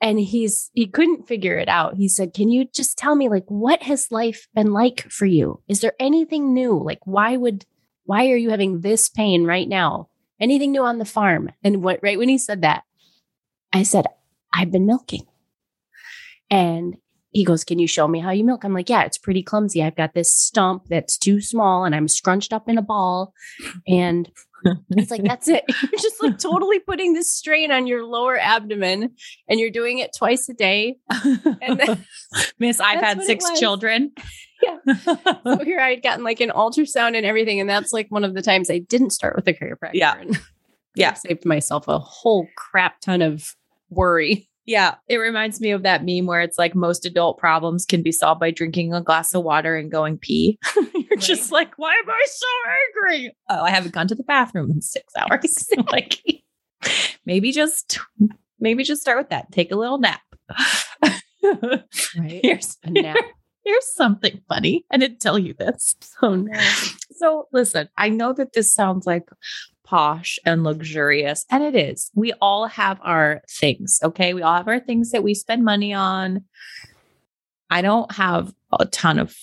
and 0.00 0.18
he's 0.18 0.70
he 0.74 0.86
couldn't 0.86 1.28
figure 1.28 1.58
it 1.58 1.68
out. 1.68 1.96
He 1.96 2.08
said, 2.08 2.32
"Can 2.34 2.48
you 2.48 2.64
just 2.64 2.96
tell 2.96 3.14
me 3.14 3.28
like 3.28 3.44
what 3.48 3.82
has 3.82 4.10
life 4.10 4.48
been 4.54 4.72
like 4.72 5.02
for 5.10 5.26
you? 5.26 5.62
Is 5.68 5.80
there 5.80 5.92
anything 6.00 6.54
new? 6.54 6.82
Like 6.82 7.00
why 7.04 7.36
would 7.36 7.66
why 8.04 8.30
are 8.30 8.36
you 8.36 8.50
having 8.50 8.80
this 8.80 9.08
pain 9.08 9.44
right 9.44 9.68
now? 9.68 10.08
Anything 10.40 10.72
new 10.72 10.82
on 10.82 10.98
the 10.98 11.04
farm?" 11.04 11.50
And 11.62 11.82
what 11.82 12.00
right 12.02 12.18
when 12.18 12.28
he 12.28 12.38
said 12.38 12.62
that, 12.62 12.84
I 13.72 13.82
said, 13.82 14.06
"I've 14.52 14.72
been 14.72 14.86
milking." 14.86 15.26
And 16.50 16.96
he 17.32 17.44
goes, 17.44 17.64
Can 17.64 17.78
you 17.78 17.86
show 17.86 18.08
me 18.08 18.20
how 18.20 18.30
you 18.30 18.44
milk? 18.44 18.64
I'm 18.64 18.74
like, 18.74 18.88
Yeah, 18.88 19.04
it's 19.04 19.18
pretty 19.18 19.42
clumsy. 19.42 19.82
I've 19.82 19.96
got 19.96 20.14
this 20.14 20.32
stump 20.34 20.86
that's 20.88 21.16
too 21.16 21.40
small 21.40 21.84
and 21.84 21.94
I'm 21.94 22.08
scrunched 22.08 22.52
up 22.52 22.68
in 22.68 22.78
a 22.78 22.82
ball. 22.82 23.32
And 23.86 24.30
it's 24.90 25.10
like, 25.10 25.22
That's 25.22 25.48
it. 25.48 25.64
You're 25.82 26.00
just 26.00 26.22
like 26.22 26.38
totally 26.40 26.80
putting 26.80 27.14
this 27.14 27.32
strain 27.32 27.70
on 27.72 27.86
your 27.86 28.04
lower 28.04 28.38
abdomen 28.38 29.10
and 29.48 29.60
you're 29.60 29.70
doing 29.70 29.98
it 29.98 30.10
twice 30.16 30.48
a 30.48 30.54
day. 30.54 30.96
And 31.62 31.78
then, 31.80 32.04
Miss, 32.58 32.80
I've 32.80 33.00
had 33.00 33.22
six 33.22 33.44
children. 33.58 34.12
Yeah. 34.62 34.94
so 35.42 35.64
here 35.64 35.80
I 35.80 35.90
had 35.90 36.02
gotten 36.02 36.22
like 36.22 36.40
an 36.40 36.50
ultrasound 36.50 37.16
and 37.16 37.24
everything. 37.24 37.60
And 37.60 37.70
that's 37.70 37.94
like 37.94 38.08
one 38.10 38.24
of 38.24 38.34
the 38.34 38.42
times 38.42 38.70
I 38.70 38.78
didn't 38.78 39.10
start 39.10 39.34
with 39.34 39.48
a 39.48 39.54
chiropractor. 39.54 39.94
Yeah. 39.94 40.18
And 40.20 40.38
Yeah. 40.94 41.12
I 41.12 41.14
saved 41.14 41.46
myself 41.46 41.88
a 41.88 41.98
whole 41.98 42.46
crap 42.56 43.00
ton 43.00 43.22
of 43.22 43.56
worry. 43.88 44.49
Yeah, 44.70 44.94
it 45.08 45.16
reminds 45.16 45.60
me 45.60 45.72
of 45.72 45.82
that 45.82 46.04
meme 46.04 46.26
where 46.26 46.40
it's 46.42 46.56
like 46.56 46.76
most 46.76 47.04
adult 47.04 47.38
problems 47.38 47.84
can 47.84 48.04
be 48.04 48.12
solved 48.12 48.38
by 48.38 48.52
drinking 48.52 48.94
a 48.94 49.00
glass 49.02 49.34
of 49.34 49.42
water 49.42 49.74
and 49.74 49.90
going 49.90 50.16
pee. 50.16 50.60
You're 50.94 51.18
just 51.18 51.50
like, 51.50 51.74
why 51.76 51.92
am 51.92 52.08
I 52.08 52.24
so 52.28 52.46
angry? 53.10 53.36
Oh, 53.48 53.64
I 53.64 53.70
haven't 53.70 53.94
gone 53.94 54.06
to 54.06 54.14
the 54.14 54.22
bathroom 54.22 54.70
in 54.70 54.80
six 54.80 55.12
hours. 55.18 55.68
like, 55.90 56.22
maybe 57.26 57.50
just, 57.50 57.98
maybe 58.60 58.84
just 58.84 59.00
start 59.00 59.18
with 59.18 59.30
that. 59.30 59.50
Take 59.50 59.72
a 59.72 59.76
little 59.76 59.98
nap. 59.98 60.20
Right. 61.42 62.40
here's 62.40 62.78
A 62.84 62.90
nap. 62.90 63.16
here's 63.64 63.92
something 63.92 64.40
funny. 64.48 64.84
I 64.88 64.98
didn't 64.98 65.18
tell 65.18 65.36
you 65.36 65.52
this. 65.54 65.96
No. 66.22 66.46
So 67.16 67.48
listen, 67.52 67.88
I 67.98 68.08
know 68.08 68.32
that 68.34 68.52
this 68.52 68.72
sounds 68.72 69.04
like 69.04 69.24
posh 69.90 70.38
and 70.46 70.62
luxurious, 70.62 71.44
and 71.50 71.64
it 71.64 71.74
is. 71.74 72.12
We 72.14 72.32
all 72.34 72.66
have 72.66 73.00
our 73.02 73.42
things, 73.50 73.98
okay? 74.04 74.34
We 74.34 74.42
all 74.42 74.56
have 74.56 74.68
our 74.68 74.78
things 74.78 75.10
that 75.10 75.24
we 75.24 75.34
spend 75.34 75.64
money 75.64 75.92
on. 75.92 76.44
I 77.70 77.82
don't 77.82 78.12
have 78.12 78.54
a 78.78 78.86
ton 78.86 79.18
of, 79.18 79.36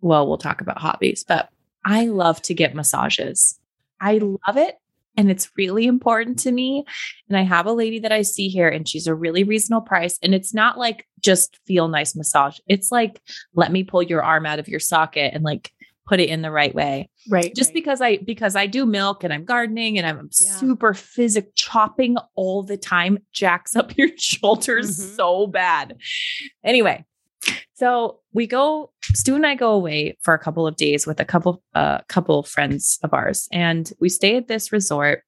well, 0.00 0.28
we'll 0.28 0.38
talk 0.38 0.60
about 0.60 0.78
hobbies, 0.78 1.24
but 1.26 1.48
I 1.84 2.06
love 2.06 2.40
to 2.42 2.54
get 2.54 2.74
massages. 2.74 3.58
I 4.00 4.18
love 4.18 4.56
it. 4.56 4.76
And 5.16 5.28
it's 5.28 5.50
really 5.56 5.86
important 5.86 6.38
to 6.40 6.52
me. 6.52 6.84
And 7.28 7.36
I 7.36 7.42
have 7.42 7.66
a 7.66 7.72
lady 7.72 7.98
that 7.98 8.12
I 8.12 8.22
see 8.22 8.48
here, 8.48 8.68
and 8.68 8.88
she's 8.88 9.08
a 9.08 9.14
really 9.14 9.42
reasonable 9.42 9.84
price. 9.84 10.20
And 10.22 10.36
it's 10.36 10.54
not 10.54 10.78
like 10.78 11.04
just 11.18 11.58
feel 11.66 11.88
nice 11.88 12.14
massage. 12.14 12.58
It's 12.68 12.92
like, 12.92 13.20
let 13.54 13.72
me 13.72 13.82
pull 13.82 14.04
your 14.04 14.22
arm 14.22 14.46
out 14.46 14.60
of 14.60 14.68
your 14.68 14.78
socket 14.78 15.34
and 15.34 15.42
like 15.42 15.72
put 16.10 16.18
it 16.18 16.28
in 16.28 16.42
the 16.42 16.50
right 16.50 16.74
way 16.74 17.08
Right. 17.28 17.54
just 17.54 17.68
right. 17.68 17.74
because 17.74 18.00
I 18.00 18.16
because 18.16 18.56
I 18.56 18.66
do 18.66 18.84
milk 18.84 19.22
and 19.22 19.32
I'm 19.32 19.44
gardening 19.44 19.96
and 19.96 20.04
I'm 20.04 20.28
Yeah. 20.40 20.50
super 20.56 20.92
physic 20.92 21.54
chopping 21.54 22.16
all 22.34 22.64
the 22.64 22.76
time 22.76 23.18
jacks 23.32 23.76
up 23.76 23.96
your 23.96 24.08
shoulders 24.18 24.98
Mhm. 24.98 25.14
so 25.16 25.46
bad. 25.46 25.96
Anyway, 26.64 27.04
so 27.74 28.18
we 28.32 28.48
go 28.48 28.90
Stu 29.14 29.36
and 29.36 29.46
I 29.46 29.54
go 29.54 29.70
away 29.72 30.18
for 30.20 30.34
a 30.34 30.38
couple 30.38 30.66
of 30.66 30.74
days 30.74 31.06
with 31.06 31.20
a 31.20 31.24
couple 31.24 31.62
uh 31.76 31.98
couple 32.08 32.42
friends 32.42 32.98
of 33.04 33.14
ours 33.14 33.46
and 33.52 33.92
we 34.00 34.08
stay 34.08 34.36
at 34.36 34.48
this 34.48 34.72
resort 34.72 35.22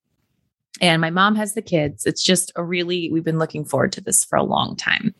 and 0.81 1.01
my 1.01 1.11
mom 1.11 1.37
has 1.37 1.55
the 1.55 1.63
kids. 1.63 2.07
It's 2.07 2.25
just 2.25 2.51
a 2.57 2.65
really 2.65 3.09
we've 3.13 3.23
been 3.23 3.39
looking 3.39 3.65
forward 3.65 3.93
to 3.93 4.01
this 4.01 4.25
for 4.25 4.37
a 4.37 4.43
long 4.43 4.75
time. 4.75 5.15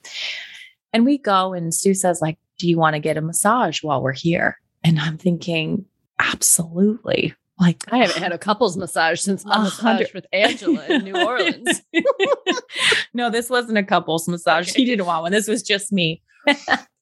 And 0.93 1.05
we 1.05 1.19
go 1.19 1.53
and 1.53 1.73
Stu 1.73 1.95
says 1.95 2.21
like, 2.21 2.37
"Do 2.59 2.69
you 2.69 2.79
want 2.79 2.95
to 2.95 3.01
get 3.01 3.17
a 3.17 3.21
massage 3.21 3.81
while 3.85 4.03
we're 4.03 4.13
here?" 4.13 4.59
And 4.85 4.99
I'm 4.99 5.19
thinking, 5.19 5.87
absolutely. 6.19 7.35
Like 7.59 7.85
I 7.93 7.99
haven't 7.99 8.21
had 8.23 8.33
a 8.33 8.39
couples 8.39 8.77
massage 8.77 9.21
since 9.21 9.45
my 9.45 9.59
massage 9.63 10.13
with 10.15 10.27
Angela 10.33 10.85
in 10.87 11.05
New 11.05 11.15
Orleans. 11.27 11.83
no, 13.15 13.31
this 13.31 13.49
wasn't 13.51 13.79
a 13.79 13.85
couples 13.85 14.27
massage. 14.29 14.71
Okay. 14.71 14.81
He 14.83 14.87
didn't 14.87 15.07
want 15.07 15.23
one. 15.23 15.33
This 15.33 15.49
was 15.49 15.63
just 15.63 15.93
me. 15.93 16.23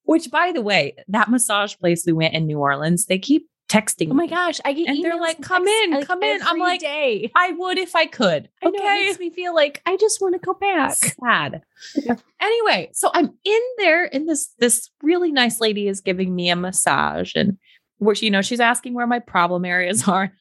Which, 0.05 0.31
by 0.31 0.53
the 0.53 0.61
way, 0.61 0.97
that 1.09 1.31
massage 1.31 1.77
place 1.77 2.05
we 2.05 2.13
went 2.13 2.35
in 2.35 2.47
New 2.47 2.59
Orleans, 2.59 3.07
they 3.07 3.19
keep 3.19 3.49
texting 3.71 4.09
Oh 4.11 4.15
my 4.15 4.27
gosh, 4.27 4.59
I 4.65 4.73
get 4.73 4.89
And 4.89 5.05
they're 5.05 5.17
like, 5.21 5.37
and 5.37 5.45
"Come 5.45 5.67
in, 5.69 5.93
like, 5.93 6.07
come 6.09 6.23
in." 6.25 6.43
I'm 6.43 6.59
like, 6.59 6.81
day. 6.81 7.31
I 7.37 7.53
would 7.53 7.79
if 7.79 7.95
I 7.95 8.07
could. 8.07 8.49
I 8.63 8.67
know 8.67 8.73
it 8.75 8.81
Okay. 8.81 9.05
makes 9.07 9.19
me 9.21 9.31
feel 9.31 9.55
like 9.55 9.81
I 9.87 9.97
just 9.97 10.21
want 10.21 10.35
to 10.35 10.41
go 10.41 10.55
back. 10.55 10.97
Sad. 10.97 11.63
Yeah. 11.95 12.17
Anyway, 12.41 12.91
so 12.93 13.11
I'm 13.15 13.31
in 13.45 13.61
there, 13.79 14.13
and 14.13 14.29
this 14.29 14.53
this 14.59 14.91
really 15.03 15.31
nice 15.31 15.61
lady 15.61 15.87
is 15.87 16.01
giving 16.01 16.35
me 16.35 16.51
a 16.51 16.57
massage, 16.57 17.33
and 17.37 17.59
where 18.01 18.15
she, 18.15 18.27
you 18.27 18.31
know, 18.31 18.43
she's 18.43 18.61
asking 18.61 18.95
where 18.95 19.07
my 19.07 19.21
problem 19.21 19.65
areas 19.65 20.09
are. 20.09 20.33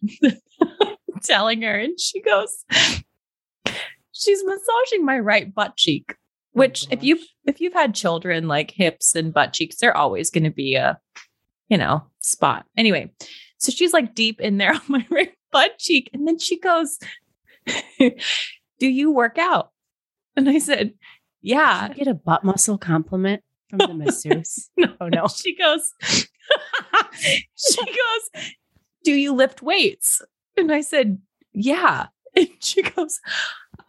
Telling 1.23 1.61
her, 1.63 1.77
and 1.77 1.99
she 1.99 2.21
goes, 2.21 2.63
she's 4.13 4.43
massaging 4.45 5.05
my 5.05 5.19
right 5.19 5.53
butt 5.53 5.75
cheek. 5.75 6.05
Oh, 6.11 6.15
which, 6.53 6.87
if 6.89 7.03
you 7.03 7.19
if 7.45 7.59
you've 7.61 7.73
had 7.73 7.93
children, 7.93 8.47
like 8.47 8.71
hips 8.71 9.15
and 9.15 9.33
butt 9.33 9.53
cheeks, 9.53 9.75
they're 9.77 9.95
always 9.95 10.29
going 10.31 10.45
to 10.45 10.49
be 10.49 10.75
a, 10.75 10.97
you 11.67 11.77
know, 11.77 12.03
spot. 12.21 12.65
Anyway, 12.77 13.11
so 13.57 13.71
she's 13.71 13.93
like 13.93 14.15
deep 14.15 14.39
in 14.39 14.57
there 14.57 14.73
on 14.73 14.81
my 14.87 15.05
right 15.09 15.33
butt 15.51 15.77
cheek, 15.77 16.09
and 16.13 16.25
then 16.27 16.39
she 16.39 16.57
goes, 16.59 16.97
"Do 17.99 18.87
you 18.87 19.11
work 19.11 19.37
out?" 19.37 19.71
And 20.37 20.49
I 20.49 20.59
said, 20.59 20.93
"Yeah." 21.41 21.89
Did 21.89 21.97
you 21.97 22.05
get 22.05 22.11
a 22.11 22.15
butt 22.15 22.43
muscle 22.45 22.77
compliment 22.77 23.43
from 23.69 23.79
the 23.79 23.93
masseuse? 24.05 24.69
No, 24.77 24.95
Oh, 25.01 25.09
no. 25.09 25.27
She 25.27 25.55
goes, 25.55 25.91
she 27.55 27.85
goes, 27.85 28.43
Do 29.03 29.13
you 29.13 29.33
lift 29.33 29.61
weights? 29.61 30.21
And 30.57 30.71
I 30.71 30.81
said, 30.81 31.19
Yeah. 31.53 32.07
And 32.35 32.47
she 32.59 32.83
goes, 32.83 33.19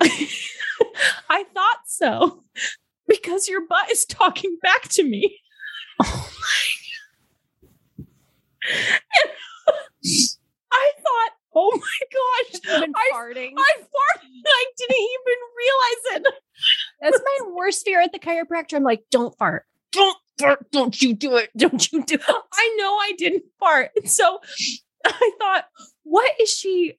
I 0.00 1.44
thought 1.54 1.80
so 1.86 2.42
because 3.06 3.48
your 3.48 3.66
butt 3.66 3.90
is 3.90 4.06
talking 4.06 4.56
back 4.62 4.88
to 4.88 5.04
me. 5.04 5.38
Oh 6.02 6.30
my 6.40 6.70
I 10.72 10.92
thought, 10.96 11.30
oh 11.54 11.72
my 11.72 12.00
gosh, 12.12 12.60
I've 12.68 12.80
been 12.82 12.92
I, 12.94 13.10
farting. 13.12 13.52
I 13.56 13.80
farted. 13.80 14.42
I 14.46 14.64
didn't 14.76 14.96
even 14.96 15.38
realize 15.58 16.26
it. 16.26 16.34
That's 17.02 17.20
my 17.22 17.50
worst 17.52 17.84
fear 17.84 18.00
at 18.00 18.12
the 18.12 18.18
chiropractor. 18.18 18.74
I'm 18.74 18.82
like, 18.84 19.02
don't 19.10 19.36
fart. 19.36 19.64
Don't 19.92 20.16
fart. 20.38 20.70
Don't 20.70 21.00
you 21.00 21.14
do 21.14 21.36
it. 21.36 21.50
Don't 21.56 21.92
you 21.92 22.04
do 22.04 22.14
it. 22.14 22.22
I 22.28 22.76
know 22.78 22.96
I 22.96 23.12
didn't 23.18 23.44
fart. 23.58 23.90
And 23.96 24.10
so 24.10 24.40
I 25.04 25.32
thought, 25.38 25.64
what 26.04 26.30
is 26.40 26.50
she? 26.50 26.98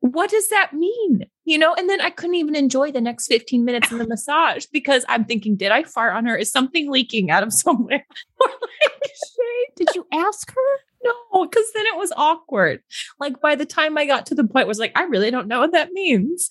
What 0.00 0.30
does 0.30 0.48
that 0.48 0.72
mean? 0.72 1.26
You 1.44 1.58
know, 1.58 1.74
and 1.74 1.88
then 1.88 2.00
I 2.00 2.10
couldn't 2.10 2.36
even 2.36 2.56
enjoy 2.56 2.90
the 2.90 3.00
next 3.00 3.26
15 3.26 3.64
minutes 3.64 3.92
of 3.92 3.98
the 3.98 4.06
massage 4.06 4.64
because 4.72 5.04
I'm 5.08 5.24
thinking, 5.24 5.56
did 5.56 5.72
I 5.72 5.82
fart 5.82 6.16
on 6.16 6.24
her? 6.26 6.36
Is 6.36 6.50
something 6.50 6.90
leaking 6.90 7.30
out 7.30 7.42
of 7.42 7.52
somewhere? 7.52 8.06
Or 8.40 8.48
like, 8.48 9.02
Shaye, 9.04 9.76
did 9.76 9.88
you 9.94 10.06
ask 10.12 10.50
her? 10.50 10.78
no, 11.02 11.46
because 11.46 11.64
then 11.74 11.86
it 11.86 11.96
was 11.96 12.12
awkward. 12.16 12.82
Like 13.18 13.40
by 13.40 13.54
the 13.54 13.66
time 13.66 13.96
I 13.96 14.06
got 14.06 14.26
to 14.26 14.34
the 14.34 14.44
point, 14.44 14.68
was 14.68 14.78
like, 14.78 14.92
I 14.96 15.04
really 15.04 15.30
don't 15.30 15.48
know 15.48 15.60
what 15.60 15.72
that 15.72 15.92
means. 15.92 16.48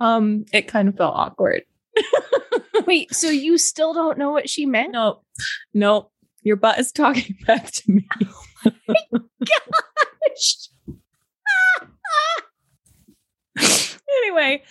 Um, 0.00 0.44
it 0.52 0.68
kind 0.68 0.88
of 0.88 0.96
felt 0.96 1.14
awkward. 1.14 1.62
Wait, 2.86 3.14
so 3.14 3.28
you 3.30 3.56
still 3.58 3.94
don't 3.94 4.18
know 4.18 4.30
what 4.30 4.48
she 4.50 4.66
meant? 4.66 4.92
No, 4.92 5.22
no, 5.72 6.10
your 6.42 6.56
butt 6.56 6.78
is 6.78 6.92
talking 6.92 7.36
back 7.46 7.70
to 7.70 7.82
me. 7.92 8.06
gosh 8.64 10.68
anyway, 14.24 14.62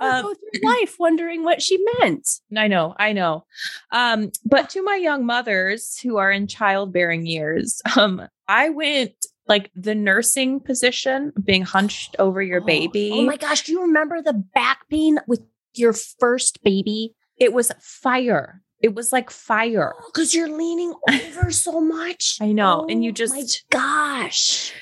Never 0.00 0.14
Um, 0.16 0.22
go 0.22 0.34
through 0.34 0.60
life 0.68 0.96
wondering 0.98 1.44
what 1.44 1.60
she 1.60 1.78
meant. 1.98 2.26
I 2.56 2.68
know, 2.68 2.94
I 2.98 3.12
know. 3.12 3.44
Um, 3.92 4.30
but 4.44 4.70
to 4.70 4.82
my 4.82 4.96
young 4.96 5.26
mothers 5.26 5.98
who 5.98 6.16
are 6.16 6.30
in 6.30 6.46
childbearing 6.46 7.26
years, 7.26 7.80
um, 7.96 8.26
I 8.48 8.70
went 8.70 9.12
like 9.48 9.70
the 9.74 9.94
nursing 9.94 10.60
position, 10.60 11.32
being 11.42 11.62
hunched 11.62 12.16
over 12.18 12.42
your 12.42 12.62
Oh, 12.62 12.66
baby. 12.66 13.10
Oh 13.12 13.22
my 13.22 13.36
gosh, 13.36 13.64
do 13.64 13.72
you 13.72 13.82
remember 13.82 14.22
the 14.22 14.34
back 14.54 14.88
pain 14.88 15.18
with 15.26 15.42
your 15.74 15.92
first 15.92 16.62
baby? 16.62 17.14
It 17.36 17.52
was 17.52 17.72
fire. 17.80 18.62
It 18.80 18.94
was 18.94 19.12
like 19.12 19.30
fire. 19.30 19.94
Because 20.12 20.34
you're 20.34 20.48
leaning 20.48 20.92
over 21.10 21.50
so 21.50 21.80
much. 21.80 22.38
I 22.40 22.52
know, 22.52 22.86
and 22.88 23.02
you 23.04 23.10
Oh 23.10 23.14
just- 23.14 23.34
my 23.34 23.44
gosh. 23.70 24.72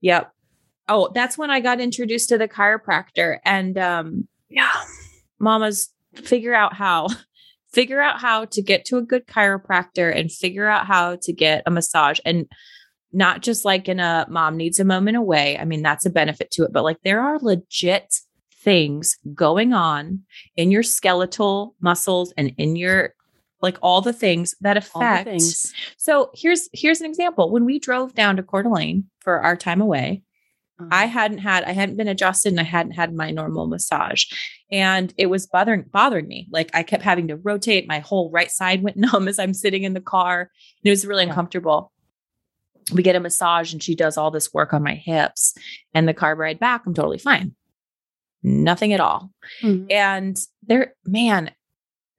Yep. 0.00 0.32
Oh, 0.88 1.10
that's 1.14 1.38
when 1.38 1.50
I 1.50 1.60
got 1.60 1.80
introduced 1.80 2.28
to 2.30 2.38
the 2.38 2.48
chiropractor 2.48 3.38
and 3.44 3.78
um 3.78 4.28
Yeah. 4.48 4.70
mamas 5.38 5.90
figure 6.16 6.54
out 6.54 6.74
how 6.74 7.08
figure 7.72 8.00
out 8.00 8.20
how 8.20 8.44
to 8.46 8.60
get 8.62 8.84
to 8.86 8.96
a 8.98 9.02
good 9.02 9.26
chiropractor 9.26 10.14
and 10.14 10.30
figure 10.30 10.66
out 10.68 10.86
how 10.86 11.16
to 11.22 11.32
get 11.32 11.62
a 11.66 11.70
massage 11.70 12.18
and 12.26 12.46
not 13.14 13.40
just 13.42 13.64
like 13.64 13.88
in 13.88 14.00
a 14.00 14.26
mom 14.28 14.56
needs 14.56 14.80
a 14.80 14.84
moment 14.84 15.16
away. 15.16 15.56
I 15.58 15.64
mean, 15.64 15.82
that's 15.82 16.04
a 16.06 16.10
benefit 16.10 16.50
to 16.52 16.64
it, 16.64 16.72
but 16.72 16.82
like 16.84 16.98
there 17.04 17.20
are 17.20 17.38
legit 17.38 18.12
things 18.62 19.16
going 19.34 19.72
on 19.72 20.20
in 20.56 20.70
your 20.70 20.82
skeletal 20.82 21.74
muscles 21.80 22.32
and 22.36 22.52
in 22.58 22.76
your 22.76 23.14
like 23.60 23.78
all 23.80 24.00
the 24.00 24.12
things 24.12 24.54
that 24.60 24.76
affect 24.76 25.28
things. 25.28 25.72
so 25.96 26.30
here's 26.34 26.68
here's 26.72 27.00
an 27.00 27.06
example 27.08 27.50
when 27.50 27.64
we 27.64 27.78
drove 27.78 28.14
down 28.14 28.36
to 28.36 28.42
Coeur 28.42 28.62
d'Alene 28.64 29.04
for 29.20 29.40
our 29.40 29.56
time 29.56 29.80
away 29.80 30.22
Uh-huh. 30.80 30.88
I 30.90 31.04
hadn't 31.06 31.38
had 31.38 31.64
I 31.64 31.72
hadn't 31.72 31.96
been 31.96 32.08
adjusted 32.08 32.52
and 32.52 32.60
I 32.60 32.64
hadn't 32.64 32.92
had 32.92 33.14
my 33.14 33.30
normal 33.30 33.66
massage. 33.68 34.24
And 34.72 35.12
it 35.18 35.26
was 35.26 35.46
bothering 35.46 35.84
bothering 35.92 36.26
me. 36.26 36.48
Like 36.50 36.70
I 36.74 36.82
kept 36.82 37.02
having 37.04 37.28
to 37.28 37.36
rotate. 37.36 37.86
My 37.86 38.00
whole 38.00 38.30
right 38.30 38.50
side 38.50 38.82
went 38.82 38.96
numb 39.04 39.28
as 39.28 39.38
I'm 39.38 39.54
sitting 39.54 39.82
in 39.84 39.92
the 39.94 40.00
car. 40.00 40.40
And 40.40 40.84
it 40.84 40.90
was 40.90 41.06
really 41.06 41.24
Yeah. 41.24 41.30
uncomfortable. 41.30 41.92
We 42.92 43.02
get 43.02 43.16
a 43.16 43.20
massage 43.20 43.72
and 43.72 43.82
she 43.82 43.94
does 43.94 44.16
all 44.16 44.30
this 44.32 44.52
work 44.52 44.72
on 44.74 44.82
my 44.82 44.94
hips. 44.94 45.54
And 45.94 46.08
the 46.08 46.14
car 46.14 46.34
ride 46.34 46.58
back, 46.58 46.82
I'm 46.86 46.94
totally 46.94 47.18
fine. 47.18 47.54
Nothing 48.42 48.92
at 48.92 49.00
all. 49.00 49.30
Mhm. 49.62 49.90
And 49.90 50.36
there, 50.62 50.94
man, 51.06 51.50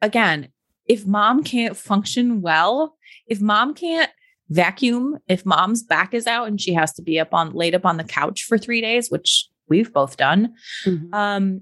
again, 0.02 0.50
if 0.86 1.06
mom 1.06 1.44
can't 1.44 1.76
function 1.78 2.42
well, 2.42 2.96
if 3.28 3.42
mom 3.42 3.74
can't 3.74 4.12
vacuum, 4.50 5.18
if 5.28 5.46
mom's 5.46 5.84
back 5.84 6.14
is 6.14 6.28
out 6.28 6.48
and 6.48 6.60
she 6.60 6.74
has 6.74 6.94
to 6.94 7.02
be 7.02 7.20
up 7.20 7.34
on 7.34 7.52
laid 7.54 7.74
up 7.76 7.86
on 7.86 7.98
the 7.98 8.04
couch 8.04 8.44
for 8.44 8.58
three 8.58 8.82
days, 8.82 9.10
which 9.10 9.48
we've 9.70 9.94
both 9.94 10.18
done, 10.18 10.54
Mhm. 10.86 11.14
um, 11.14 11.62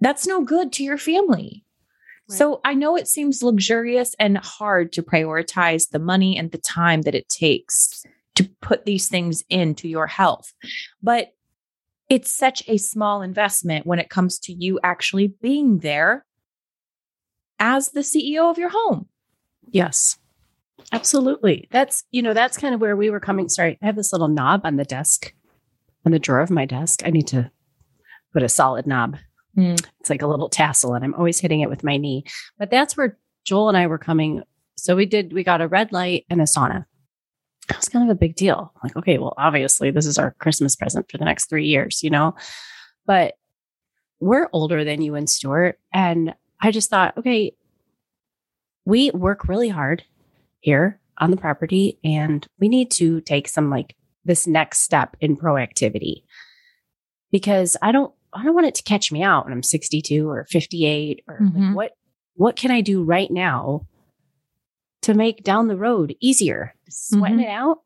that's 0.00 0.26
no 0.26 0.42
good 0.42 0.72
to 0.74 0.84
your 0.84 0.98
family. 0.98 1.64
Right. 2.28 2.38
So 2.38 2.60
I 2.64 2.74
know 2.74 2.96
it 2.96 3.08
seems 3.08 3.42
luxurious 3.42 4.14
and 4.18 4.38
hard 4.38 4.92
to 4.92 5.02
prioritize 5.02 5.90
the 5.90 5.98
money 5.98 6.38
and 6.38 6.50
the 6.52 6.58
time 6.58 7.02
that 7.02 7.14
it 7.14 7.28
takes 7.28 8.04
to 8.34 8.44
put 8.60 8.84
these 8.84 9.08
things 9.08 9.42
into 9.48 9.88
your 9.88 10.06
health. 10.06 10.52
But 11.02 11.32
it's 12.08 12.30
such 12.30 12.62
a 12.68 12.76
small 12.76 13.22
investment 13.22 13.86
when 13.86 13.98
it 13.98 14.10
comes 14.10 14.38
to 14.40 14.52
you 14.52 14.78
actually 14.82 15.28
being 15.40 15.78
there 15.78 16.24
as 17.58 17.90
the 17.90 18.00
CEO 18.00 18.50
of 18.50 18.58
your 18.58 18.70
home. 18.70 19.08
Yes. 19.70 20.18
Absolutely. 20.92 21.68
That's, 21.70 22.04
you 22.10 22.20
know, 22.20 22.34
that's 22.34 22.58
kind 22.58 22.74
of 22.74 22.80
where 22.80 22.96
we 22.96 23.10
were 23.10 23.20
coming. 23.20 23.48
Sorry, 23.48 23.78
I 23.82 23.86
have 23.86 23.96
this 23.96 24.12
little 24.12 24.28
knob 24.28 24.62
on 24.64 24.76
the 24.76 24.84
desk, 24.84 25.32
on 26.04 26.12
the 26.12 26.18
drawer 26.18 26.40
of 26.40 26.50
my 26.50 26.66
desk. 26.66 27.02
I 27.04 27.10
need 27.10 27.26
to 27.28 27.50
put 28.32 28.42
a 28.42 28.48
solid 28.48 28.86
knob. 28.86 29.16
Hmm. 29.54 29.76
It's 30.00 30.10
like 30.10 30.22
a 30.22 30.26
little 30.26 30.48
tassel, 30.48 30.94
and 30.94 31.04
I'm 31.04 31.14
always 31.14 31.38
hitting 31.38 31.60
it 31.60 31.70
with 31.70 31.84
my 31.84 31.96
knee. 31.96 32.24
But 32.58 32.70
that's 32.70 32.96
where 32.96 33.16
Joel 33.44 33.68
and 33.68 33.78
I 33.78 33.86
were 33.86 33.98
coming. 33.98 34.42
So 34.76 34.96
we 34.96 35.06
did, 35.06 35.32
we 35.32 35.44
got 35.44 35.62
a 35.62 35.68
red 35.68 35.92
light 35.92 36.26
and 36.28 36.40
a 36.40 36.44
sauna. 36.44 36.84
It 37.70 37.76
was 37.76 37.88
kind 37.88 38.08
of 38.08 38.14
a 38.14 38.18
big 38.18 38.36
deal. 38.36 38.72
Like, 38.82 38.94
okay, 38.96 39.18
well, 39.18 39.34
obviously, 39.38 39.90
this 39.90 40.06
is 40.06 40.18
our 40.18 40.32
Christmas 40.38 40.76
present 40.76 41.10
for 41.10 41.18
the 41.18 41.24
next 41.24 41.48
three 41.48 41.66
years, 41.66 42.02
you 42.02 42.10
know? 42.10 42.34
But 43.06 43.34
we're 44.20 44.48
older 44.52 44.84
than 44.84 45.02
you 45.02 45.14
and 45.14 45.28
Stuart. 45.28 45.78
And 45.92 46.34
I 46.60 46.70
just 46.70 46.90
thought, 46.90 47.16
okay, 47.18 47.52
we 48.84 49.10
work 49.12 49.48
really 49.48 49.68
hard 49.68 50.04
here 50.60 51.00
on 51.18 51.30
the 51.30 51.36
property 51.36 51.98
and 52.04 52.46
we 52.58 52.68
need 52.68 52.90
to 52.92 53.20
take 53.22 53.48
some 53.48 53.70
like 53.70 53.94
this 54.24 54.46
next 54.46 54.80
step 54.80 55.16
in 55.20 55.36
proactivity 55.36 56.22
because 57.30 57.76
I 57.82 57.92
don't 57.92 58.12
I 58.32 58.42
don't 58.42 58.54
want 58.54 58.66
it 58.66 58.74
to 58.76 58.82
catch 58.82 59.12
me 59.12 59.22
out 59.22 59.44
when 59.44 59.52
I'm 59.52 59.62
62 59.62 60.28
or 60.28 60.46
58 60.50 61.22
or 61.28 61.38
Mhm. 61.40 61.54
like 61.68 61.74
what 61.74 61.92
what 62.34 62.56
can 62.56 62.70
I 62.72 62.80
do 62.80 63.02
right 63.04 63.30
now 63.30 63.86
to 65.02 65.14
make 65.14 65.44
down 65.44 65.68
the 65.68 65.76
road 65.76 66.16
easier? 66.20 66.73
Sweating 66.88 67.38
Mhm. 67.38 67.42
it 67.44 67.48
out 67.48 67.78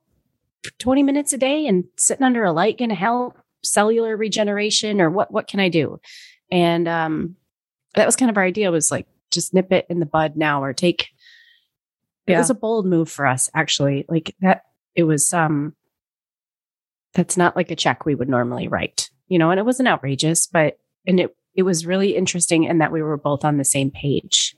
20 0.78 1.02
minutes 1.02 1.32
a 1.32 1.38
day 1.38 1.66
and 1.66 1.84
sitting 1.96 2.24
under 2.24 2.44
a 2.44 2.52
light 2.52 2.78
going 2.78 2.88
to 2.88 2.94
help 2.94 3.38
cellular 3.62 4.16
regeneration 4.16 5.00
or 5.00 5.10
what 5.10 5.30
what 5.32 5.46
can 5.48 5.60
I 5.60 5.68
do? 5.68 6.00
And 6.50 6.86
um 6.88 7.36
that 7.94 8.06
was 8.06 8.16
kind 8.16 8.30
of 8.30 8.36
our 8.36 8.44
idea 8.44 8.70
was 8.70 8.90
like 8.90 9.06
just 9.30 9.52
nip 9.54 9.72
it 9.72 9.86
in 9.88 9.98
the 10.00 10.06
bud 10.06 10.36
now 10.36 10.62
or 10.62 10.72
take 10.72 11.08
it 12.26 12.36
was 12.38 12.50
a 12.50 12.54
bold 12.54 12.86
move 12.86 13.10
for 13.10 13.26
us 13.26 13.48
actually 13.54 14.04
like 14.08 14.34
that 14.40 14.62
it 14.94 15.04
was 15.04 15.32
um 15.32 15.74
that's 17.14 17.36
not 17.36 17.56
like 17.56 17.70
a 17.70 17.76
check 17.76 18.04
we 18.04 18.14
would 18.14 18.28
normally 18.28 18.68
write 18.68 19.10
you 19.28 19.38
know 19.38 19.50
and 19.50 19.58
it 19.58 19.64
wasn't 19.66 19.88
outrageous 19.88 20.46
but 20.46 20.78
and 21.06 21.20
it 21.20 21.34
it 21.54 21.62
was 21.62 21.86
really 21.86 22.14
interesting 22.16 22.64
in 22.64 22.78
that 22.78 22.92
we 22.92 23.02
were 23.02 23.16
both 23.16 23.44
on 23.44 23.56
the 23.56 23.64
same 23.64 23.90
page 23.90 24.54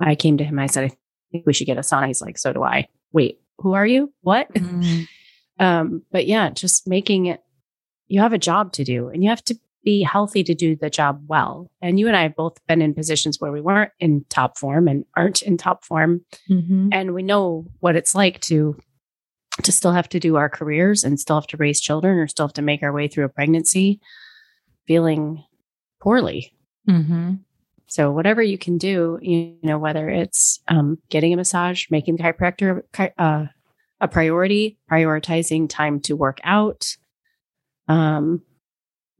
i 0.00 0.14
came 0.14 0.38
to 0.38 0.44
him 0.44 0.58
i 0.58 0.66
said 0.66 0.84
i 0.84 0.90
think 1.32 1.44
we 1.46 1.52
should 1.52 1.66
get 1.66 1.76
a 1.78 1.82
sauna 1.82 2.06
he's 2.06 2.22
like 2.22 2.38
so 2.38 2.52
do 2.52 2.62
i 2.62 2.86
wait 3.12 3.40
who 3.58 3.72
are 3.74 3.86
you? 3.86 4.12
What? 4.22 4.48
Um 5.60 6.02
but 6.12 6.26
yeah 6.28 6.50
just 6.50 6.86
making 6.86 7.26
it 7.26 7.42
you 8.06 8.20
have 8.20 8.32
a 8.32 8.38
job 8.38 8.72
to 8.74 8.84
do 8.84 9.08
and 9.08 9.24
you 9.24 9.28
have 9.30 9.42
to 9.46 9.58
be 9.84 10.02
healthy 10.02 10.44
to 10.44 10.54
do 10.54 10.76
the 10.76 10.88
job 10.90 11.20
well. 11.26 11.68
And 11.82 11.98
you 11.98 12.06
and 12.06 12.16
i 12.16 12.22
have 12.22 12.36
both 12.36 12.58
been 12.68 12.80
in 12.82 12.94
positions 12.94 13.40
where 13.40 13.50
we 13.50 13.60
weren't 13.60 13.90
in 13.98 14.24
top 14.28 14.56
form 14.58 14.86
and 14.86 15.04
aren't 15.16 15.42
in 15.42 15.56
top 15.56 15.84
form. 15.84 16.24
Mhm. 16.48 16.90
and 16.92 17.12
we 17.14 17.22
know 17.24 17.66
what 17.80 17.96
it's 17.96 18.14
like 18.14 18.40
to 18.42 18.76
to 19.64 19.72
still 19.72 19.90
have 19.92 20.08
to 20.10 20.20
do 20.20 20.36
our 20.36 20.48
careers 20.48 21.02
and 21.02 21.18
still 21.18 21.34
have 21.40 21.48
to 21.48 21.56
raise 21.56 21.80
children 21.80 22.18
or 22.18 22.28
still 22.28 22.46
have 22.46 22.54
to 22.54 22.62
make 22.62 22.82
our 22.84 22.92
way 22.92 23.08
through 23.08 23.24
a 23.24 23.28
pregnancy 23.28 24.00
feeling 24.86 25.42
poorly. 26.00 26.52
Mhm. 26.88 27.40
So 27.88 28.12
whatever 28.12 28.42
you 28.42 28.56
can 28.58 28.78
do 28.78 29.18
you 29.22 29.56
know 29.62 29.78
whether 29.78 30.08
it's 30.08 30.60
um, 30.68 30.98
getting 31.10 31.32
a 31.32 31.36
massage 31.36 31.86
making 31.90 32.16
the 32.16 32.22
chiropractor 32.22 32.82
uh, 33.18 33.46
a 34.00 34.08
priority 34.08 34.78
prioritizing 34.90 35.68
time 35.68 35.98
to 36.00 36.14
work 36.14 36.40
out 36.44 36.86
um, 37.88 38.42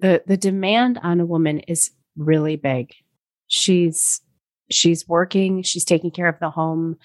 the 0.01 0.23
the 0.27 0.37
demand 0.37 0.99
on 1.03 1.21
a 1.21 1.27
woman 1.27 1.61
is 1.61 1.91
really 2.17 2.57
big 2.57 2.93
she's 3.47 4.21
she's 4.71 5.09
working 5.09 5.63
she's 5.63 5.85
taking 5.85 6.11
care 6.11 6.29
of 6.29 6.39
the 6.41 6.51
home 6.51 6.97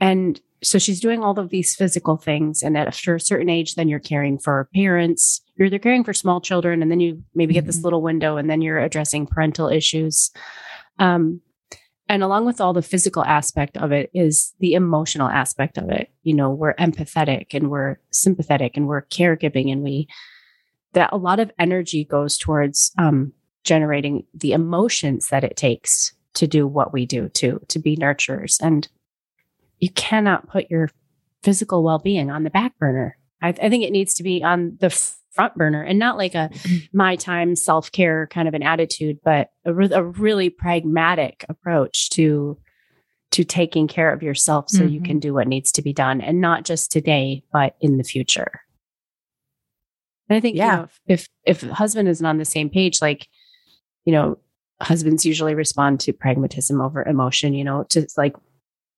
and 0.00 0.40
so 0.62 0.78
she's 0.78 1.00
doing 1.00 1.22
all 1.22 1.38
of 1.38 1.50
these 1.50 1.74
physical 1.74 2.16
things 2.16 2.62
and 2.62 2.78
after 2.78 3.14
a 3.16 3.20
certain 3.20 3.48
age 3.48 3.74
then 3.74 3.88
you're 3.88 3.98
caring 3.98 4.38
for 4.38 4.68
parents 4.74 5.42
you're 5.56 5.66
either 5.66 5.78
caring 5.78 6.04
for 6.04 6.14
small 6.14 6.40
children 6.40 6.80
and 6.82 6.90
then 6.90 7.00
you 7.00 7.22
maybe 7.34 7.52
get 7.54 7.66
this 7.66 7.78
Mhm. 7.80 7.84
little 7.84 8.02
window 8.02 8.36
and 8.36 8.48
then 8.48 8.62
you're 8.62 8.78
addressing 8.78 9.26
parental 9.26 9.68
issues 9.68 10.30
um, 10.98 11.40
and 12.08 12.22
along 12.22 12.46
with 12.46 12.60
all 12.60 12.72
the 12.72 12.82
physical 12.82 13.24
aspect 13.24 13.76
of 13.76 13.90
it 13.90 14.10
is 14.14 14.54
the 14.60 14.74
emotional 14.74 15.28
aspect 15.28 15.76
of 15.76 15.90
it. 15.90 16.10
You 16.22 16.34
know 16.34 16.50
we're 16.50 16.74
empathetic 16.74 17.46
and 17.52 17.70
we're 17.70 17.98
sympathetic 18.10 18.76
and 18.76 18.86
we're 18.86 19.02
caregiving 19.02 19.72
and 19.72 19.82
we 19.82 20.08
that 20.92 21.12
a 21.12 21.16
lot 21.16 21.40
of 21.40 21.50
energy 21.58 22.04
goes 22.04 22.38
towards 22.38 22.92
um, 22.98 23.32
generating 23.64 24.24
the 24.32 24.52
emotions 24.52 25.28
that 25.28 25.44
it 25.44 25.56
takes 25.56 26.14
to 26.34 26.46
do 26.46 26.66
what 26.66 26.92
we 26.92 27.06
do 27.06 27.28
to 27.30 27.60
to 27.68 27.78
be 27.78 27.96
nurturers. 27.96 28.56
And 28.60 28.88
you 29.78 29.90
cannot 29.90 30.48
put 30.48 30.70
your 30.70 30.90
physical 31.42 31.82
well-being 31.82 32.30
on 32.30 32.44
the 32.44 32.50
back 32.50 32.78
burner. 32.78 33.18
I, 33.42 33.48
I 33.48 33.68
think 33.68 33.84
it 33.84 33.92
needs 33.92 34.14
to 34.14 34.22
be 34.22 34.42
on 34.42 34.76
the 34.80 34.90
front 35.36 35.54
burner 35.54 35.82
and 35.82 35.98
not 35.98 36.16
like 36.16 36.34
a 36.34 36.50
my 36.92 37.14
time 37.16 37.54
self-care 37.54 38.26
kind 38.28 38.48
of 38.48 38.54
an 38.54 38.62
attitude 38.62 39.18
but 39.24 39.50
a, 39.64 39.72
re- 39.72 39.90
a 39.92 40.02
really 40.02 40.50
pragmatic 40.50 41.44
approach 41.48 42.10
to 42.10 42.58
to 43.32 43.44
taking 43.44 43.86
care 43.86 44.12
of 44.12 44.22
yourself 44.22 44.68
so 44.68 44.82
you 44.84 45.00
Mhm. 45.00 45.04
can 45.04 45.18
do 45.20 45.34
what 45.34 45.46
needs 45.48 45.70
to 45.72 45.82
be 45.82 45.92
done 45.92 46.20
and 46.20 46.40
not 46.40 46.64
just 46.64 46.90
today 46.90 47.42
but 47.52 47.76
in 47.80 47.98
the 47.98 48.04
future 48.04 48.60
and 50.28 50.36
i 50.36 50.40
think 50.40 50.56
Yeah. 50.56 50.70
you 50.70 50.76
know, 50.78 50.88
if 51.08 51.28
if 51.44 51.62
if 51.62 51.70
husband 51.70 52.08
isn't 52.08 52.26
on 52.26 52.38
the 52.38 52.44
same 52.44 52.70
page 52.70 53.00
like 53.02 53.28
you 54.04 54.12
know 54.12 54.38
husbands 54.80 55.24
usually 55.24 55.54
respond 55.54 56.00
to 56.00 56.12
pragmatism 56.12 56.80
over 56.80 57.02
emotion 57.02 57.54
you 57.54 57.64
know 57.64 57.84
to 57.90 58.06
like 58.16 58.34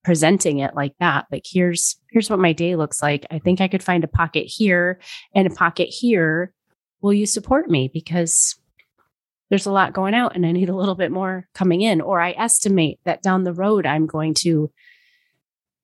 presenting 0.08 0.60
it 0.60 0.74
like 0.74 0.94
that 1.00 1.26
like 1.30 1.44
here's 1.44 1.96
here's 2.10 2.30
what 2.30 2.38
my 2.38 2.54
day 2.54 2.76
looks 2.76 3.02
like. 3.02 3.26
I 3.30 3.38
think 3.38 3.60
i 3.60 3.68
could 3.68 3.82
find 3.82 4.02
a 4.02 4.08
pocket 4.08 4.46
here 4.46 5.00
and 5.34 5.46
a 5.46 5.54
pocket 5.54 5.90
here. 5.90 6.54
Will 7.02 7.12
you 7.12 7.26
support 7.26 7.68
me? 7.68 7.90
Because 7.92 8.56
there's 9.50 9.66
a 9.66 9.70
lot 9.70 9.92
going 9.92 10.14
out 10.14 10.34
and 10.34 10.46
i 10.46 10.52
need 10.52 10.70
a 10.70 10.74
little 10.74 10.94
bit 10.94 11.12
more 11.12 11.46
coming 11.52 11.82
in. 11.82 12.00
Or 12.00 12.22
i 12.22 12.30
estimate 12.30 12.98
that 13.04 13.20
down 13.20 13.44
the 13.44 13.52
road 13.52 13.84
i'm 13.84 14.06
going 14.06 14.32
to 14.44 14.72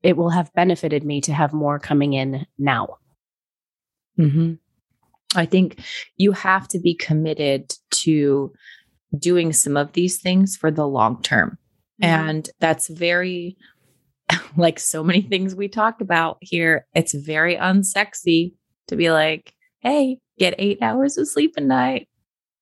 it 0.03 0.17
will 0.17 0.31
have 0.31 0.55
benefited 0.55 1.05
me 1.05 1.21
to 1.21 1.35
have 1.35 1.53
more 1.53 1.79
coming 1.79 2.15
in 2.15 2.47
now. 2.57 2.97
Hmm 4.17 4.55
I 5.37 5.45
think 5.45 5.81
you 6.17 6.33
have 6.33 6.67
to 6.69 6.79
be 6.79 6.95
committed 6.95 7.75
to 8.05 8.55
doing 9.19 9.53
some 9.53 9.77
of 9.77 9.93
these 9.93 10.19
things 10.19 10.57
for 10.57 10.71
the 10.71 10.89
long 10.89 11.21
term. 11.21 11.59
And 12.01 12.51
that's 12.61 12.89
very, 12.89 13.57
like 14.57 14.79
so 14.79 15.03
many 15.05 15.23
things 15.23 15.55
we 15.55 15.69
talk 15.69 16.01
about 16.01 16.39
here, 16.41 16.87
it's 16.95 17.15
very 17.15 17.57
unsexy 17.57 18.55
to 18.89 18.97
be 18.97 19.11
like, 19.11 19.53
hey, 19.81 20.19
get 20.39 20.55
eight 20.59 20.79
hours 20.83 21.19
of 21.19 21.29
sleep 21.29 21.55
a 21.57 21.61
night 21.61 22.09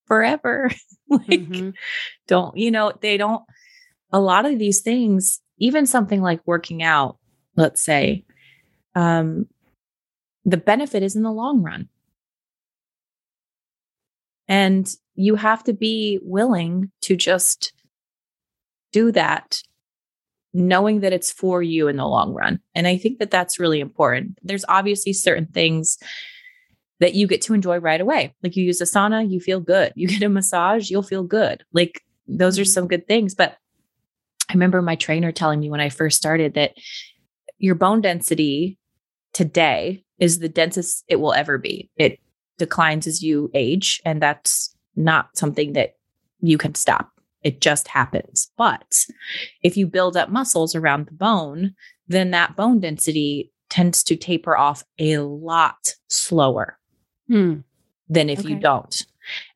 forever. 0.06 0.70
like, 1.08 1.26
Mhm. 1.26 1.74
don't, 2.26 2.56
you 2.56 2.70
know, 2.70 2.92
they 3.00 3.16
don't, 3.16 3.42
a 4.12 4.20
lot 4.20 4.44
of 4.44 4.58
these 4.58 4.80
things, 4.80 5.40
even 5.58 5.86
something 5.86 6.20
like 6.20 6.40
working 6.46 6.82
out, 6.82 7.18
let's 7.56 7.82
say, 7.82 8.24
um, 8.94 9.46
the 10.44 10.56
benefit 10.56 11.02
is 11.02 11.16
in 11.16 11.22
the 11.22 11.32
long 11.32 11.62
run. 11.62 11.88
And 14.48 14.92
you 15.14 15.36
have 15.36 15.62
to 15.64 15.72
be 15.72 16.18
willing 16.22 16.90
to 17.02 17.16
just 17.16 17.72
do 18.92 19.12
that, 19.12 19.62
knowing 20.54 21.00
that 21.00 21.12
it's 21.12 21.32
for 21.32 21.62
you 21.62 21.88
in 21.88 21.96
the 21.96 22.06
long 22.06 22.32
run. 22.34 22.60
And 22.74 22.86
I 22.86 22.96
think 22.96 23.18
that 23.18 23.30
that's 23.30 23.58
really 23.58 23.80
important. 23.80 24.38
There's 24.42 24.64
obviously 24.68 25.12
certain 25.12 25.46
things 25.46 25.98
that 27.00 27.14
you 27.14 27.26
get 27.26 27.42
to 27.42 27.54
enjoy 27.54 27.78
right 27.78 28.00
away. 28.00 28.34
Like 28.42 28.54
you 28.54 28.64
use 28.64 28.80
a 28.80 28.84
sauna, 28.84 29.28
you 29.28 29.40
feel 29.40 29.60
good. 29.60 29.92
You 29.96 30.06
get 30.06 30.22
a 30.22 30.28
massage, 30.28 30.90
you'll 30.90 31.02
feel 31.02 31.24
good. 31.24 31.64
Like 31.72 32.02
those 32.28 32.58
are 32.58 32.62
mm-hmm. 32.62 32.68
some 32.68 32.88
good 32.88 33.06
things. 33.06 33.34
But 33.34 33.56
I 34.48 34.52
remember 34.52 34.82
my 34.82 34.96
trainer 34.96 35.32
telling 35.32 35.60
me 35.60 35.70
when 35.70 35.80
I 35.80 35.88
first 35.88 36.16
started 36.16 36.54
that 36.54 36.74
your 37.58 37.74
bone 37.74 38.02
density 38.02 38.78
today 39.32 40.04
is 40.18 40.38
the 40.38 40.48
densest 40.48 41.04
it 41.08 41.16
will 41.16 41.32
ever 41.32 41.58
be. 41.58 41.90
It 41.96 42.20
declines 42.58 43.06
as 43.06 43.22
you 43.22 43.50
age, 43.54 44.00
and 44.04 44.20
that's 44.20 44.76
not 44.94 45.36
something 45.36 45.72
that 45.72 45.94
you 46.40 46.58
can 46.58 46.74
stop. 46.74 47.10
It 47.42 47.60
just 47.60 47.88
happens. 47.88 48.50
But 48.56 49.06
if 49.62 49.76
you 49.76 49.86
build 49.86 50.16
up 50.16 50.28
muscles 50.30 50.74
around 50.74 51.06
the 51.06 51.12
bone, 51.14 51.74
then 52.08 52.30
that 52.30 52.56
bone 52.56 52.80
density 52.80 53.52
tends 53.70 54.02
to 54.04 54.16
taper 54.16 54.56
off 54.56 54.84
a 54.98 55.18
lot 55.18 55.94
slower 56.08 56.78
Hmm. 57.28 57.60
than 58.08 58.28
if 58.28 58.40
Okay. 58.40 58.50
you 58.50 58.56
don't. 58.60 59.06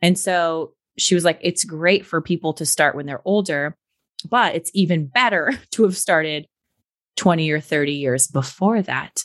And 0.01 0.19
so 0.19 0.73
she 0.97 1.15
was 1.15 1.25
like, 1.25 1.39
it's 1.43 1.65
great 1.65 2.07
for 2.07 2.21
people 2.23 2.55
to 2.55 2.65
start 2.65 2.97
when 2.97 3.05
they're 3.07 3.27
older, 3.27 3.77
but 4.31 4.55
it's 4.55 4.71
even 4.73 5.07
better 5.07 5.53
to 5.73 5.83
have 5.85 5.97
started 5.97 6.47
20 7.17 7.51
or 7.51 7.61
30 7.61 7.93
years 7.93 8.27
before 8.27 8.83
that 8.83 9.23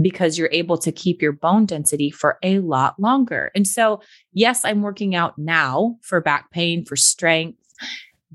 because 0.00 0.36
you're 0.36 0.48
able 0.52 0.76
to 0.78 0.90
keep 0.90 1.22
your 1.22 1.32
bone 1.32 1.66
density 1.66 2.10
for 2.10 2.38
a 2.42 2.58
lot 2.58 2.98
longer. 2.98 3.52
And 3.54 3.66
so, 3.66 4.00
yes, 4.32 4.64
I'm 4.64 4.82
working 4.82 5.14
out 5.14 5.38
now 5.38 5.96
for 6.02 6.20
back 6.20 6.50
pain, 6.50 6.84
for 6.84 6.96
strength, 6.96 7.58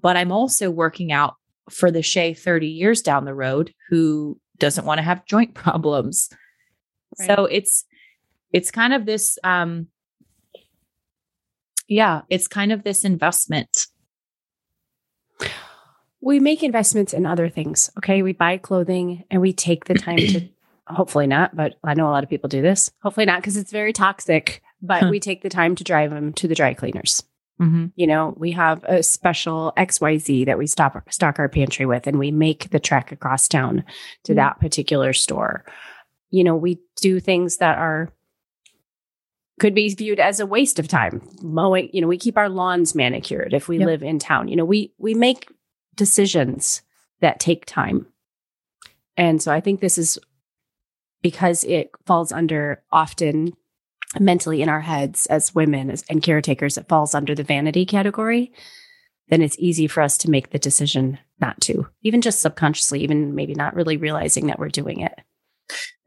but 0.02 0.18
I'm 0.18 0.32
also 0.32 0.70
working 0.70 1.12
out 1.12 1.36
for 1.70 1.92
the 1.92 2.00
Shaye 2.00 2.38
30 2.38 2.68
years 2.68 3.02
down 3.02 3.26
the 3.26 3.34
road 3.34 3.74
who 3.90 4.40
doesn't 4.58 4.86
want 4.86 4.98
to 4.98 5.04
have 5.04 5.26
joint 5.26 5.54
problems. 5.66 6.30
So 7.16 7.46
it's 7.46 7.86
it's 8.54 8.72
kind 8.72 8.94
of 8.94 9.06
this 9.06 9.38
um 9.44 9.88
yeah, 11.88 12.22
it's 12.30 12.48
kind 12.48 12.72
of 12.72 12.84
this 12.84 13.04
investment. 13.04 13.88
we 16.22 16.40
make 16.40 16.62
investments 16.64 17.14
in 17.14 17.26
other 17.26 17.50
things. 17.50 17.90
Okay. 17.98 18.22
We 18.22 18.34
buy 18.34 18.58
clothing 18.58 19.24
and 19.32 19.42
we 19.42 19.54
take 19.54 19.86
the 19.86 19.94
time 19.96 20.18
to, 20.18 20.50
hopefully 20.88 21.28
not, 21.28 21.56
but 21.56 21.76
I 21.84 21.94
know 21.94 22.08
a 22.08 22.12
lot 22.12 22.24
of 22.24 22.30
people 22.30 22.50
do 22.50 22.62
this. 22.62 22.92
Hopefully 23.02 23.26
not 23.26 23.40
because 23.42 23.58
it's 23.58 23.72
very 23.72 23.94
toxic, 23.94 24.62
but 24.82 25.04
Huh. 25.04 25.08
we 25.10 25.20
take 25.20 25.42
the 25.42 25.50
time 25.50 25.76
to 25.76 25.84
drive 25.84 26.12
them 26.12 26.34
to 26.34 26.48
the 26.48 26.56
dry 26.56 26.74
cleaners. 26.74 27.24
Mm-hmm. 27.62 27.88
You 27.96 28.08
know, 28.08 28.34
we 28.38 28.52
have 28.52 28.84
a 28.86 29.04
special 29.04 29.74
XYZ 29.78 30.46
that 30.46 30.58
we 30.58 30.66
stop, 30.68 31.12
stock 31.12 31.40
our 31.40 31.50
pantry 31.50 31.86
with, 31.86 32.08
and 32.08 32.18
we 32.18 32.32
make 32.32 32.70
the 32.70 32.80
trek 32.80 33.12
across 33.12 33.48
town 33.48 33.84
to 34.24 34.32
Mhm. 34.32 34.36
that 34.38 34.60
particular 34.60 35.12
store. 35.14 35.66
You 36.30 36.44
know, 36.44 36.56
we 36.56 36.80
do 37.02 37.20
things 37.20 37.58
that 37.58 37.78
are 37.78 38.10
could 39.60 39.76
be 39.76 39.94
viewed 39.94 40.22
as 40.22 40.40
a 40.40 40.46
waste 40.46 40.80
of 40.80 40.88
time. 40.88 41.22
Mowing, 41.42 41.90
you 41.92 42.00
know, 42.00 42.08
we 42.08 42.18
keep 42.18 42.38
our 42.38 42.48
lawns 42.48 42.96
manicured 42.96 43.54
if 43.54 43.68
we 43.68 43.78
Yep. 43.78 43.86
live 43.88 44.04
in 44.04 44.18
town. 44.18 44.48
You 44.48 44.56
know, 44.56 44.64
we 44.64 44.94
we 44.98 45.14
make 45.14 45.50
decisions 45.96 46.82
that 47.20 47.42
take 47.42 47.66
time. 47.66 48.08
And 49.18 49.42
so 49.42 49.52
I 49.52 49.60
think 49.60 49.82
this 49.82 49.98
is 49.98 50.18
because 51.22 51.66
it 51.66 51.92
falls 52.06 52.32
under 52.32 52.82
often 52.90 53.52
mentally 54.20 54.62
in 54.62 54.70
our 54.70 54.82
heads 54.82 55.26
as 55.28 55.54
women 55.54 55.92
as, 55.92 56.04
and 56.10 56.24
caretakers, 56.24 56.78
it 56.78 56.88
falls 56.88 57.14
under 57.14 57.36
the 57.36 57.44
vanity 57.44 57.86
category. 57.86 58.52
Then 59.30 59.42
it's 59.42 59.58
easy 59.60 59.86
for 59.88 60.02
us 60.02 60.18
to 60.20 60.30
make 60.30 60.50
the 60.50 60.58
decision 60.60 61.20
not 61.40 61.60
to, 61.62 61.88
even 62.02 62.22
just 62.22 62.42
subconsciously, 62.42 63.02
even 63.02 63.36
maybe 63.36 63.54
not 63.54 63.76
really 63.76 63.98
realizing 63.98 64.48
that 64.48 64.58
we're 64.60 64.70
doing 64.70 65.02
it. 65.02 65.14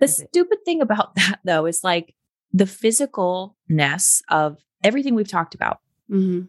The 0.00 0.08
stupid 0.08 0.58
thing 0.64 0.80
about 0.80 1.14
that 1.16 1.38
though 1.44 1.66
is 1.66 1.84
like 1.84 2.14
the 2.52 2.64
physicalness 2.64 4.20
of 4.28 4.58
everything 4.82 5.14
we've 5.14 5.28
talked 5.28 5.54
about 5.54 5.78
Mm-hmm. 6.10 6.42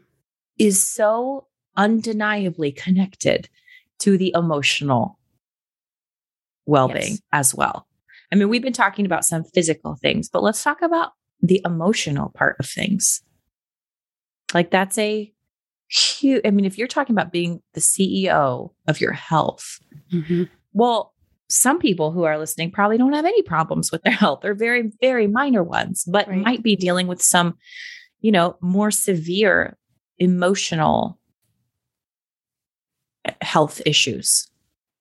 is 0.58 0.82
so 0.84 1.48
undeniably 1.78 2.72
connected 2.72 3.48
to 4.00 4.18
the 4.18 4.34
emotional 4.36 5.20
well-being 6.66 7.12
Yes. 7.14 7.22
as 7.32 7.56
well. 7.56 7.88
I 8.32 8.36
mean, 8.36 8.50
we've 8.50 8.62
been 8.64 8.74
talking 8.74 9.06
about 9.06 9.24
some 9.26 9.44
physical 9.44 9.96
things, 10.02 10.28
but 10.30 10.44
let's 10.44 10.62
talk 10.64 10.82
about 10.82 11.12
the 11.44 11.62
emotional 11.66 12.30
part 12.30 12.56
of 12.60 12.66
things. 12.68 13.22
Like 14.54 14.72
that's 14.72 14.98
a 14.98 15.32
huge 15.90 16.42
I 16.46 16.50
mean, 16.52 16.66
if 16.66 16.78
you're 16.80 16.88
talking 16.88 17.14
about 17.14 17.32
being 17.32 17.62
the 17.74 17.82
CEO 17.82 18.72
of 18.88 19.00
your 19.02 19.12
health, 19.14 19.80
Mm-hmm. 20.12 20.44
well, 20.74 21.14
some 21.50 21.78
people 21.80 22.12
who 22.12 22.24
are 22.24 22.38
listening 22.40 22.72
probably 22.72 22.98
don't 22.98 23.14
have 23.14 23.26
any 23.26 23.42
problems 23.44 23.92
with 23.92 24.02
their 24.04 24.14
health 24.14 24.44
or 24.46 24.54
very, 24.56 24.92
very 25.02 25.28
minor 25.28 25.62
ones, 25.64 26.04
but 26.08 26.28
Right. 26.28 26.38
might 26.42 26.64
be 26.64 26.76
dealing 26.76 27.06
with 27.08 27.22
some, 27.22 27.58
you 28.22 28.32
know, 28.32 28.58
more 28.62 28.90
severe 28.90 29.78
emotional 30.20 31.20
eh, 33.26 33.34
health 33.42 33.82
issues, 33.86 34.48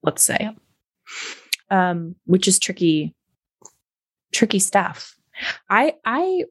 let's 0.02 0.22
say, 0.22 0.38
Yep. 0.40 0.56
um, 1.70 2.16
which 2.24 2.48
is 2.48 2.58
tricky, 2.58 3.14
tricky 4.32 4.58
stuff. 4.58 5.16
I, 5.68 5.94
I 6.04 6.44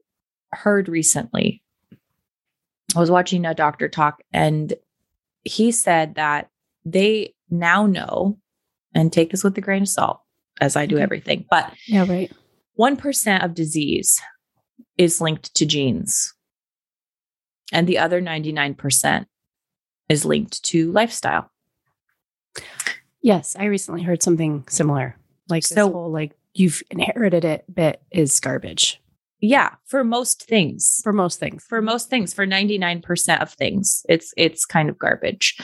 heard 0.52 0.90
recently, 0.90 1.62
I 2.96 3.00
was 3.00 3.12
watching 3.12 3.46
a 3.46 3.54
doctor 3.54 3.88
talk 3.88 4.22
and 4.34 4.74
he 5.44 5.72
said 5.72 6.16
that 6.16 6.50
they 6.86 7.34
now 7.50 7.86
know 7.86 8.38
and 8.94 9.12
take 9.12 9.32
this 9.32 9.44
with 9.44 9.58
a 9.58 9.62
grain 9.62 9.84
of 9.84 9.90
salt 9.90 10.22
as 10.60 10.76
I 10.76 10.86
do 10.86 10.96
mm-hmm. 10.96 11.04
everything, 11.04 11.46
but 11.50 11.74
Yeah, 11.88 12.06
right. 12.08 12.32
1% 12.80 13.44
of 13.44 13.54
disease 13.54 14.20
is 14.98 15.22
linked 15.22 15.54
to 15.56 15.66
genes, 15.66 16.34
and 17.72 17.88
the 17.88 17.98
other 17.98 18.22
99% 18.22 19.26
is 20.10 20.26
linked 20.26 20.64
to 20.66 20.92
lifestyle. 20.92 21.50
Yes, 23.22 23.56
I 23.58 23.66
recently 23.66 24.02
heard 24.04 24.22
something 24.22 24.66
similar. 24.68 25.16
Like 25.48 25.64
this 25.64 25.76
So- 25.76 25.92
whole 25.92 26.12
like 26.12 26.34
you've 26.54 26.82
inherited 26.92 27.46
it 27.46 27.66
bit 27.74 28.02
is 28.12 28.40
garbage 28.40 29.02
Yeah, 29.40 29.76
for 29.88 30.04
most 30.04 30.44
things. 30.44 31.00
for 31.04 31.14
most 31.14 31.40
things. 31.40 31.64
For 31.64 31.82
most 31.82 32.10
things, 32.10 32.34
for 32.34 32.46
99% 32.46 33.42
of 33.42 33.54
things, 33.54 34.06
it's 34.10 34.34
it's 34.38 34.66
kind 34.66 34.90
of 34.90 34.98
garbage. 35.00 35.58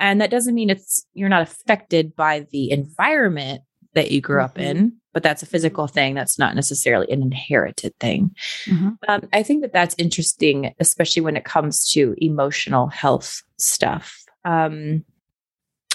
And 0.00 0.20
that 0.20 0.30
doesn't 0.30 0.54
mean 0.54 0.70
it's 0.70 1.06
you're 1.14 1.28
not 1.28 1.42
affected 1.42 2.16
by 2.16 2.46
the 2.50 2.70
environment 2.70 3.62
that 3.94 4.10
you 4.10 4.20
grew 4.20 4.40
up 4.42 4.56
Mhm. 4.56 4.62
in, 4.64 4.92
but 5.12 5.22
that's 5.22 5.44
a 5.44 5.46
physical 5.46 5.86
thing. 5.86 6.14
That's 6.14 6.36
not 6.36 6.56
necessarily 6.56 7.08
an 7.12 7.22
inherited 7.22 7.92
thing. 8.00 8.34
Mhm. 8.66 8.98
Um, 9.06 9.28
I 9.32 9.44
think 9.44 9.62
that 9.62 9.72
that's 9.72 9.94
interesting, 9.98 10.74
especially 10.80 11.22
when 11.22 11.36
it 11.36 11.44
comes 11.44 11.88
to 11.92 12.14
emotional 12.18 12.88
health 12.88 13.40
stuff, 13.58 14.18
um, 14.44 15.04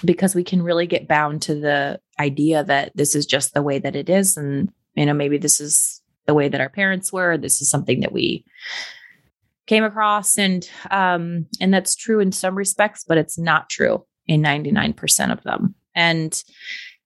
because 0.05 0.35
we 0.35 0.43
can 0.43 0.61
really 0.61 0.87
get 0.87 1.07
bound 1.07 1.41
to 1.43 1.55
the 1.55 1.99
idea 2.19 2.63
that 2.63 2.91
this 2.95 3.15
is 3.15 3.25
just 3.25 3.53
the 3.53 3.61
way 3.63 3.79
that 3.79 3.95
it 3.95 4.09
is, 4.09 4.37
and 4.37 4.71
you 4.95 5.05
know 5.05 5.13
maybe 5.13 5.37
this 5.37 5.59
is 5.61 6.01
the 6.25 6.33
way 6.33 6.47
that 6.47 6.61
our 6.61 6.69
parents 6.69 7.11
were. 7.11 7.37
This 7.37 7.61
is 7.61 7.69
something 7.69 8.01
that 8.01 8.11
we 8.11 8.45
came 9.67 9.83
across, 9.83 10.37
and 10.37 10.69
um, 10.91 11.45
and 11.61 11.73
that's 11.73 11.95
true 11.95 12.19
in 12.19 12.31
some 12.31 12.55
respects, 12.55 13.03
but 13.07 13.17
it's 13.17 13.37
not 13.37 13.69
true 13.69 14.05
in 14.27 14.41
ninety 14.41 14.71
nine 14.71 14.93
percent 14.93 15.31
of 15.31 15.41
them. 15.43 15.75
And 15.95 16.41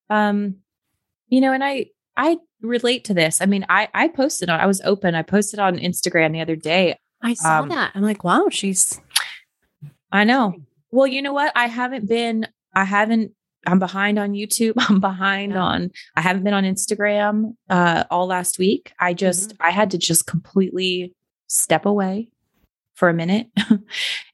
um, 0.10 0.56
you 1.28 1.42
know, 1.42 1.54
and 1.54 1.64
I 1.64 1.88
I 2.16 2.38
relate 2.62 3.06
to 3.06 3.14
this. 3.14 3.42
I 3.42 3.46
mean, 3.46 3.66
I 3.70 3.90
I 3.94 4.08
posted 4.08 4.50
on 4.50 4.60
I 4.60 4.66
was 4.66 4.82
open. 4.82 5.16
I 5.16 5.22
posted 5.24 5.60
on 5.60 5.78
Instagram 5.78 6.32
the 6.34 6.42
other 6.42 6.56
day. 6.56 6.98
I 7.22 7.34
saw 7.36 7.62
Um, 7.62 7.70
that. 7.70 7.92
I'm 7.96 8.02
like, 8.04 8.24
wow, 8.24 8.48
she's 8.50 9.00
I 10.12 10.26
know. 10.26 10.54
Well, 10.92 11.08
you 11.08 11.22
know 11.22 11.34
what? 11.34 11.52
I 11.56 11.68
haven't 11.68 12.08
been 12.08 12.48
I 12.74 12.84
haven't 12.86 13.32
I'm 13.66 13.80
behind 13.80 14.20
on 14.20 14.34
YouTube. 14.34 14.74
I'm 14.90 15.00
behind 15.00 15.54
Yeah. 15.54 15.62
on 15.62 15.92
I 16.16 16.22
haven't 16.22 16.44
been 16.44 16.54
on 16.54 16.64
Instagram 16.64 17.56
uh 17.70 18.04
all 18.12 18.28
last 18.28 18.60
week. 18.60 18.92
I 19.00 19.14
just 19.14 19.54
I 19.60 19.72
had 19.72 19.92
to 19.92 19.98
just 19.98 20.28
completely 20.28 21.14
step 21.48 21.86
away 21.86 22.30
for 22.96 23.10
a 23.10 23.14
minute. 23.14 23.48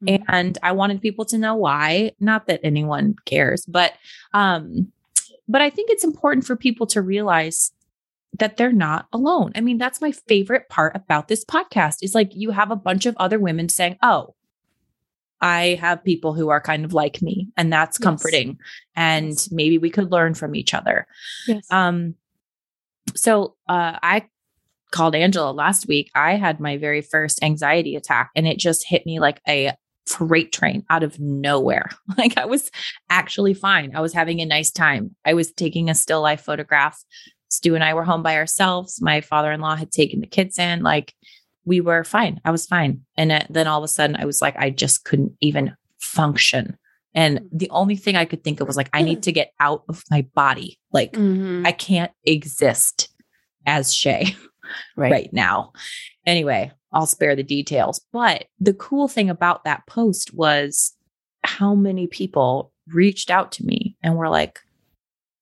Mhm. 0.03 0.23
and 0.29 0.57
I 0.63 0.71
wanted 0.71 1.01
people 1.01 1.25
to 1.25 1.37
know 1.37 1.55
why. 1.55 2.13
Not 2.19 2.47
that 2.47 2.61
anyone 2.63 3.15
cares, 3.25 3.65
but 3.65 3.93
um 4.33 4.91
but 5.47 5.61
I 5.61 5.69
think 5.69 5.89
it's 5.89 6.03
important 6.03 6.45
for 6.45 6.55
people 6.55 6.85
to 6.87 7.01
realize 7.01 7.71
that 8.37 8.55
they're 8.57 8.71
not 8.71 9.07
alone. 9.11 9.51
I 9.55 9.61
mean, 9.61 9.77
that's 9.79 9.99
my 9.99 10.11
favorite 10.11 10.69
part 10.69 10.95
about 10.95 11.27
this 11.27 11.43
podcast 11.43 11.97
is 12.03 12.13
like 12.15 12.31
you 12.35 12.51
have 12.51 12.69
a 12.71 12.75
bunch 12.75 13.05
of 13.07 13.17
other 13.17 13.39
women 13.39 13.67
saying, 13.67 13.97
"Oh, 14.03 14.35
I 15.41 15.77
have 15.79 16.03
people 16.03 16.33
who 16.33 16.49
are 16.49 16.61
kind 16.61 16.83
of 16.85 16.93
like 16.93 17.21
me," 17.21 17.47
and 17.57 17.71
that's 17.71 17.97
Yes. 17.99 18.03
comforting. 18.03 18.57
And 18.95 19.29
Yes. 19.29 19.51
maybe 19.51 19.77
we 19.77 19.89
could 19.89 20.11
learn 20.11 20.33
from 20.33 20.55
each 20.55 20.73
other. 20.73 21.07
yes. 21.47 21.65
Um, 21.71 22.15
so 23.15 23.55
uh, 23.67 23.97
I 24.03 24.27
called 24.91 25.15
Angela 25.15 25.51
last 25.51 25.87
week, 25.87 26.09
I 26.15 26.35
had 26.35 26.59
my 26.59 26.77
very 26.77 27.01
first 27.01 27.43
anxiety 27.43 27.95
attack 27.95 28.31
and 28.35 28.47
it 28.47 28.57
just 28.57 28.87
hit 28.87 29.05
me 29.05 29.19
like 29.19 29.39
a 29.47 29.73
freight 30.07 30.51
train 30.51 30.83
out 30.89 31.03
of 31.03 31.19
nowhere. 31.19 31.89
Like 32.17 32.37
I 32.37 32.45
was 32.45 32.71
actually 33.09 33.53
fine. 33.53 33.95
I 33.95 34.01
was 34.01 34.13
having 34.13 34.41
a 34.41 34.45
nice 34.45 34.71
time. 34.71 35.15
I 35.25 35.33
was 35.35 35.51
taking 35.51 35.89
a 35.89 35.95
still 35.95 36.21
life 36.21 36.41
photograph. 36.41 36.99
Stu 37.49 37.75
and 37.75 37.83
I 37.83 37.93
were 37.93 38.03
home 38.03 38.23
by 38.23 38.35
ourselves. 38.35 38.99
My 39.01 39.21
father 39.21 39.51
in 39.51 39.61
law 39.61 39.75
had 39.75 39.91
taken 39.91 40.19
the 40.21 40.27
kids 40.27 40.57
in. 40.59 40.81
Like 40.83 41.13
we 41.69 41.79
were 41.81 42.03
fine. 42.03 42.41
I 42.43 42.51
was 42.51 42.65
fine. 42.65 43.05
And 43.15 43.45
then 43.49 43.67
all 43.67 43.77
of 43.77 43.83
a 43.83 43.87
sudden, 43.87 44.15
I 44.17 44.25
was 44.25 44.41
like, 44.41 44.55
I 44.57 44.71
just 44.71 45.05
couldn't 45.05 45.33
even 45.39 45.75
function. 45.99 46.75
And 47.13 47.41
the 47.51 47.69
only 47.69 47.95
thing 47.95 48.15
I 48.15 48.25
could 48.25 48.43
think 48.43 48.59
of 48.59 48.67
was 48.67 48.75
like, 48.75 48.89
I 48.91 49.03
need 49.03 49.21
to 49.27 49.31
get 49.31 49.51
out 49.59 49.83
of 49.87 50.03
my 50.09 50.23
body. 50.33 50.79
Like, 50.91 51.13
Mhm. 51.13 51.65
I 51.65 51.71
can't 51.71 52.11
exist 52.25 53.09
as 53.65 53.93
Shaye 53.93 54.35
Right. 54.97 55.11
right 55.11 55.29
now. 55.33 55.73
Anyway, 56.25 56.71
I'll 56.91 57.05
spare 57.05 57.35
the 57.35 57.43
details. 57.43 58.01
But 58.11 58.45
the 58.59 58.73
cool 58.73 59.07
thing 59.07 59.29
about 59.29 59.63
that 59.65 59.85
post 59.87 60.33
was 60.33 60.93
how 61.43 61.75
many 61.75 62.07
people 62.07 62.71
reached 62.87 63.29
out 63.29 63.51
to 63.53 63.65
me 63.65 63.95
and 64.03 64.15
were 64.15 64.29
like, 64.29 64.59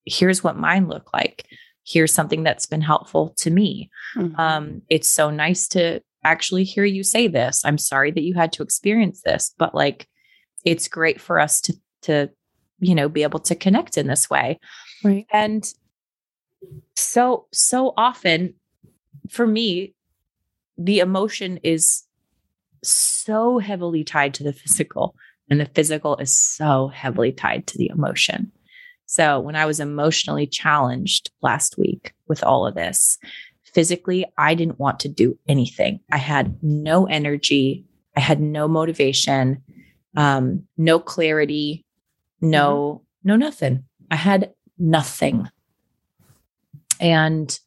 here's 0.06 0.44
what 0.44 0.58
mine 0.58 0.88
look 0.90 1.14
like. 1.14 1.46
Here's 1.86 2.14
something 2.14 2.44
that's 2.44 2.66
been 2.66 2.82
helpful 2.82 3.34
to 3.38 3.50
me. 3.50 3.90
Mhm. 4.16 4.38
Um, 4.38 4.82
it's 4.90 5.10
so 5.10 5.30
nice 5.30 5.68
to 5.70 6.02
actually 6.24 6.64
hear 6.64 6.86
you 6.86 7.04
say 7.04 7.28
this. 7.28 7.62
I'm 7.64 7.78
sorry 7.78 8.12
that 8.12 8.24
you 8.24 8.34
had 8.34 8.52
to 8.54 8.64
experience 8.64 9.22
this, 9.22 9.54
but 9.58 9.74
like 9.76 10.08
it's 10.66 10.88
great 10.88 11.22
for 11.22 11.40
us 11.40 11.62
to 11.62 11.74
to 12.04 12.30
you 12.80 12.96
know 12.96 13.10
be 13.10 13.24
able 13.24 13.40
to 13.40 13.56
connect 13.56 13.98
in 13.98 14.08
this 14.08 14.30
way. 14.30 14.60
right. 15.04 15.26
And 15.32 15.72
so, 16.96 17.48
so 17.52 17.94
often 17.98 18.56
for 19.30 19.46
me, 19.46 19.94
the 20.78 21.00
emotion 21.00 21.60
is 21.64 22.04
so 22.84 23.58
heavily 23.60 24.04
tied 24.04 24.34
to 24.36 24.44
the 24.44 24.54
physical, 24.54 25.16
and 25.50 25.60
the 25.60 25.66
physical 25.66 26.18
is 26.18 26.32
so 26.32 26.88
heavily 26.88 27.32
tied 27.32 27.68
to 27.68 27.78
the 27.78 27.90
emotion. 27.90 28.52
So, 29.06 29.40
when 29.40 29.56
I 29.56 29.66
was 29.66 29.80
emotionally 29.80 30.48
challenged 30.48 31.32
last 31.42 31.78
week 31.78 32.14
with 32.28 32.44
all 32.44 32.68
of 32.68 32.76
this, 32.76 33.18
physically, 33.78 34.26
I 34.40 34.56
didn't 34.56 34.80
want 34.80 35.00
to 35.02 35.08
do 35.08 35.38
anything. 35.48 36.00
I 36.12 36.18
had 36.18 36.58
no 36.64 37.06
energy, 37.06 37.86
I 38.16 38.22
had 38.22 38.42
no 38.42 38.68
motivation, 38.68 39.62
um, 40.16 40.64
no 40.80 40.98
clarity, 40.98 41.86
no, 42.42 43.04
no, 43.24 43.36
nothing. 43.36 43.84
I 44.10 44.16
had 44.16 44.52
nothing. 44.80 45.48
And 47.00 47.60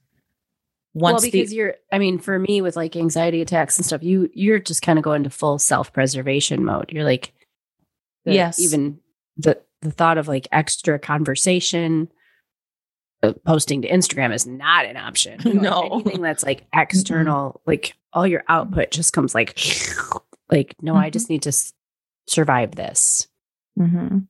once 0.95 1.15
well, 1.15 1.21
the- 1.21 1.31
because 1.31 1.53
you're, 1.55 1.77
I 1.93 2.01
mean, 2.01 2.19
for 2.19 2.41
me 2.41 2.61
with 2.61 2.75
like 2.75 2.97
anxiety 2.97 3.41
attacks 3.41 3.79
and 3.79 3.87
stuff, 3.87 4.03
you 4.03 4.29
you're 4.35 4.59
just 4.59 4.83
kind 4.83 4.99
of 4.99 5.05
going 5.05 5.23
to 5.23 5.31
full 5.31 5.61
self 5.61 5.93
preservation 5.93 6.65
mode. 6.65 6.91
You're 6.91 7.05
like, 7.05 7.33
the- 8.25 8.35
Yes. 8.35 8.59
even 8.59 8.99
the 9.37 9.61
the 9.81 9.93
thought 9.93 10.19
of 10.19 10.27
like 10.27 10.49
extra 10.51 10.99
conversation, 10.99 12.09
posting 13.45 13.83
to 13.83 13.89
Instagram 13.89 14.33
is 14.35 14.47
not 14.47 14.87
an 14.87 14.97
option. 14.97 15.39
You 15.45 15.55
know, 15.55 15.61
No. 15.89 16.01
anything 16.01 16.23
that's 16.23 16.43
like 16.45 16.67
external, 16.75 17.61
like 17.67 17.95
all 18.13 18.27
your 18.27 18.43
output 18.49 18.91
just 18.91 19.13
comes 19.13 19.35
like, 19.35 19.59
like 20.51 20.75
no, 20.81 20.95
I 20.97 21.09
Mhm. 21.11 21.13
just 21.13 21.31
need 21.31 21.43
to 21.43 21.51
s- 21.51 21.73
survive 22.27 22.75
this. 22.77 23.29
Mhm. 23.79 24.27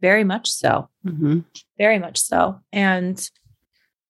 very 0.00 0.24
much 0.24 0.50
so. 0.50 0.88
Mm-hmm. 1.06 1.40
very 1.78 1.98
much 1.98 2.18
so 2.18 2.60
and 2.72 3.30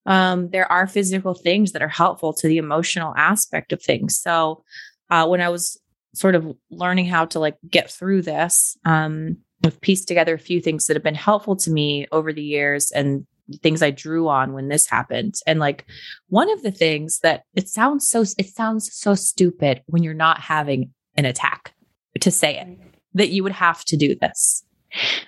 um, 0.07 0.49
there 0.51 0.71
are 0.71 0.87
physical 0.87 1.35
things 1.35 1.73
that 1.73 1.83
are 1.83 1.89
helpful 1.89 2.33
to 2.35 2.49
the 2.49 2.57
emotional 2.59 3.13
aspect 3.17 3.73
of 3.73 3.83
things 3.83 4.17
so 4.19 4.65
uh, 5.11 5.27
when 5.27 5.41
i 5.43 5.49
was 5.51 5.79
sort 6.15 6.35
of 6.35 6.57
learning 6.71 7.05
how 7.07 7.25
to 7.27 7.39
like 7.39 7.57
get 7.71 7.91
through 7.91 8.23
this 8.23 8.77
um, 8.87 9.37
i've 9.65 9.81
pieced 9.83 10.09
together 10.09 10.35
a 10.35 10.39
few 10.39 10.61
things 10.61 10.87
that 10.87 10.97
have 10.97 11.03
been 11.05 11.15
helpful 11.15 11.55
to 11.55 11.71
me 11.71 12.07
over 12.13 12.33
the 12.33 12.43
years 12.43 12.91
and 12.93 13.27
things 13.63 13.83
i 13.83 13.91
drew 13.91 14.29
on 14.29 14.53
when 14.53 14.69
this 14.69 14.87
happened 14.87 15.35
and 15.47 15.61
like 15.61 15.87
one 16.29 16.51
of 16.51 16.63
the 16.63 16.71
things 16.71 17.21
that 17.21 17.43
it 17.55 17.69
sounds 17.69 18.09
so 18.09 18.23
it 18.39 18.49
sounds 18.49 18.93
so 18.93 19.15
stupid 19.15 19.83
when 19.87 20.03
you're 20.03 20.15
not 20.15 20.41
having 20.41 20.91
an 21.17 21.25
attack 21.25 21.75
to 22.21 22.31
say 22.31 22.59
it 22.59 22.79
that 23.15 23.31
you 23.31 23.43
would 23.43 23.53
have 23.53 23.85
to 23.85 23.97
do 23.97 24.15
this 24.15 24.65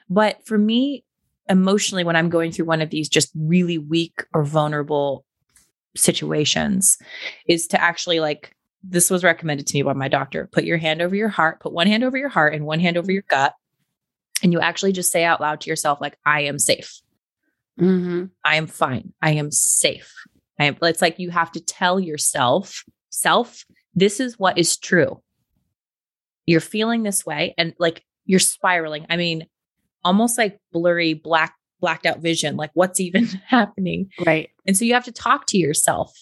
but 0.09 0.45
for 0.47 0.59
me 0.59 1.05
emotionally 1.49 2.05
when 2.05 2.16
I'm 2.16 2.29
going 2.29 2.53
through 2.53 2.66
one 2.66 2.83
of 2.83 2.91
these 2.91 3.09
just 3.09 3.31
really 3.35 3.79
weak 3.79 4.25
or 4.33 4.45
vulnerable 4.45 5.25
situations 5.97 6.99
is 7.47 7.66
to 7.69 7.81
actually 7.81 8.21
like 8.21 8.53
this 8.83 9.11
was 9.11 9.25
recommended 9.25 9.66
to 9.66 9.77
me 9.77 9.83
by 9.83 9.93
my 9.93 10.09
doctor. 10.09 10.49
Put 10.53 10.64
your 10.64 10.77
hand 10.77 11.03
over 11.03 11.16
your 11.16 11.29
heart, 11.29 11.61
put 11.61 11.73
one 11.73 11.89
hand 11.89 12.05
over 12.05 12.16
your 12.16 12.29
heart 12.29 12.55
and 12.55 12.64
one 12.64 12.81
hand 12.81 12.97
over 12.97 13.11
your 13.11 13.25
gut. 13.29 13.55
And 14.43 14.53
you 14.53 14.61
actually 14.61 14.93
just 14.93 15.11
say 15.11 15.25
out 15.25 15.41
loud 15.41 15.61
to 15.62 15.71
yourself, 15.71 16.01
like, 16.01 16.16
I 16.25 16.43
am 16.43 16.61
safe. 16.61 17.01
Mm-hmm. 17.79 18.24
I 18.45 18.57
am 18.57 18.66
fine. 18.66 19.12
I 19.22 19.33
am 19.33 19.51
safe. 19.51 20.12
I 20.59 20.64
am, 20.64 20.76
it's 20.83 21.03
like 21.03 21.18
you 21.18 21.31
have 21.31 21.53
to 21.53 21.61
tell 21.61 22.01
yourself, 22.01 22.85
self, 23.11 23.64
this 23.95 24.20
is 24.20 24.39
what 24.39 24.59
is 24.59 24.76
true. 24.76 25.22
You're 26.47 26.61
feeling 26.61 27.03
this 27.03 27.24
way 27.24 27.55
and 27.59 27.74
like 27.79 28.05
you're 28.24 28.41
spiraling. 28.41 29.07
I 29.09 29.16
mean, 29.16 29.47
almost 30.05 30.39
like 30.39 30.59
blurry, 30.72 31.14
black, 31.14 31.55
blacked 31.81 32.07
out 32.07 32.20
vision. 32.20 32.57
Like, 32.57 32.70
what's 32.74 33.01
even 33.01 33.26
happening? 33.47 34.11
Right. 34.24 34.51
And 34.66 34.76
so 34.76 34.85
you 34.85 34.95
have 34.95 35.05
to 35.05 35.12
talk 35.12 35.47
to 35.47 35.59
yourself 35.59 36.12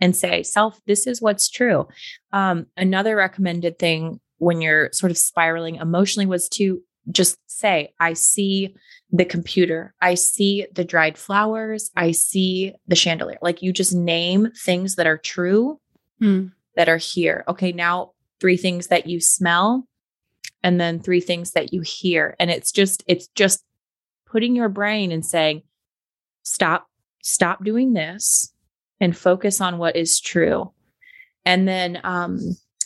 and 0.00 0.16
say, 0.16 0.42
self, 0.42 0.80
this 0.86 1.06
is 1.06 1.20
what's 1.20 1.48
true. 1.48 1.86
Um, 2.32 2.66
another 2.76 3.16
recommended 3.16 3.78
thing 3.78 4.20
when 4.38 4.60
you're 4.60 4.90
sort 4.92 5.12
of 5.12 5.18
spiraling 5.18 5.76
emotionally 5.76 6.26
was 6.26 6.48
to 6.48 6.82
just 7.10 7.36
say, 7.46 7.92
I 7.98 8.12
see 8.12 8.74
the 9.10 9.24
computer, 9.24 9.94
I 10.00 10.14
see 10.14 10.66
the 10.72 10.84
dried 10.84 11.18
flowers, 11.18 11.90
I 11.96 12.12
see 12.12 12.74
the 12.86 12.96
chandelier. 12.96 13.38
Like 13.42 13.62
you 13.62 13.72
just 13.72 13.94
name 13.94 14.48
things 14.56 14.96
that 14.96 15.06
are 15.06 15.18
true 15.18 15.80
Hmm. 16.20 16.48
that 16.76 16.88
are 16.88 16.98
here. 16.98 17.44
Okay, 17.48 17.72
now 17.72 18.12
three 18.40 18.56
things 18.56 18.86
that 18.88 19.06
you 19.08 19.20
smell 19.20 19.88
and 20.62 20.80
then 20.80 21.00
three 21.00 21.20
things 21.20 21.52
that 21.52 21.72
you 21.72 21.80
hear. 21.80 22.36
And 22.38 22.50
it's 22.50 22.70
just, 22.70 23.02
it's 23.08 23.26
just 23.34 23.64
putting 24.26 24.54
your 24.54 24.68
brain 24.68 25.10
and 25.10 25.26
saying, 25.26 25.62
stop, 26.44 26.86
stop 27.22 27.64
doing 27.64 27.92
this 27.92 28.54
and 29.00 29.16
focus 29.16 29.60
on 29.60 29.78
what 29.78 29.96
is 29.96 30.20
true. 30.20 30.72
And 31.44 31.66
then, 31.66 32.00
um, 32.04 32.38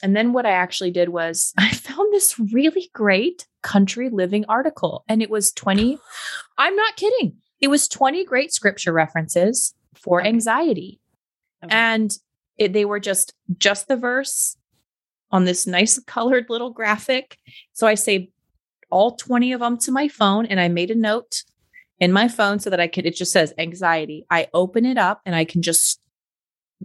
and 0.03 0.15
then 0.17 0.33
what 0.33 0.47
I 0.47 0.51
actually 0.53 0.91
did 0.91 1.09
was 1.11 1.53
I 1.59 1.71
found 1.71 2.13
this 2.13 2.39
really 2.39 2.91
great 2.93 3.47
country 3.63 4.09
living 4.11 4.45
article 4.49 5.05
and 5.09 5.23
it 5.23 5.31
was 5.31 5.53
20, 5.53 5.99
I'm 6.59 6.77
not 6.77 6.97
kidding. 6.97 7.37
It 7.61 7.69
was 7.69 7.89
20 7.89 8.25
great 8.25 8.53
scripture 8.53 8.93
references 8.93 9.75
for 9.95 10.21
Okay. 10.21 10.29
anxiety 10.29 11.01
Okay. 11.65 11.75
and 11.75 12.13
it, 12.59 12.73
they 12.75 12.85
were 12.85 13.01
just 13.01 13.33
just 13.57 13.89
the 13.89 13.97
verse 13.97 14.57
on 15.31 15.45
this 15.45 15.67
nice 15.67 15.99
colored 16.07 16.47
little 16.51 16.71
graphic 16.71 17.39
so 17.73 17.87
i 17.87 17.95
saved 17.95 18.29
all 18.91 19.17
20 19.17 19.53
of 19.53 19.61
them 19.61 19.79
to 19.79 19.91
my 19.91 20.07
phone 20.07 20.45
and 20.47 20.61
i 20.61 20.69
made 20.69 20.91
a 20.91 20.95
note 20.95 21.43
in 21.99 22.13
my 22.13 22.29
phone 22.29 22.59
so 22.59 22.69
that 22.69 22.79
i 22.79 22.87
could 22.87 23.07
it 23.07 23.17
just 23.17 23.33
says 23.33 23.55
anxiety 23.59 24.27
i 24.31 24.47
open 24.53 24.85
it 24.85 24.99
up 24.99 25.23
and 25.25 25.35
i 25.35 25.45
can 25.47 25.63
just 25.63 25.99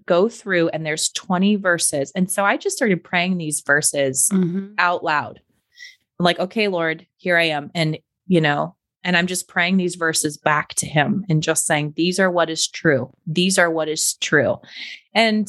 go 0.05 0.29
through 0.29 0.69
and 0.69 0.85
there's 0.85 1.09
20 1.09 1.55
verses. 1.57 2.11
And 2.15 2.31
so 2.31 2.45
i 2.45 2.57
just 2.57 2.75
started 2.77 3.03
praying 3.03 3.37
these 3.37 3.61
verses 3.65 4.29
Mhm. 4.31 4.73
out 4.77 5.03
loud. 5.03 5.41
I'm 6.19 6.23
like 6.25 6.39
okay 6.39 6.67
lord 6.67 7.05
here 7.17 7.37
i 7.37 7.43
am. 7.43 7.71
And 7.75 7.97
you 8.27 8.39
know 8.41 8.75
and 9.03 9.17
i'm 9.17 9.27
just 9.27 9.47
praying 9.47 9.77
these 9.77 9.95
verses 9.95 10.37
back 10.37 10.73
to 10.75 10.85
him 10.85 11.25
and 11.29 11.43
just 11.43 11.65
saying 11.65 11.93
these 11.95 12.19
are 12.19 12.31
what 12.31 12.49
is 12.49 12.67
true. 12.67 13.11
These 13.27 13.57
are 13.59 13.69
what 13.71 13.89
is 13.89 14.13
true. 14.15 14.57
And 15.13 15.47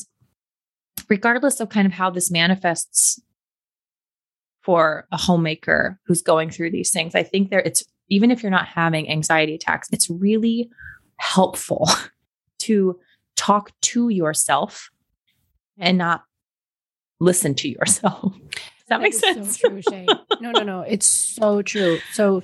regardless 1.08 1.60
of 1.60 1.68
kind 1.68 1.86
of 1.86 1.92
how 1.92 2.10
this 2.10 2.30
manifests 2.30 3.20
for 4.62 5.06
a 5.10 5.16
homemaker 5.16 5.98
who's 6.06 6.22
going 6.22 6.48
through 6.50 6.70
these 6.70 6.92
things 6.92 7.14
i 7.16 7.22
think 7.22 7.50
there 7.50 7.60
it's 7.60 7.82
even 8.08 8.30
if 8.30 8.42
you're 8.42 8.50
not 8.50 8.66
having 8.68 9.10
anxiety 9.10 9.54
attacks 9.54 9.88
it's 9.92 10.08
really 10.08 10.70
helpful 11.18 11.88
to 12.58 12.98
talk 13.42 13.72
to 13.80 14.08
yourself 14.08 14.90
and 15.76 15.98
not 15.98 16.22
listen 17.18 17.54
to 17.56 17.68
yourself 17.68 18.32
does 18.52 18.88
that, 18.88 19.00
make 19.00 19.14
sense 19.14 19.58
So 19.58 19.68
true, 19.68 19.80
Shaye. 19.82 20.06
No, 20.40 20.52
no, 20.52 20.62
no. 20.62 20.80
It's 20.82 21.06
so 21.06 21.62
true. 21.62 21.98
So 22.12 22.42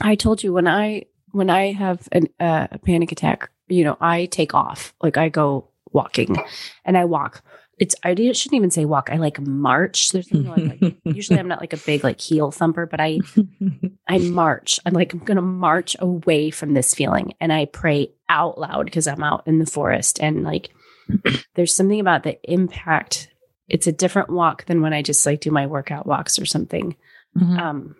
I 0.00 0.14
told 0.14 0.42
you 0.42 0.52
when 0.52 0.66
I 0.66 1.04
when 1.32 1.48
I 1.48 1.72
have 1.72 2.08
an, 2.12 2.28
uh, 2.40 2.66
a 2.70 2.78
panic 2.78 3.12
attack, 3.12 3.50
you 3.68 3.84
know, 3.84 3.96
I 4.00 4.26
take 4.26 4.54
off. 4.54 4.94
Like 5.02 5.16
I 5.16 5.28
go 5.28 5.68
walking, 5.92 6.36
and 6.84 6.98
I 6.98 7.04
walk. 7.04 7.42
It's 7.78 7.94
I 8.02 8.14
shouldn't 8.14 8.54
even 8.54 8.70
say 8.70 8.86
walk. 8.86 9.10
I 9.12 9.16
like 9.16 9.38
march. 9.40 10.10
There's 10.10 10.30
you 10.30 10.42
know, 10.42 10.54
I'm 10.54 10.78
like, 10.80 10.96
usually 11.04 11.38
I'm 11.38 11.48
not 11.48 11.60
like 11.60 11.74
a 11.74 11.78
big 11.78 12.02
like 12.04 12.20
heel 12.20 12.50
thumper, 12.50 12.86
but 12.86 13.00
I 13.00 13.20
I 14.08 14.18
march. 14.18 14.80
I'm 14.86 14.94
like 14.94 15.12
I'm 15.12 15.18
gonna 15.20 15.42
march 15.42 15.94
away 15.98 16.50
from 16.50 16.72
this 16.72 16.94
feeling, 16.94 17.34
and 17.40 17.52
I 17.52 17.66
pray 17.66 18.12
out 18.28 18.58
loud 18.58 18.86
because 18.86 19.06
I'm 19.06 19.22
out 19.22 19.46
in 19.46 19.58
the 19.58 19.66
forest, 19.66 20.20
and 20.22 20.42
like 20.42 20.70
there's 21.54 21.74
something 21.74 22.00
about 22.00 22.22
the 22.22 22.38
impact. 22.50 23.28
It's 23.68 23.86
a 23.86 23.92
different 23.92 24.30
walk 24.30 24.64
than 24.66 24.80
when 24.80 24.94
I 24.94 25.02
just 25.02 25.26
like 25.26 25.40
do 25.40 25.50
my 25.50 25.66
workout 25.66 26.06
walks 26.06 26.38
or 26.38 26.46
something. 26.46 26.96
Mhm. 27.36 27.58
Um, 27.58 27.96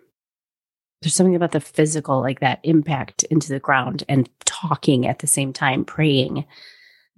there's 1.01 1.13
something 1.13 1.35
about 1.35 1.51
the 1.51 1.59
physical, 1.59 2.19
like 2.21 2.39
that 2.39 2.59
impact 2.63 3.23
into 3.23 3.49
the 3.49 3.59
ground 3.59 4.03
and 4.09 4.27
talking 4.45 5.05
at 5.05 5.19
the 5.19 5.27
same 5.27 5.53
time, 5.53 5.85
praying 5.85 6.45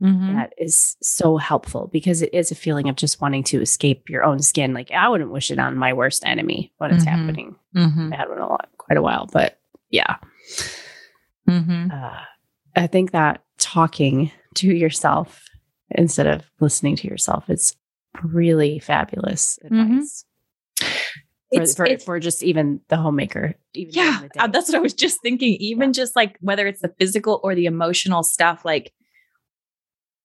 Mhm. 0.01 0.33
that 0.35 0.53
is 0.57 0.95
so 1.01 1.37
helpful 1.37 1.89
because 1.91 2.21
it 2.21 2.33
is 2.33 2.51
a 2.51 2.55
feeling 2.55 2.87
of 2.89 2.95
just 2.95 3.19
wanting 3.21 3.43
to 3.43 3.61
escape 3.61 4.09
your 4.09 4.23
own 4.23 4.39
skin. 4.41 4.73
Like 4.73 4.91
I 4.91 5.09
wouldn't 5.09 5.31
wish 5.31 5.51
it 5.51 5.59
on 5.59 5.75
my 5.77 5.91
worst 5.93 6.23
enemy 6.25 6.71
when 6.77 6.91
it's 6.91 7.03
Mhm. 7.03 7.07
happening. 7.07 7.55
Mhm. 7.75 8.13
I 8.13 8.15
had 8.15 8.29
one 8.29 8.39
a 8.39 8.47
lot, 8.47 8.69
quite 8.77 8.97
a 8.97 9.01
while, 9.01 9.27
but 9.31 9.59
yeah. 9.89 10.17
Mhm. 11.47 11.91
Uh, 11.91 12.19
I 12.75 12.87
think 12.87 13.11
that 13.11 13.43
talking 13.57 14.31
to 14.55 14.67
yourself 14.67 15.45
instead 15.91 16.27
of 16.27 16.49
listening 16.59 16.95
to 16.97 17.07
yourself 17.07 17.49
is 17.49 17.75
really 18.23 18.79
fabulous 18.79 19.59
advice. 19.63 20.25
For, 20.79 20.85
It's- 21.51 21.75
for, 21.75 21.85
it's- 21.85 22.03
for 22.03 22.19
just 22.19 22.43
even 22.43 22.79
the 22.89 22.97
homemaker. 22.97 23.55
Even 23.73 23.93
Yeah, 23.95 24.21
the 24.33 24.43
uh, 24.43 24.47
that's 24.47 24.69
what 24.69 24.77
I 24.77 24.81
was 24.81 24.93
just 24.93 25.19
thinking. 25.21 25.55
Even 25.59 25.93
just 25.93 26.15
like 26.15 26.37
whether 26.41 26.67
it's 26.67 26.81
the 26.81 26.93
physical 26.99 27.39
or 27.43 27.55
the 27.55 27.65
emotional 27.65 28.21
stuff, 28.23 28.63
like 28.63 28.93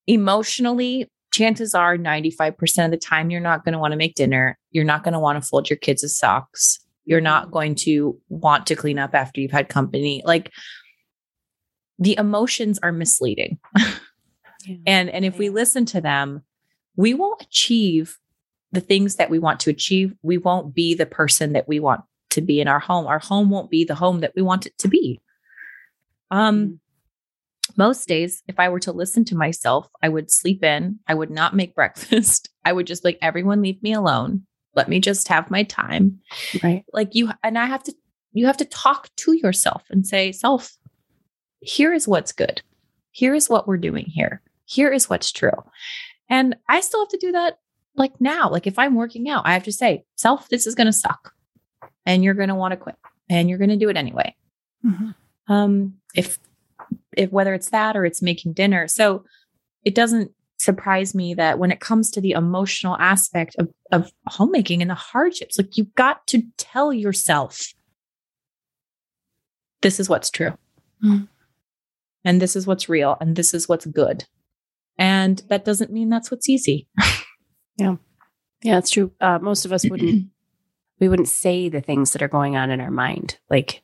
emotionally, 0.06 1.10
chances 1.32 1.74
are 1.74 1.96
95% 1.96 2.84
of 2.84 2.90
the 2.90 2.96
time 2.96 3.30
you're 3.30 3.40
not 3.40 3.64
going 3.64 3.72
to 3.72 3.78
want 3.78 3.92
to 3.92 3.98
make 3.98 4.14
dinner. 4.14 4.58
You're 4.70 4.84
not 4.84 5.02
going 5.02 5.14
to 5.14 5.20
want 5.20 5.42
to 5.42 5.46
fold 5.46 5.68
your 5.68 5.76
kids' 5.76 6.16
socks. 6.16 6.78
You're 7.04 7.20
not 7.20 7.50
going 7.50 7.74
to 7.76 8.18
want 8.28 8.66
to 8.68 8.76
clean 8.76 8.98
up 8.98 9.14
after 9.14 9.40
you've 9.40 9.50
had 9.50 9.68
company. 9.68 10.22
Like 10.24 10.52
the 11.98 12.16
emotions 12.16 12.78
are 12.82 12.92
misleading. 12.92 13.58
Yeah. 13.76 13.90
And 14.86 15.10
and 15.10 15.26
if 15.26 15.36
we 15.36 15.50
listen 15.50 15.84
to 15.84 16.00
them, 16.00 16.42
we 16.96 17.12
won't 17.12 17.42
achieve 17.42 18.18
the 18.72 18.80
things 18.80 19.16
that 19.16 19.28
we 19.28 19.38
want 19.38 19.60
to 19.60 19.70
achieve. 19.70 20.14
We 20.22 20.38
won't 20.38 20.74
be 20.74 20.94
the 20.94 21.04
person 21.04 21.52
that 21.52 21.68
we 21.68 21.80
want 21.80 22.00
to 22.30 22.40
be 22.40 22.62
in 22.62 22.66
our 22.66 22.78
home. 22.78 23.06
Our 23.06 23.18
home 23.18 23.50
won't 23.50 23.68
be 23.68 23.84
the 23.84 23.94
home 23.94 24.20
that 24.20 24.32
we 24.34 24.40
want 24.40 24.64
it 24.64 24.78
to 24.78 24.88
be. 24.88 25.20
Um 26.30 26.80
most 27.76 28.06
days 28.08 28.42
if 28.48 28.58
I 28.58 28.68
were 28.68 28.80
to 28.80 28.92
listen 28.92 29.24
to 29.26 29.36
myself, 29.36 29.88
I 30.02 30.08
would 30.08 30.30
sleep 30.30 30.62
in, 30.62 30.98
I 31.08 31.14
would 31.14 31.30
not 31.30 31.54
make 31.56 31.74
breakfast. 31.80 32.48
I 32.64 32.72
would 32.72 32.86
just 32.86 33.04
like 33.04 33.18
everyone 33.22 33.62
leave 33.62 33.82
me 33.82 33.92
alone. 33.92 34.46
Let 34.74 34.88
me 34.88 35.00
just 35.00 35.28
have 35.28 35.50
my 35.50 35.62
time. 35.62 36.20
right. 36.62 36.84
Like 36.92 37.14
you 37.14 37.30
and 37.42 37.58
I 37.58 37.66
have 37.66 37.82
to 37.84 37.94
you 38.32 38.46
have 38.46 38.56
to 38.56 38.64
talk 38.64 39.08
to 39.16 39.32
yourself 39.32 39.84
and 39.90 40.04
say, 40.06 40.32
"Self, 40.32 40.76
here 41.60 41.92
is 41.92 42.08
what's 42.08 42.32
good. 42.32 42.62
Here 43.12 43.34
is 43.34 43.48
what 43.48 43.68
we're 43.68 43.76
doing 43.76 44.06
here. 44.06 44.42
Here 44.64 44.92
is 44.92 45.08
what's 45.08 45.30
true. 45.30 45.52
And 46.28 46.56
I 46.68 46.80
still 46.80 47.00
have 47.02 47.10
to 47.10 47.18
do 47.18 47.32
that 47.32 47.58
like 47.94 48.20
now. 48.20 48.50
Like 48.50 48.66
if 48.66 48.78
I'm 48.78 48.96
working 48.96 49.28
out, 49.28 49.46
I 49.46 49.52
have 49.52 49.62
to 49.64 49.72
say, 49.72 50.04
self, 50.16 50.48
this 50.48 50.66
is 50.66 50.74
going 50.74 50.86
to 50.86 50.92
suck. 50.92 51.32
And 52.06 52.24
you're 52.24 52.34
going 52.34 52.48
to 52.48 52.54
want 52.56 52.72
to 52.72 52.76
quit 52.76 52.96
and 53.30 53.48
you're 53.48 53.58
going 53.58 53.70
to 53.70 53.76
do 53.76 53.88
it 53.88 53.96
anyway. 53.96 54.34
Mhm. 54.84 55.14
Um, 55.46 55.94
if, 56.14 56.38
if 57.16 57.30
whether 57.30 57.54
it's 57.54 57.70
that 57.70 57.96
or 57.96 58.04
it's 58.04 58.22
making 58.22 58.52
dinner. 58.52 58.88
So 58.88 59.24
it 59.84 59.94
doesn't 59.94 60.30
surprise 60.58 61.14
me 61.14 61.34
that 61.34 61.58
when 61.58 61.70
it 61.70 61.80
comes 61.80 62.10
to 62.12 62.20
the 62.20 62.30
emotional 62.32 62.96
aspect 62.98 63.56
of, 63.58 63.68
of 63.92 64.10
homemaking 64.26 64.80
and 64.80 64.90
the 64.90 64.94
hardships, 64.94 65.58
like 65.58 65.76
you've 65.76 65.94
got 65.94 66.26
to 66.28 66.42
tell 66.56 66.92
yourself, 66.92 67.72
this 69.82 70.00
is 70.00 70.08
what's 70.08 70.30
true. 70.30 70.52
Mhm. 71.02 71.28
And 72.24 72.40
this 72.40 72.56
is 72.56 72.66
what's 72.66 72.88
real. 72.88 73.16
And 73.20 73.36
this 73.36 73.52
is 73.52 73.68
what's 73.68 73.84
good. 73.86 74.24
And 74.96 75.42
that 75.48 75.64
doesn't 75.64 75.92
mean 75.92 76.08
that's 76.08 76.30
what's 76.30 76.48
easy. 76.48 76.88
Yeah. 77.76 77.96
Yeah, 78.62 78.78
it's 78.78 78.90
true. 78.90 79.10
Uh, 79.20 79.40
most 79.40 79.64
of 79.64 79.72
us 79.72 79.84
wouldn't 79.88 80.28
we 81.00 81.08
wouldn't 81.08 81.28
say 81.28 81.68
the 81.68 81.80
things 81.80 82.12
that 82.12 82.22
are 82.22 82.28
going 82.28 82.56
on 82.56 82.70
in 82.70 82.80
our 82.80 82.90
mind, 82.92 83.36
like 83.50 83.82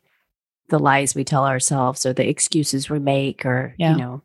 the 0.70 0.78
lies 0.78 1.14
we 1.14 1.24
tell 1.24 1.44
ourselves 1.46 2.06
or 2.06 2.12
the 2.12 2.28
excuses 2.28 2.88
we 2.88 2.98
make, 2.98 3.44
or 3.44 3.74
Yeah. 3.78 3.92
you 3.92 3.98
know, 3.98 4.22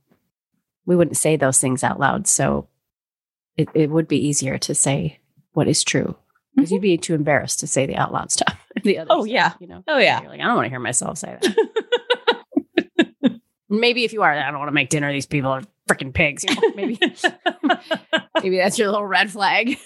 we 0.85 0.95
wouldn't 0.95 1.17
say 1.17 1.35
those 1.35 1.59
things 1.59 1.83
out 1.83 1.99
loud. 1.99 2.27
So 2.27 2.67
it, 3.57 3.67
it 3.73 3.89
would 3.89 4.07
be 4.07 4.25
easier 4.27 4.57
to 4.59 4.73
say 4.75 5.19
what 5.53 5.67
is 5.67 5.83
true 5.83 6.15
because 6.55 6.71
you'd 6.71 6.81
be 6.81 6.97
too 6.97 7.13
embarrassed 7.15 7.59
to 7.61 7.67
say 7.67 7.85
the 7.85 7.95
out 7.97 8.13
loud 8.13 8.31
stuff. 8.31 8.57
the 8.83 8.99
other 8.99 9.07
Oh, 9.11 9.23
stuff, 9.25 9.31
yeah. 9.33 9.53
you 9.59 9.67
know. 9.67 9.83
Oh, 9.87 9.97
yeah. 9.97 10.21
You're 10.21 10.29
like, 10.31 10.39
I 10.39 10.43
don't 10.45 10.55
want 10.55 10.65
to 10.65 10.69
hear 10.69 10.79
myself 10.79 11.17
say 11.17 11.37
that. 11.41 11.55
maybe 13.69 14.03
if 14.05 14.13
you 14.13 14.21
are, 14.23 14.31
I 14.31 14.49
don't 14.51 14.59
want 14.59 14.69
to 14.69 14.73
make 14.73 14.89
dinner. 14.89 15.11
These 15.11 15.25
people 15.25 15.51
are 15.51 15.61
freaking 15.89 16.13
pigs. 16.13 16.43
You 16.47 16.55
know, 16.55 16.61
maybe 16.75 16.99
maybe 18.43 18.57
that's 18.57 18.77
your 18.77 18.89
little 18.89 19.05
red 19.05 19.31
flag. 19.31 19.77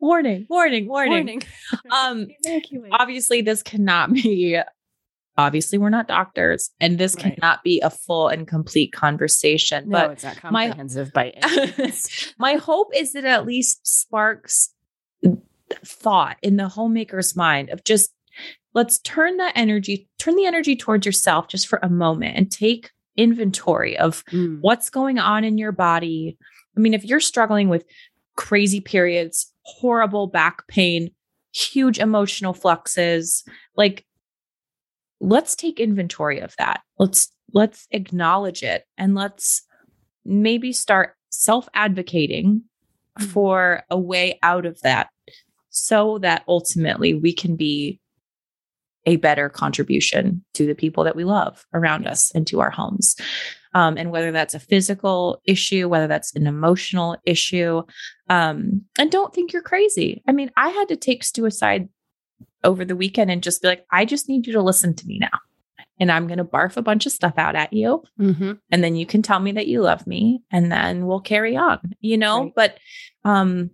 warning, 0.00 0.46
warning, 0.48 0.88
warning. 0.88 1.42
Um, 1.90 2.26
Evacuate. 2.44 2.92
obviously, 2.92 3.42
this 3.42 3.62
cannot 3.62 4.12
be. 4.12 4.58
Obviously, 5.38 5.78
we're 5.78 5.88
not 5.90 6.08
doctors, 6.08 6.70
and 6.80 6.98
this 6.98 7.14
Right. 7.16 7.34
cannot 7.34 7.62
be 7.64 7.80
a 7.80 7.88
full 7.90 8.28
and 8.28 8.46
complete 8.46 8.92
conversation. 8.92 9.88
No, 9.88 9.98
but 9.98 10.10
it's 10.12 10.24
not 10.24 10.52
my- 10.52 10.66
comprehensive 10.66 11.12
by 11.12 11.30
any 11.30 11.72
means. 11.78 12.34
my 12.38 12.54
hope 12.54 12.88
is 12.94 13.12
that 13.12 13.24
it 13.24 13.28
at 13.28 13.46
least 13.46 13.86
sparks 13.86 14.74
thought 15.84 16.36
in 16.42 16.56
the 16.56 16.68
homemaker's 16.68 17.36
mind 17.36 17.70
of 17.70 17.84
just 17.84 18.12
let's 18.74 18.98
turn 19.00 19.36
that 19.38 19.52
energy, 19.56 20.08
turn 20.18 20.36
the 20.36 20.46
energy 20.46 20.76
towards 20.76 21.06
yourself 21.06 21.48
just 21.48 21.68
for 21.68 21.78
a 21.82 21.88
moment 21.88 22.36
and 22.36 22.50
take 22.50 22.90
inventory 23.16 23.96
of 23.98 24.24
Mm. 24.26 24.58
what's 24.60 24.90
going 24.90 25.18
on 25.18 25.44
in 25.44 25.58
your 25.58 25.72
body. 25.72 26.36
I 26.76 26.80
mean, 26.80 26.94
if 26.94 27.04
you're 27.04 27.20
struggling 27.20 27.68
with 27.68 27.84
crazy 28.36 28.80
periods, 28.80 29.52
horrible 29.62 30.26
back 30.26 30.66
pain, 30.68 31.10
huge 31.52 31.98
emotional 31.98 32.52
fluxes, 32.54 33.44
like 33.76 34.04
let's 35.20 35.54
take 35.54 35.78
inventory 35.80 36.40
of 36.40 36.54
that. 36.58 36.80
Let's 36.98 37.30
let's 37.52 37.86
acknowledge 37.90 38.62
it 38.62 38.84
and 38.96 39.14
let's 39.14 39.62
maybe 40.24 40.72
start 40.72 41.14
self-advocating 41.30 42.62
Mhm. 43.18 43.24
for 43.26 43.82
a 43.90 43.98
way 43.98 44.38
out 44.42 44.66
of 44.66 44.80
that 44.82 45.08
so 45.68 46.18
that 46.18 46.44
ultimately 46.46 47.12
we 47.14 47.32
can 47.32 47.56
be 47.56 48.00
a 49.06 49.16
better 49.16 49.48
contribution 49.48 50.44
to 50.54 50.66
the 50.66 50.74
people 50.74 51.02
that 51.04 51.16
we 51.16 51.24
love 51.24 51.64
around 51.74 52.06
us 52.06 52.30
and 52.32 52.46
to 52.46 52.60
our 52.60 52.70
homes. 52.70 53.16
Um, 53.74 53.96
and 53.96 54.10
whether 54.10 54.30
that's 54.30 54.54
a 54.54 54.60
physical 54.60 55.40
issue, 55.44 55.88
whether 55.88 56.06
that's 56.06 56.34
an 56.36 56.46
emotional 56.46 57.16
issue. 57.24 57.82
Um, 58.28 58.82
and 58.98 59.10
don't 59.10 59.32
think 59.34 59.52
you're 59.52 59.62
crazy. 59.62 60.22
I 60.28 60.32
mean, 60.32 60.50
I 60.56 60.68
had 60.68 60.88
to 60.88 60.96
take 60.96 61.24
Stu 61.24 61.46
aside 61.46 61.88
over 62.64 62.84
the 62.84 62.96
weekend 62.96 63.30
and 63.30 63.42
just 63.42 63.62
be 63.62 63.68
like, 63.68 63.86
I 63.90 64.04
just 64.04 64.28
need 64.28 64.46
you 64.46 64.52
to 64.54 64.62
listen 64.62 64.94
to 64.94 65.06
me 65.06 65.18
now. 65.18 65.38
And 65.98 66.10
I'm 66.10 66.26
going 66.26 66.38
to 66.38 66.44
barf 66.44 66.76
a 66.76 66.82
bunch 66.82 67.06
of 67.06 67.12
stuff 67.12 67.34
out 67.36 67.56
at 67.56 67.72
you. 67.72 68.02
Mhm. 68.18 68.58
And 68.70 68.84
then 68.84 68.96
you 68.96 69.04
can 69.06 69.22
tell 69.22 69.40
me 69.40 69.52
that 69.52 69.66
you 69.66 69.82
love 69.82 70.06
me 70.06 70.42
and 70.50 70.72
then 70.72 71.06
we'll 71.06 71.20
carry 71.20 71.56
on, 71.56 71.78
you 72.00 72.16
know? 72.16 72.44
Right. 72.44 72.52
But 72.54 72.78
um 73.24 73.70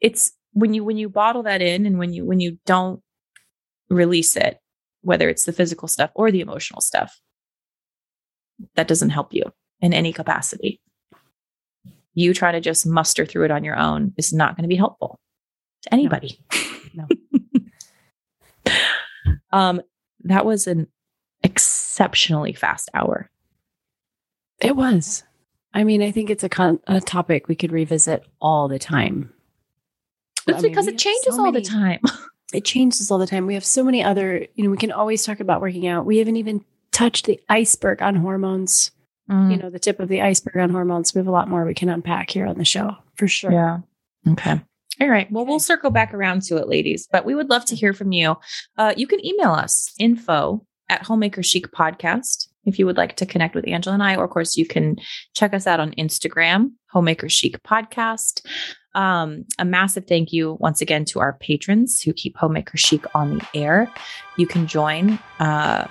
it's 0.00 0.32
when 0.52 0.74
you 0.74 0.84
when 0.84 0.98
you 0.98 1.08
bottle 1.08 1.42
that 1.44 1.62
in 1.62 1.86
and 1.86 1.98
when 1.98 2.12
you 2.12 2.24
when 2.24 2.40
you 2.40 2.58
don't 2.66 3.02
release 3.88 4.36
it, 4.36 4.58
whether 5.00 5.28
it's 5.28 5.44
the 5.44 5.52
physical 5.52 5.88
stuff 5.88 6.10
or 6.14 6.30
the 6.30 6.40
emotional 6.40 6.80
stuff, 6.80 7.18
that 8.74 8.88
doesn't 8.88 9.10
help 9.10 9.32
you 9.32 9.44
in 9.80 9.92
any 9.94 10.12
capacity. 10.12 10.80
You 12.14 12.32
try 12.34 12.52
to 12.52 12.60
just 12.60 12.86
muster 12.86 13.26
through 13.26 13.44
it 13.44 13.50
on 13.50 13.64
your 13.64 13.78
own 13.78 14.12
is 14.16 14.32
not 14.32 14.56
going 14.56 14.64
to 14.64 14.68
be 14.68 14.76
helpful 14.76 15.20
to 15.82 15.92
anybody. 15.94 16.38
No. 16.94 17.06
um, 19.56 19.80
that 20.24 20.44
was 20.44 20.66
an 20.66 20.86
exceptionally 21.42 22.52
fast 22.52 22.90
hour. 22.94 23.30
It 24.60 24.76
was. 24.76 25.24
I 25.72 25.84
mean, 25.84 26.02
I 26.02 26.10
think 26.10 26.30
it's 26.30 26.44
a, 26.44 26.48
con- 26.48 26.80
a 26.86 27.00
topic 27.00 27.48
we 27.48 27.54
could 27.54 27.72
revisit 27.72 28.24
all 28.40 28.68
the 28.68 28.78
time. 28.78 29.32
That's 30.46 30.58
I 30.58 30.62
mean, 30.62 30.72
because 30.72 30.86
it 30.86 30.98
changes 30.98 31.34
so 31.36 31.44
all 31.44 31.52
the 31.52 31.60
time. 31.62 32.00
It 32.54 32.64
changes 32.64 33.10
all 33.10 33.18
the 33.18 33.26
time. 33.26 33.46
We 33.46 33.54
have 33.54 33.64
so 33.64 33.82
many 33.82 34.04
other, 34.04 34.46
you 34.54 34.62
know, 34.62 34.70
we 34.70 34.76
can 34.76 34.92
always 34.92 35.24
talk 35.24 35.40
about 35.40 35.60
working 35.60 35.88
out. 35.88 36.06
We 36.06 36.18
haven't 36.18 36.36
even 36.36 36.64
touched 36.92 37.26
the 37.26 37.40
iceberg 37.48 38.00
on 38.00 38.14
hormones, 38.14 38.92
Mm. 39.28 39.50
you 39.50 39.56
know, 39.56 39.68
the 39.68 39.80
tip 39.80 39.98
of 39.98 40.08
the 40.08 40.22
iceberg 40.22 40.56
on 40.56 40.70
hormones. 40.70 41.12
We 41.12 41.18
have 41.18 41.26
a 41.26 41.32
lot 41.32 41.48
more 41.48 41.64
we 41.64 41.74
can 41.74 41.88
unpack 41.88 42.30
here 42.30 42.46
on 42.46 42.56
the 42.56 42.64
show 42.64 42.96
for 43.16 43.26
sure. 43.26 43.50
Yeah. 43.50 43.78
Okay. 44.28 44.60
All 45.00 45.08
right. 45.08 45.30
Well, 45.30 45.44
we'll 45.44 45.60
circle 45.60 45.90
back 45.90 46.14
around 46.14 46.42
to 46.44 46.56
it, 46.56 46.68
ladies, 46.68 47.06
but 47.10 47.24
we 47.24 47.34
would 47.34 47.50
love 47.50 47.64
to 47.66 47.76
hear 47.76 47.92
from 47.92 48.12
you. 48.12 48.36
Uh, 48.78 48.94
you 48.96 49.06
can 49.06 49.24
email 49.24 49.50
us 49.50 49.92
info 49.98 50.64
at 50.88 51.02
Homemaker 51.02 51.42
Chic 51.42 51.70
Podcast 51.72 52.48
if 52.66 52.78
you 52.78 52.86
would 52.86 52.96
like 52.96 53.16
to 53.16 53.26
connect 53.26 53.54
with 53.54 53.66
Angela 53.68 53.94
and 53.94 54.02
I, 54.02 54.16
or 54.16 54.24
of 54.24 54.30
course, 54.30 54.56
you 54.56 54.66
can 54.66 54.96
check 55.34 55.54
us 55.54 55.66
out 55.66 55.80
on 55.80 55.92
Instagram, 55.92 56.72
Homemaker 56.90 57.28
Chic 57.28 57.62
Podcast. 57.62 58.44
Um, 58.94 59.44
a 59.58 59.64
massive 59.64 60.06
thank 60.06 60.32
you 60.32 60.56
once 60.58 60.80
again 60.80 61.04
to 61.06 61.20
our 61.20 61.34
patrons 61.34 62.00
who 62.00 62.12
keep 62.12 62.36
Homemaker 62.36 62.76
Chic 62.76 63.04
on 63.14 63.38
the 63.38 63.46
air. 63.54 63.92
You 64.36 64.46
can 64.46 64.66
join 64.66 65.18
uh, 65.38 65.86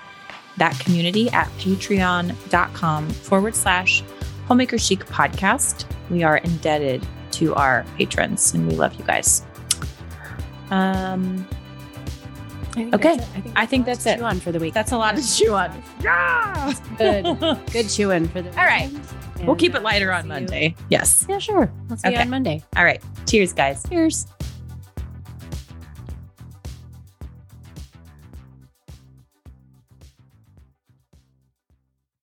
that 0.58 0.80
community 0.80 1.30
at 1.30 1.48
patreon.com 1.60 3.10
forward 3.10 3.56
slash 3.56 4.04
Homemaker 4.48 4.78
Chic 4.78 5.06
podcast. 5.06 5.86
We 6.10 6.24
are 6.24 6.38
indebted 6.38 7.08
to 7.36 7.54
our 7.56 7.86
patrons 7.98 8.54
and 8.54 8.68
we 8.68 8.76
love 8.76 8.94
you 8.96 9.04
guys. 9.06 9.44
Um, 10.72 11.48
Okay. 12.78 13.16
that's 13.16 13.36
it. 13.46 13.52
I 13.56 13.66
think 13.66 13.86
that's 13.86 14.06
it. 14.06 14.18
chew 14.18 14.24
on 14.26 14.40
for 14.42 14.52
the 14.52 14.60
week. 14.60 14.74
that's 14.74 14.92
a 14.92 14.98
lot 14.98 15.16
to 15.16 15.26
chew 15.26 15.54
on. 15.54 15.82
Yeah. 16.02 16.74
good. 16.98 17.24
Good 17.72 17.88
chewing 17.90 18.28
for 18.28 18.42
the. 18.42 18.50
All 18.60 18.66
right. 18.66 18.90
weekend. 18.92 19.48
We'll 19.48 19.56
keep 19.56 19.76
it 19.76 19.82
lighter 19.84 20.12
on 20.12 20.24
see 20.24 20.28
you- 20.28 20.34
Monday. 20.34 20.76
Yes. 20.90 21.26
Yeah, 21.30 21.38
sure. 21.40 21.72
Let's 21.90 22.02
see 22.02 22.12
you 22.12 22.18
on 22.18 22.30
Monday. 22.30 22.64
All 22.76 22.84
right. 22.84 23.02
Cheers, 23.28 23.54
guys. 23.54 23.82
Cheers. 23.88 24.26